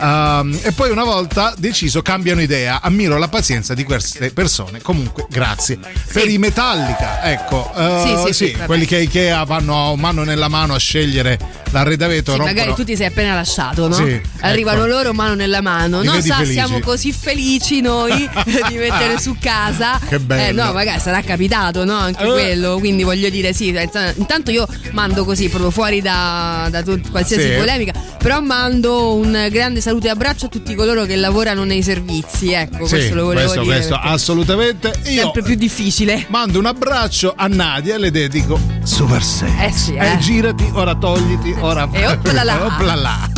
Ehm, 0.00 0.58
e 0.62 0.72
poi 0.72 0.90
una 0.90 1.04
volta 1.04 1.54
deciso 1.56 2.02
cambiano 2.02 2.40
idea 2.40 2.80
ammiro 2.82 3.18
la 3.18 3.28
pazienza 3.28 3.74
di 3.74 3.82
queste 3.84 4.30
persone 4.32 4.80
comunque 4.80 5.26
grazie 5.28 5.78
per 6.12 6.28
i 6.28 6.38
Metallica 6.38 7.22
ecco 7.30 7.72
eh, 7.76 8.22
Sì, 8.26 8.32
sì, 8.32 8.44
sì, 8.46 8.56
quelli 8.64 8.86
che 8.86 8.98
Ikea 8.98 9.42
vanno 9.44 9.96
mano 9.96 10.22
nella 10.24 10.48
mano 10.48 10.74
a 10.74 10.78
scegliere 10.78 11.38
l'arredamento 11.70 12.32
Sì, 12.32 12.38
magari 12.38 12.74
tu 12.74 12.84
ti 12.84 12.96
sei 12.96 13.06
appena 13.06 13.34
lasciato, 13.34 13.88
no? 13.88 13.94
Sì, 13.94 14.20
Arrivano 14.40 14.78
ecco. 14.84 14.86
loro 14.86 15.12
mano 15.12 15.34
nella 15.34 15.60
mano. 15.60 16.02
No, 16.02 16.18
sa, 16.20 16.36
felici. 16.36 16.52
siamo 16.52 16.80
così 16.80 17.12
felici 17.12 17.80
noi 17.82 18.12
di 18.68 18.76
mettere 18.76 19.18
su 19.20 19.36
casa. 19.38 19.98
Che 20.08 20.18
bello. 20.18 20.62
Eh, 20.62 20.64
no, 20.64 20.72
magari 20.72 20.98
sarà 21.00 21.20
capitato, 21.20 21.84
no? 21.84 21.94
Anche 21.94 22.22
Eh. 22.24 22.30
quello. 22.30 22.78
Quindi 22.78 23.02
voglio 23.02 23.28
dire, 23.28 23.52
sì. 23.52 23.68
Intanto 23.68 24.50
io 24.50 24.66
mando 24.92 25.24
così, 25.26 25.48
proprio 25.50 25.70
fuori 25.70 26.00
da, 26.00 26.68
da 26.70 26.82
tut- 26.82 27.10
qualsiasi 27.10 27.50
Sì. 27.50 27.56
polemica. 27.56 27.92
Però 28.16 28.40
mando 28.40 29.14
un 29.14 29.48
grande 29.50 29.80
saluto 29.82 29.87
e 30.06 30.10
abbraccio 30.10 30.46
a 30.46 30.48
tutti 30.48 30.74
coloro 30.74 31.04
che 31.04 31.16
lavorano 31.16 31.64
nei 31.64 31.82
servizi. 31.82 32.52
Ecco, 32.52 32.84
Sì, 32.86 32.94
questo 32.94 33.14
lo 33.14 33.24
volevo 33.24 33.40
questo, 33.46 33.62
dire. 33.62 33.74
questo, 33.76 33.94
assolutamente 33.94 34.92
io 35.06 35.22
Sempre 35.22 35.42
più 35.42 35.54
difficile. 35.54 36.26
mando 36.28 36.58
un 36.58 36.66
abbraccio 36.66 37.32
a 37.36 37.46
Nadia 37.46 37.94
e 37.94 37.98
le 37.98 38.10
dedico 38.10 38.58
super 38.82 39.22
sexy 39.22 39.64
Eh 39.64 39.72
sì, 39.72 39.94
Eh, 39.94 40.12
eh. 40.12 40.18
girati 40.18 40.68
ora 40.74 40.94
togliti 40.94 41.54
ora 41.60 41.88
E 41.92 42.06
oppla 42.06 42.42
là. 42.44 42.64
Oppla 42.66 42.94
là. 42.94 43.37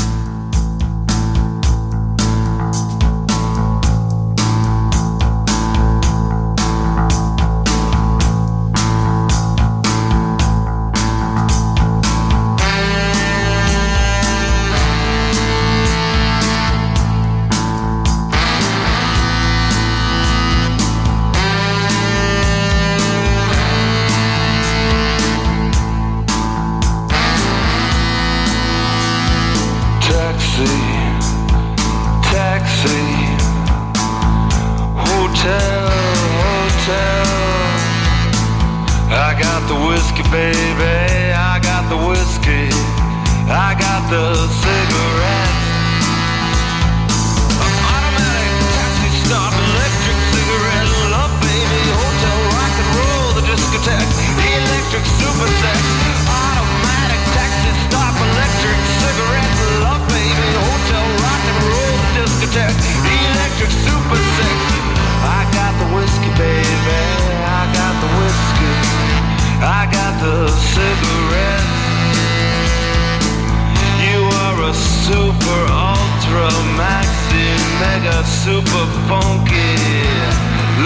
Super 75.51 75.73
ultra 75.73 76.49
maxi 76.77 77.47
mega 77.81 78.25
super 78.25 78.87
funky 79.09 79.75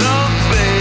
love 0.00 0.50
baby. 0.50 0.73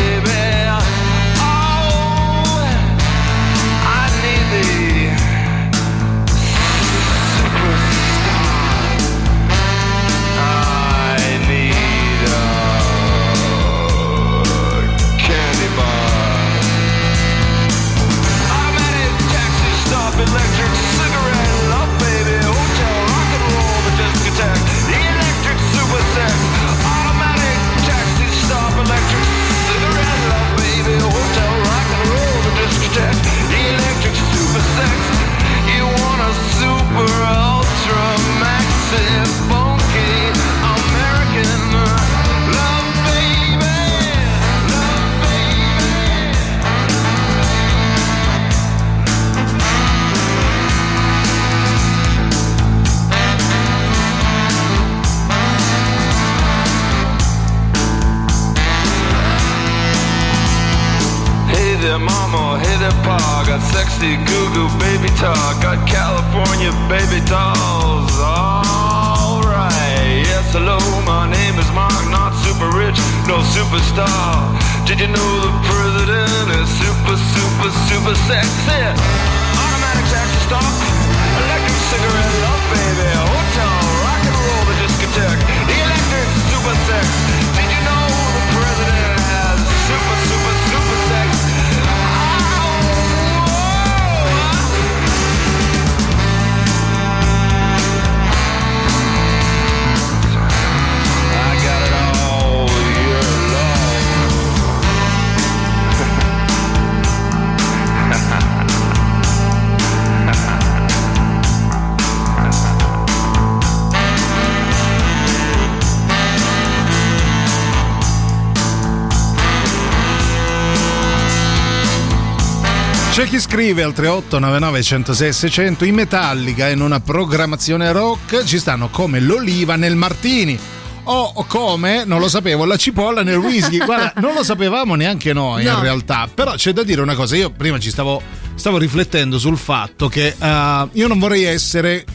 Scrive 123.54 123.84
al 123.84 123.94
3899 123.94 124.82
106 124.82 125.32
600 125.32 125.86
in 125.86 125.94
Metallica 125.94 126.70
in 126.70 126.82
una 126.82 127.00
programmazione 127.00 127.92
rock 127.92 128.44
ci 128.46 128.58
stanno 128.58 128.90
come 128.90 129.20
l'oliva 129.20 129.76
nel 129.76 129.96
martini 129.96 130.58
o 131.04 131.46
come, 131.48 132.04
non 132.04 132.20
lo 132.20 132.28
sapevo, 132.30 132.66
la 132.66 132.78
cipolla 132.78 133.22
nel 133.22 133.38
whisky. 133.38 133.78
Guarda, 133.86 134.14
non 134.22 134.34
lo 134.34 134.44
sapevamo 134.44 134.96
neanche 134.96 135.34
noi 135.34 135.66
No. 135.66 135.74
in 135.74 135.82
realtà. 135.82 136.28
Però 136.34 136.56
c'è 136.56 136.72
da 136.72 136.82
dire 136.82 137.02
una 137.02 137.14
cosa, 137.14 137.36
io 137.36 137.52
prima 137.52 137.78
ci 137.78 137.92
stavo, 137.92 138.22
stavo 138.56 138.78
riflettendo 138.80 139.38
sul 139.38 139.58
fatto 139.58 140.08
che 140.08 140.34
eh, 140.40 140.88
io 140.92 141.08
non 141.08 141.20
vorrei 141.20 141.44
essere 141.44 142.06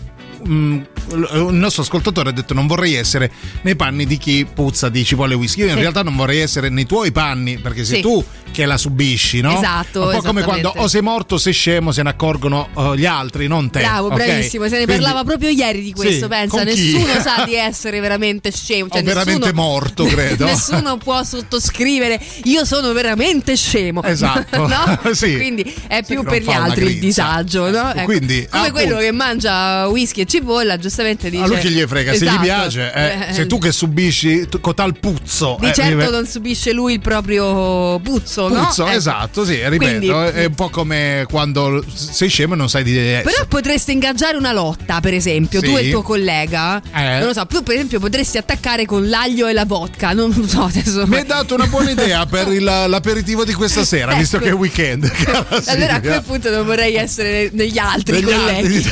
mm, 0.44 0.80
il 1.12 1.48
nostro 1.52 1.82
ascoltatore 1.82 2.30
ha 2.30 2.32
detto 2.32 2.54
non 2.54 2.66
vorrei 2.66 2.94
essere 2.94 3.30
nei 3.62 3.76
panni 3.76 4.06
di 4.06 4.18
chi 4.18 4.46
puzza 4.52 4.88
di 4.88 5.04
cipolle 5.04 5.34
whisky. 5.34 5.60
Io 5.60 5.66
in 5.68 5.72
Sì. 5.74 5.78
realtà 5.80 6.02
non 6.02 6.16
vorrei 6.16 6.40
essere 6.40 6.68
nei 6.68 6.86
tuoi 6.86 7.12
panni 7.12 7.58
perché 7.58 7.84
sei 7.84 7.96
Sì. 7.96 8.02
tu 8.02 8.24
che 8.52 8.64
la 8.64 8.76
subisci, 8.78 9.40
no? 9.40 9.56
Esatto, 9.56 10.04
Un 10.06 10.12
po' 10.12 10.22
come 10.22 10.42
quando 10.42 10.72
o 10.76 10.88
sei 10.88 11.02
morto 11.02 11.34
o 11.34 11.38
sei 11.38 11.52
scemo 11.52 11.92
se 11.92 12.02
ne 12.02 12.08
accorgono 12.10 12.68
eh, 12.76 12.92
gli 12.96 13.04
altri, 13.06 13.46
non 13.46 13.70
te. 13.70 13.80
Bravo, 13.80 14.08
ok? 14.08 14.14
bravissimo. 14.14 14.64
Se 14.68 14.78
ne 14.78 14.84
Quindi- 14.84 15.02
parlava 15.02 15.24
proprio 15.24 15.50
ieri 15.50 15.82
di 15.82 15.92
questo. 15.92 16.22
Sì, 16.24 16.28
Pensa, 16.28 16.62
nessuno 16.64 17.20
sa 17.20 17.44
di 17.44 17.54
essere 17.54 18.00
veramente 18.00 18.50
scemo. 18.52 18.88
Cioè 18.92 19.00
O 19.00 19.04
veramente 19.04 19.46
nessuno- 19.46 19.62
morto, 19.62 20.04
credo. 20.04 20.44
nessuno 20.46 20.96
può 20.96 21.22
sottoscrivere 21.22 22.20
io 22.44 22.64
sono 22.64 22.92
veramente 22.92 23.56
scemo. 23.56 24.02
Esatto. 24.02 24.66
no? 24.68 25.00
Sì. 25.12 25.36
Quindi 25.36 25.74
è 25.86 26.02
più 26.04 26.22
per 26.22 26.42
gli 26.42 26.50
altri 26.50 26.86
il 26.86 26.98
disagio. 26.98 27.70
No? 27.70 27.92
Ecco, 27.94 28.04
Quindi, 28.04 28.46
come 28.50 28.66
appunto. 28.66 28.72
quello 28.72 28.96
che 28.98 29.12
mangia 29.12 29.86
whisky 29.88 30.22
e 30.22 30.24
cipolla, 30.26 30.76
giustamente 30.78 30.96
dice. 31.02 31.42
A 31.42 31.46
lui 31.46 31.58
che 31.58 31.70
gli 31.70 31.82
frega, 31.86 32.12
se 32.12 32.18
gli 32.24 32.28
Esatto. 32.28 32.42
piace, 32.42 32.92
eh, 32.94 33.28
Eh, 33.28 33.32
sei 33.32 33.46
tu 33.46 33.58
che 33.58 33.72
subisci 33.72 34.48
con 34.60 34.74
tal 34.74 34.98
puzzo. 34.98 35.56
Di 35.60 35.68
eh, 35.68 35.72
certo 35.72 36.10
non 36.10 36.26
subisce 36.26 36.72
lui 36.72 36.94
il 36.94 37.00
proprio 37.00 37.98
puzzo, 38.00 38.48
no? 38.48 38.66
Puzzo, 38.66 38.86
Ecco. 38.86 38.96
esatto, 38.96 39.44
sì, 39.44 39.54
ripeto, 39.68 39.76
Quindi- 39.76 40.08
è 40.08 40.44
un 40.46 40.54
po' 40.54 40.68
come 40.70 41.26
quando 41.28 41.84
sei 41.94 42.28
scemo 42.28 42.54
e 42.54 42.56
non 42.56 42.68
sai 42.68 42.82
di 42.84 42.94
Però 42.94 43.46
potreste 43.48 43.92
ingaggiare 43.92 44.36
una 44.36 44.52
lotta, 44.52 45.00
per 45.00 45.14
esempio, 45.14 45.60
tu 45.60 45.70
Sì. 45.70 45.76
e 45.76 45.80
il 45.86 45.90
tuo 45.90 46.02
collega. 46.02 46.80
Eh. 46.94 47.18
Non 47.18 47.26
lo 47.28 47.32
so, 47.32 47.46
tu 47.46 47.62
per 47.62 47.74
esempio 47.74 48.00
potresti 48.00 48.38
attaccare 48.38 48.84
con 48.86 49.08
l'aglio 49.08 49.46
e 49.46 49.52
la 49.52 49.64
vodka. 49.64 50.12
Non 50.12 50.32
lo 50.36 50.46
so 50.46 50.62
adesso. 50.64 51.06
Mi 51.06 51.16
hai 51.16 51.26
dato 51.26 51.54
una 51.54 51.66
buona 51.66 51.90
idea 51.90 52.26
per 52.26 52.48
il- 52.48 52.64
l'aperitivo 52.64 53.44
di 53.44 53.52
questa 53.54 53.84
sera, 53.84 54.14
visto 54.14 54.36
Ecco. 54.36 54.44
che 54.44 54.50
è 54.50 54.54
weekend. 54.54 55.10
Allora 55.66 55.94
a 55.94 56.00
quel 56.00 56.22
punto 56.22 56.50
non 56.50 56.64
vorrei 56.66 56.94
essere 56.94 57.50
negli 57.52 57.78
altri 57.78 58.20
Negli 58.20 58.24
colleghi 58.32 58.82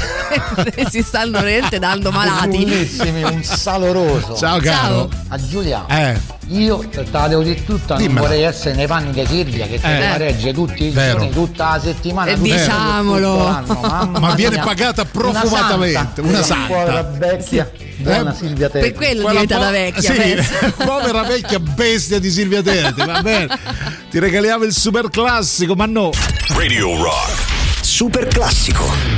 che 0.75 0.87
si 0.91 1.03
stanno 1.03 1.41
veramente 1.41 1.79
dando 2.01 2.11
malati. 2.11 2.65
Bellissimi, 2.65 3.23
un 3.23 3.43
saloroso. 3.43 4.37
Ciao, 4.37 4.59
caro. 4.61 5.09
A 5.29 5.37
Giuliano. 5.39 5.87
Eh. 5.89 6.35
Io 6.49 6.79
te 6.89 7.05
la 7.11 7.27
devo 7.27 7.43
dire 7.43 7.65
tutta, 7.65 7.97
Dimmela. 7.97 8.21
non 8.21 8.29
vorrei 8.29 8.43
essere 8.45 8.75
nei 8.77 8.87
panni 8.87 9.11
di 9.11 9.27
Silvia 9.27 9.67
che 9.67 9.81
te 9.81 9.97
Eh. 9.97 9.99
la 10.01 10.17
regge 10.17 10.53
tutti 10.53 10.85
i 10.85 10.91
Vero. 10.91 11.19
giorni, 11.19 11.33
tutta 11.33 11.71
la 11.71 11.81
settimana. 11.81 12.31
E 12.31 12.35
i 12.35 12.37
giorni, 12.37 12.53
diciamolo. 12.53 13.31
tutto 13.33 13.45
l'anno, 13.45 13.81
mamma 13.81 14.19
Ma 14.21 14.35
viene 14.35 14.55
mia. 14.57 14.65
pagata 14.65 15.03
Una 15.03 15.11
profumatamente, 15.11 16.21
una 16.21 16.43
santa. 16.45 16.73
Povera 16.73 17.03
vecchia, 17.03 17.69
buona 17.97 18.33
Eh, 18.33 18.37
Silvia 18.37 18.69
Per 18.71 18.81
Teti. 18.83 18.95
quello 18.95 19.21
è 19.21 19.25
Quella 19.25 19.41
diventata 19.41 19.65
po- 19.67 19.71
vecchia. 19.73 20.13
Sì, 20.15 20.73
povera 20.85 21.23
vecchia 21.25 21.59
bestia 21.59 22.21
di 22.21 22.31
Silvia 22.31 22.63
Teti, 22.63 23.05
va 23.05 23.23
bene. 23.23 23.59
Ti 24.09 24.19
regaliamo 24.21 24.63
il 24.63 24.73
super 24.73 25.09
classico, 25.11 25.75
ma 25.75 25.87
no. 25.87 26.11
Radio 26.55 26.97
Rock. 27.03 27.45
Super 27.81 28.29
classico. 28.29 29.16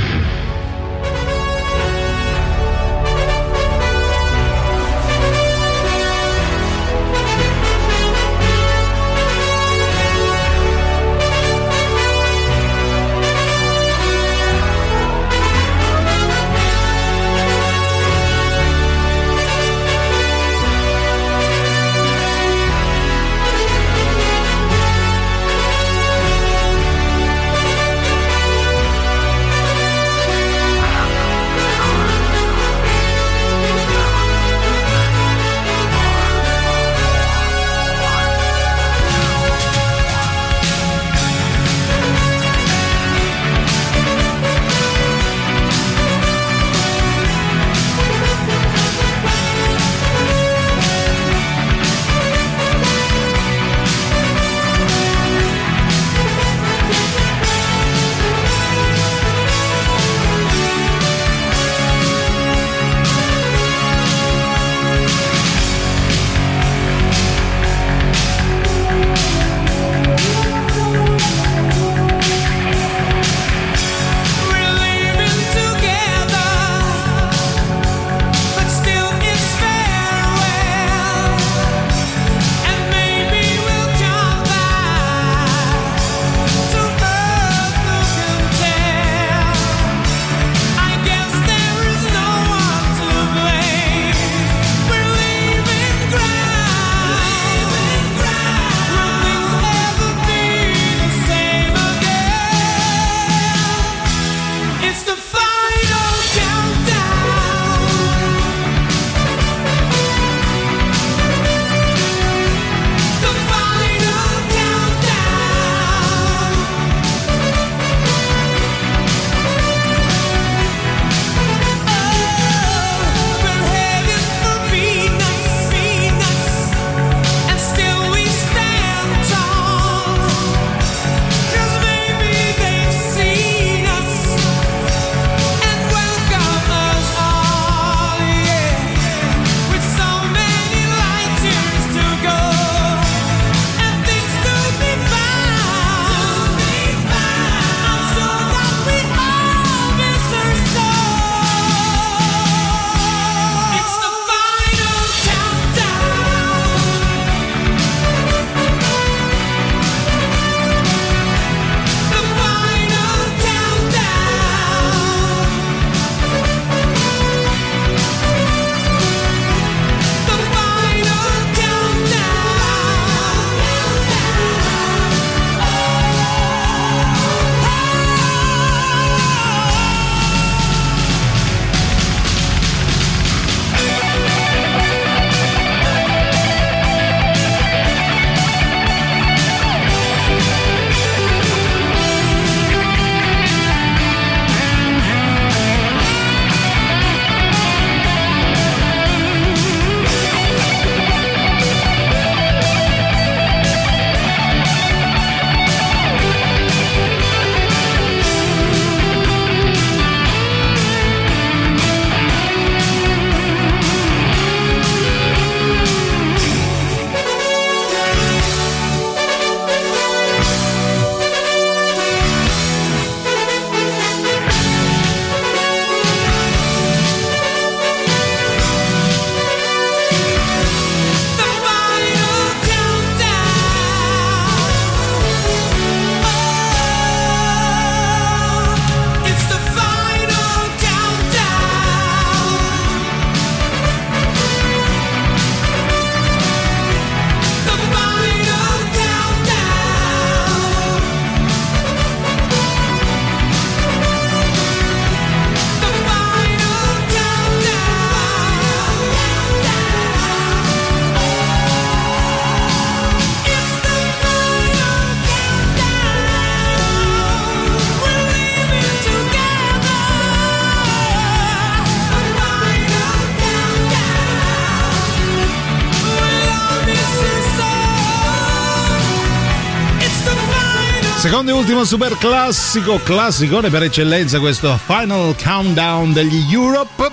Secondo 281.39 281.57
e 281.57 281.61
ultimo 281.61 281.85
super 281.85 282.17
classico, 282.17 282.99
classicone 283.01 283.69
per 283.69 283.83
eccellenza, 283.83 284.41
questo 284.41 284.77
Final 284.77 285.33
Countdown 285.41 286.11
degli 286.11 286.53
Europe. 286.53 287.09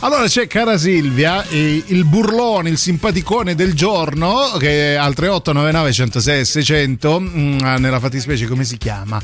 Allora 0.00 0.28
c'è 0.28 0.46
cara 0.46 0.78
Silvia, 0.78 1.44
il 1.50 2.04
burlone, 2.04 2.70
il 2.70 2.78
simpaticone 2.78 3.56
del 3.56 3.74
giorno, 3.74 4.52
che 4.56 4.96
al 4.96 5.14
3899 5.14 5.92
106 5.92 6.44
600, 6.44 7.18
mm, 7.18 7.58
nella 7.78 7.98
fattispecie 7.98 8.46
come 8.46 8.62
si 8.62 8.76
chiama? 8.76 9.20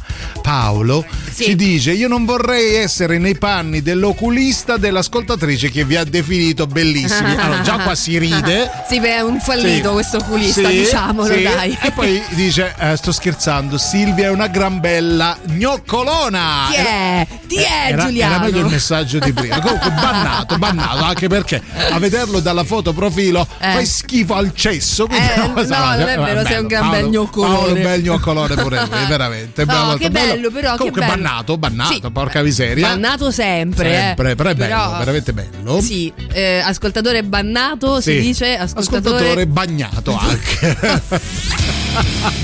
Paolo, 0.53 1.03
ci 1.35 1.57
dice 1.57 1.93
io 1.93 2.09
non 2.09 2.27
vorrei 2.27 2.74
essere 2.74 3.16
nei 3.16 3.39
panni 3.39 3.81
dell'oculista 3.81 4.77
dell'ascoltatrice 4.77 5.70
che 5.70 5.83
vi 5.87 5.97
ha 5.97 6.05
definito 6.05 6.66
bellissimi. 6.66 7.35
Allora 7.39 7.62
già 7.62 7.79
qua 7.79 7.95
si 7.95 8.19
ride. 8.19 8.70
Sì, 8.93 9.01
beh, 9.01 9.16
è 9.16 9.20
un 9.23 9.41
fallito 9.41 9.89
Sì. 9.89 9.93
questo 9.95 10.16
oculista, 10.19 10.69
Sì, 10.69 10.74
diciamolo, 10.81 11.33
sì. 11.33 11.43
dai. 11.45 11.79
E 11.81 11.91
poi 11.93 12.23
dice: 12.31 12.74
eh, 12.79 12.95
Sto 12.99 13.11
scherzando, 13.12 13.79
Silvia 13.79 14.27
è 14.27 14.31
una 14.31 14.49
gran 14.49 14.81
bella 14.81 15.39
gnoccolona. 15.47 16.66
Chi 16.70 16.77
è? 16.77 17.27
Chi 17.47 17.57
è, 17.57 17.87
era, 17.89 18.03
Giuliano? 18.05 18.35
Era 18.35 18.45
meglio 18.45 18.59
il 18.61 18.66
messaggio 18.66 19.19
di 19.19 19.33
prima. 19.33 19.59
Comunque, 19.61 19.91
bannato, 19.93 20.59
bannato, 20.59 21.03
anche 21.05 21.29
perché 21.29 21.62
a 21.91 21.99
vederlo 21.99 22.41
dalla 22.41 22.65
foto 22.65 22.93
profilo 22.93 23.47
Eh. 23.59 23.73
fai 23.73 23.87
schifo 23.87 24.35
al 24.35 24.53
cesso. 24.55 25.09
Eh, 25.09 25.37
no, 25.37 25.53
non 25.55 26.01
è 26.09 26.12
eh, 26.12 26.16
vero, 26.19 26.45
sei 26.45 26.61
un 26.61 26.66
gran 26.66 26.83
Paolo- 26.83 27.01
bel 27.01 27.09
gnoccolone. 27.11 27.55
Paolo, 27.57 27.74
un 27.74 27.83
bel 27.83 28.03
gnoccolone 28.03 28.55
pure 28.57 28.81
lui, 28.91 29.07
veramente. 29.09 29.65
Bravo, 29.65 29.97
che 29.97 30.11
bello, 30.11 30.41
però, 30.51 30.73
che 30.73 30.77
Comunque, 30.78 31.01
bello. 31.02 31.14
bannato, 31.14 31.59
bannato, 31.59 31.93
Sì. 31.93 32.02
porca 32.12 32.43
miseria. 32.43 32.89
Bannato 32.89 33.31
sempre, 33.31 33.94
Sempre, 33.94 34.31
eh. 34.31 34.35
però 34.35 34.48
è 34.51 34.55
bello, 34.55 34.97
veramente 34.98 35.32
bello. 35.32 35.81
Sì, 35.81 36.12
eh, 36.32 36.59
ascoltatore 36.59 37.23
bannato 37.23 38.01
si 38.01 38.12
Sì. 38.12 38.20
dice 38.20 38.56
ascoltatore. 38.56 38.98
Ascoltatore 39.14 39.47
bagnato 39.47 40.16
anche. 40.19 40.77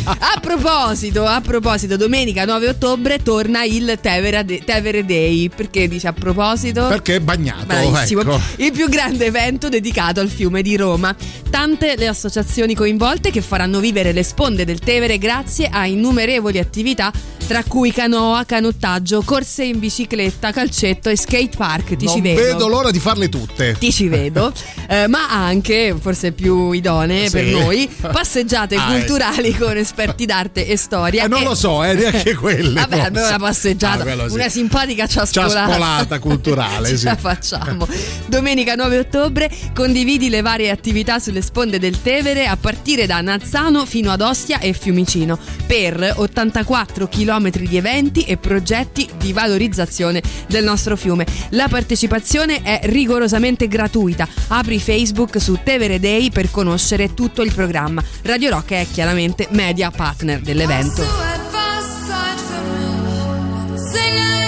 A 0.04 0.38
proposito, 0.40 1.24
a 1.24 1.40
proposito, 1.40 1.96
domenica 1.96 2.44
9 2.44 2.68
ottobre 2.68 3.22
torna 3.22 3.64
il 3.64 3.98
Tevere, 4.00 4.44
De- 4.44 4.62
Tevere 4.64 5.04
Day. 5.04 5.48
Perché 5.48 5.88
dice 5.88 6.08
a 6.08 6.12
proposito? 6.12 6.86
Perché 6.88 7.16
è 7.16 7.20
bagnato. 7.20 7.74
Ecco. 7.74 8.40
Il 8.56 8.72
più 8.72 8.88
grande 8.88 9.26
evento 9.26 9.68
dedicato 9.68 10.20
al 10.20 10.28
fiume 10.28 10.60
di 10.62 10.76
Roma. 10.76 11.14
Tante 11.50 11.94
le 11.96 12.08
associazioni 12.08 12.74
coinvolte 12.74 13.30
che 13.30 13.40
faranno 13.40 13.80
vivere 13.80 14.12
le 14.12 14.22
sponde 14.22 14.64
del 14.66 14.80
Tevere 14.80 15.16
grazie 15.18 15.68
a 15.70 15.86
innumerevoli 15.86 16.58
attività, 16.58 17.10
tra 17.48 17.64
cui 17.66 17.90
canoa, 17.92 18.44
canottaggio, 18.44 19.22
corse 19.22 19.64
in 19.64 19.78
bicicletta, 19.78 20.52
calcetto 20.52 21.08
e 21.08 21.16
skate 21.16 21.56
park. 21.56 21.96
Ti 21.96 22.06
ci 22.06 22.20
non 22.20 22.20
vedo. 22.20 22.40
vedo 22.42 22.68
l'ora 22.68 22.90
di 22.90 22.98
farle 23.00 23.30
tutte. 23.30 23.74
Ti 23.78 23.90
ci 23.92 24.06
vedo, 24.08 24.52
Eh, 24.90 25.06
ma 25.06 25.28
anche, 25.30 25.94
forse 26.00 26.32
più 26.32 26.72
idonee 26.72 27.26
Sì. 27.26 27.30
per 27.32 27.44
noi, 27.44 27.90
passeggiate 28.00 28.74
Ah, 28.76 28.86
culturali 28.86 29.54
con 29.54 29.76
esperti 29.76 30.24
d'arte 30.24 30.66
e 30.66 30.76
storia. 30.78 31.24
Eh, 31.24 31.28
non 31.28 31.42
E- 31.42 31.44
lo 31.44 31.54
so, 31.54 31.84
eh, 31.84 31.92
neanche 31.94 32.34
quelle. 32.36 32.80
Vabbè, 32.80 32.98
almeno 33.00 33.26
una 33.26 33.38
passeggiata, 33.38 34.02
Ah, 34.10 34.28
sì. 34.28 34.34
una 34.34 34.48
simpatica 34.48 35.06
ciaspolata. 35.06 35.66
Ciaspolata 35.66 36.18
culturale, 36.20 36.88
Ce 36.88 36.96
sì. 36.98 37.04
la 37.04 37.16
facciamo. 37.16 37.86
Domenica 38.26 38.74
9 38.76 38.98
ottobre 38.98 39.50
condividi 39.74 40.28
le 40.30 40.40
varie 40.40 40.70
attività 40.70 41.18
sulle 41.18 41.42
sponde 41.42 41.78
del 41.78 42.00
Tevere 42.00 42.46
a 42.46 42.56
partire 42.56 43.04
da 43.06 43.20
Nazzano 43.20 43.84
fino 43.84 44.10
ad 44.10 44.20
Ostia 44.22 44.58
e 44.60 44.72
Fiumicino 44.72 45.38
per 45.66 46.14
84 46.16 47.08
km 47.08 47.36
di 47.38 47.76
eventi 47.76 48.24
e 48.24 48.36
progetti 48.36 49.08
di 49.16 49.32
valorizzazione 49.32 50.20
del 50.48 50.64
nostro 50.64 50.96
fiume. 50.96 51.24
La 51.50 51.68
partecipazione 51.68 52.62
è 52.62 52.80
rigorosamente 52.84 53.68
gratuita. 53.68 54.26
Apri 54.48 54.80
Facebook 54.80 55.40
su 55.40 55.58
Tevere 55.62 56.00
Day 56.00 56.30
per 56.30 56.50
conoscere 56.50 57.14
tutto 57.14 57.42
il 57.42 57.54
programma. 57.54 58.02
Radio 58.22 58.50
Rock 58.50 58.72
è 58.72 58.86
chiaramente 58.90 59.46
media 59.50 59.90
partner 59.90 60.40
dell'evento. 60.40 61.28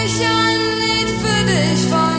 ich 0.04 0.26
ein 0.26 0.58
Lied 0.80 1.08
für 1.20 1.44
dich 1.44 1.86
von 1.88 2.09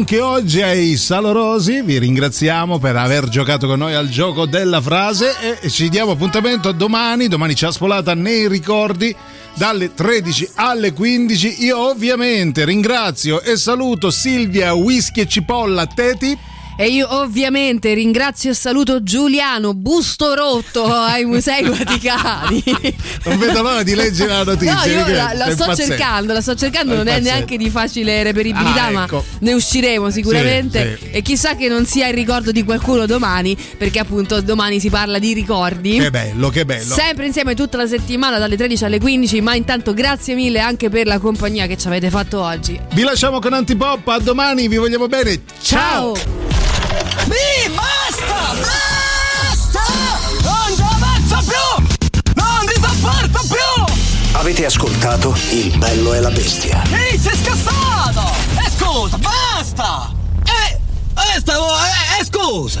anche 0.00 0.20
oggi 0.20 0.62
ai 0.62 0.96
Salorosi, 0.96 1.82
vi 1.82 1.98
ringraziamo 1.98 2.78
per 2.78 2.96
aver 2.96 3.28
giocato 3.28 3.66
con 3.66 3.80
noi 3.80 3.92
al 3.92 4.08
gioco 4.08 4.46
della 4.46 4.80
frase 4.80 5.60
e 5.60 5.68
ci 5.68 5.90
diamo 5.90 6.12
appuntamento 6.12 6.72
domani, 6.72 7.28
domani 7.28 7.54
ci 7.54 7.66
ha 7.66 7.70
spolata 7.70 8.14
nei 8.14 8.48
ricordi 8.48 9.14
dalle 9.52 9.92
13 9.92 10.52
alle 10.54 10.94
15. 10.94 11.64
Io 11.64 11.90
ovviamente 11.90 12.64
ringrazio 12.64 13.42
e 13.42 13.58
saluto 13.58 14.10
Silvia 14.10 14.72
Whisky 14.72 15.20
e 15.20 15.28
Cipolla 15.28 15.84
Teti. 15.84 16.38
E 16.76 16.86
io 16.88 17.06
ovviamente 17.18 17.92
ringrazio 17.92 18.52
e 18.52 18.54
saluto 18.54 19.02
Giuliano, 19.02 19.74
busto 19.74 20.32
rotto 20.34 20.84
ai 20.90 21.24
Musei 21.26 21.64
Vaticani. 21.64 22.62
Non 23.22 23.38
vedo 23.38 23.60
l'ora 23.60 23.82
di 23.82 23.94
leggere 23.94 24.32
la 24.32 24.44
notizia. 24.44 24.74
No, 24.74 24.84
io 24.86 25.06
la, 25.14 25.32
la 25.34 25.50
sto 25.50 25.74
cercando, 25.74 26.32
la 26.32 26.40
sto 26.40 26.54
cercando, 26.54 26.94
non 26.94 27.06
è 27.06 27.10
impazzendo. 27.16 27.30
neanche 27.30 27.56
di 27.58 27.68
facile 27.68 28.22
reperibilità, 28.22 28.84
Ah, 28.86 29.02
ecco. 29.02 29.16
ma 29.16 29.36
ne 29.40 29.52
usciremo 29.52 30.08
sicuramente. 30.10 30.96
Sì, 30.98 31.04
sì. 31.04 31.10
E 31.10 31.20
chissà 31.22 31.54
che 31.54 31.68
non 31.68 31.84
sia 31.84 32.08
il 32.08 32.14
ricordo 32.14 32.50
di 32.50 32.64
qualcuno 32.64 33.04
domani, 33.04 33.54
perché 33.76 33.98
appunto 33.98 34.40
domani 34.40 34.80
si 34.80 34.88
parla 34.88 35.18
di 35.18 35.34
ricordi. 35.34 35.98
Che 35.98 36.10
bello, 36.10 36.48
che 36.48 36.64
bello. 36.64 36.94
Sempre 36.94 37.26
insieme 37.26 37.54
tutta 37.54 37.76
la 37.76 37.86
settimana 37.86 38.38
dalle 38.38 38.56
13 38.56 38.84
alle 38.86 38.98
15, 38.98 39.40
ma 39.42 39.54
intanto 39.54 39.92
grazie 39.92 40.34
mille 40.34 40.60
anche 40.60 40.88
per 40.88 41.06
la 41.06 41.18
compagnia 41.18 41.66
che 41.66 41.76
ci 41.76 41.86
avete 41.88 42.08
fatto 42.08 42.40
oggi. 42.40 42.80
Vi 42.94 43.02
lasciamo 43.02 43.38
con 43.38 43.52
Antipop, 43.52 44.08
a 44.08 44.18
domani, 44.18 44.66
vi 44.66 44.76
vogliamo 44.76 45.08
bene. 45.08 45.42
Ciao! 45.60 46.69
Mi 47.30 47.70
basta! 47.72 48.58
Basta! 48.58 49.84
Non 50.42 50.74
ci 50.74 50.82
avanzo 50.82 51.38
più! 51.46 51.68
Non 52.34 52.66
ti 52.66 52.74
sopporto 52.74 53.40
più! 53.46 53.84
Avete 54.32 54.64
ascoltato 54.64 55.32
Il 55.50 55.78
bello 55.78 56.12
e 56.14 56.20
la 56.20 56.30
bestia. 56.30 56.82
Ehi, 56.90 57.16
sei 57.16 57.36
scassato! 57.36 58.32
E 58.58 58.70
scusa, 58.76 59.16
basta! 59.18 60.12
Eh, 60.44 60.80
eh, 61.14 61.38
stavo, 61.40 61.68
eh, 61.76 62.18
eh, 62.20 62.24
scusa! 62.24 62.80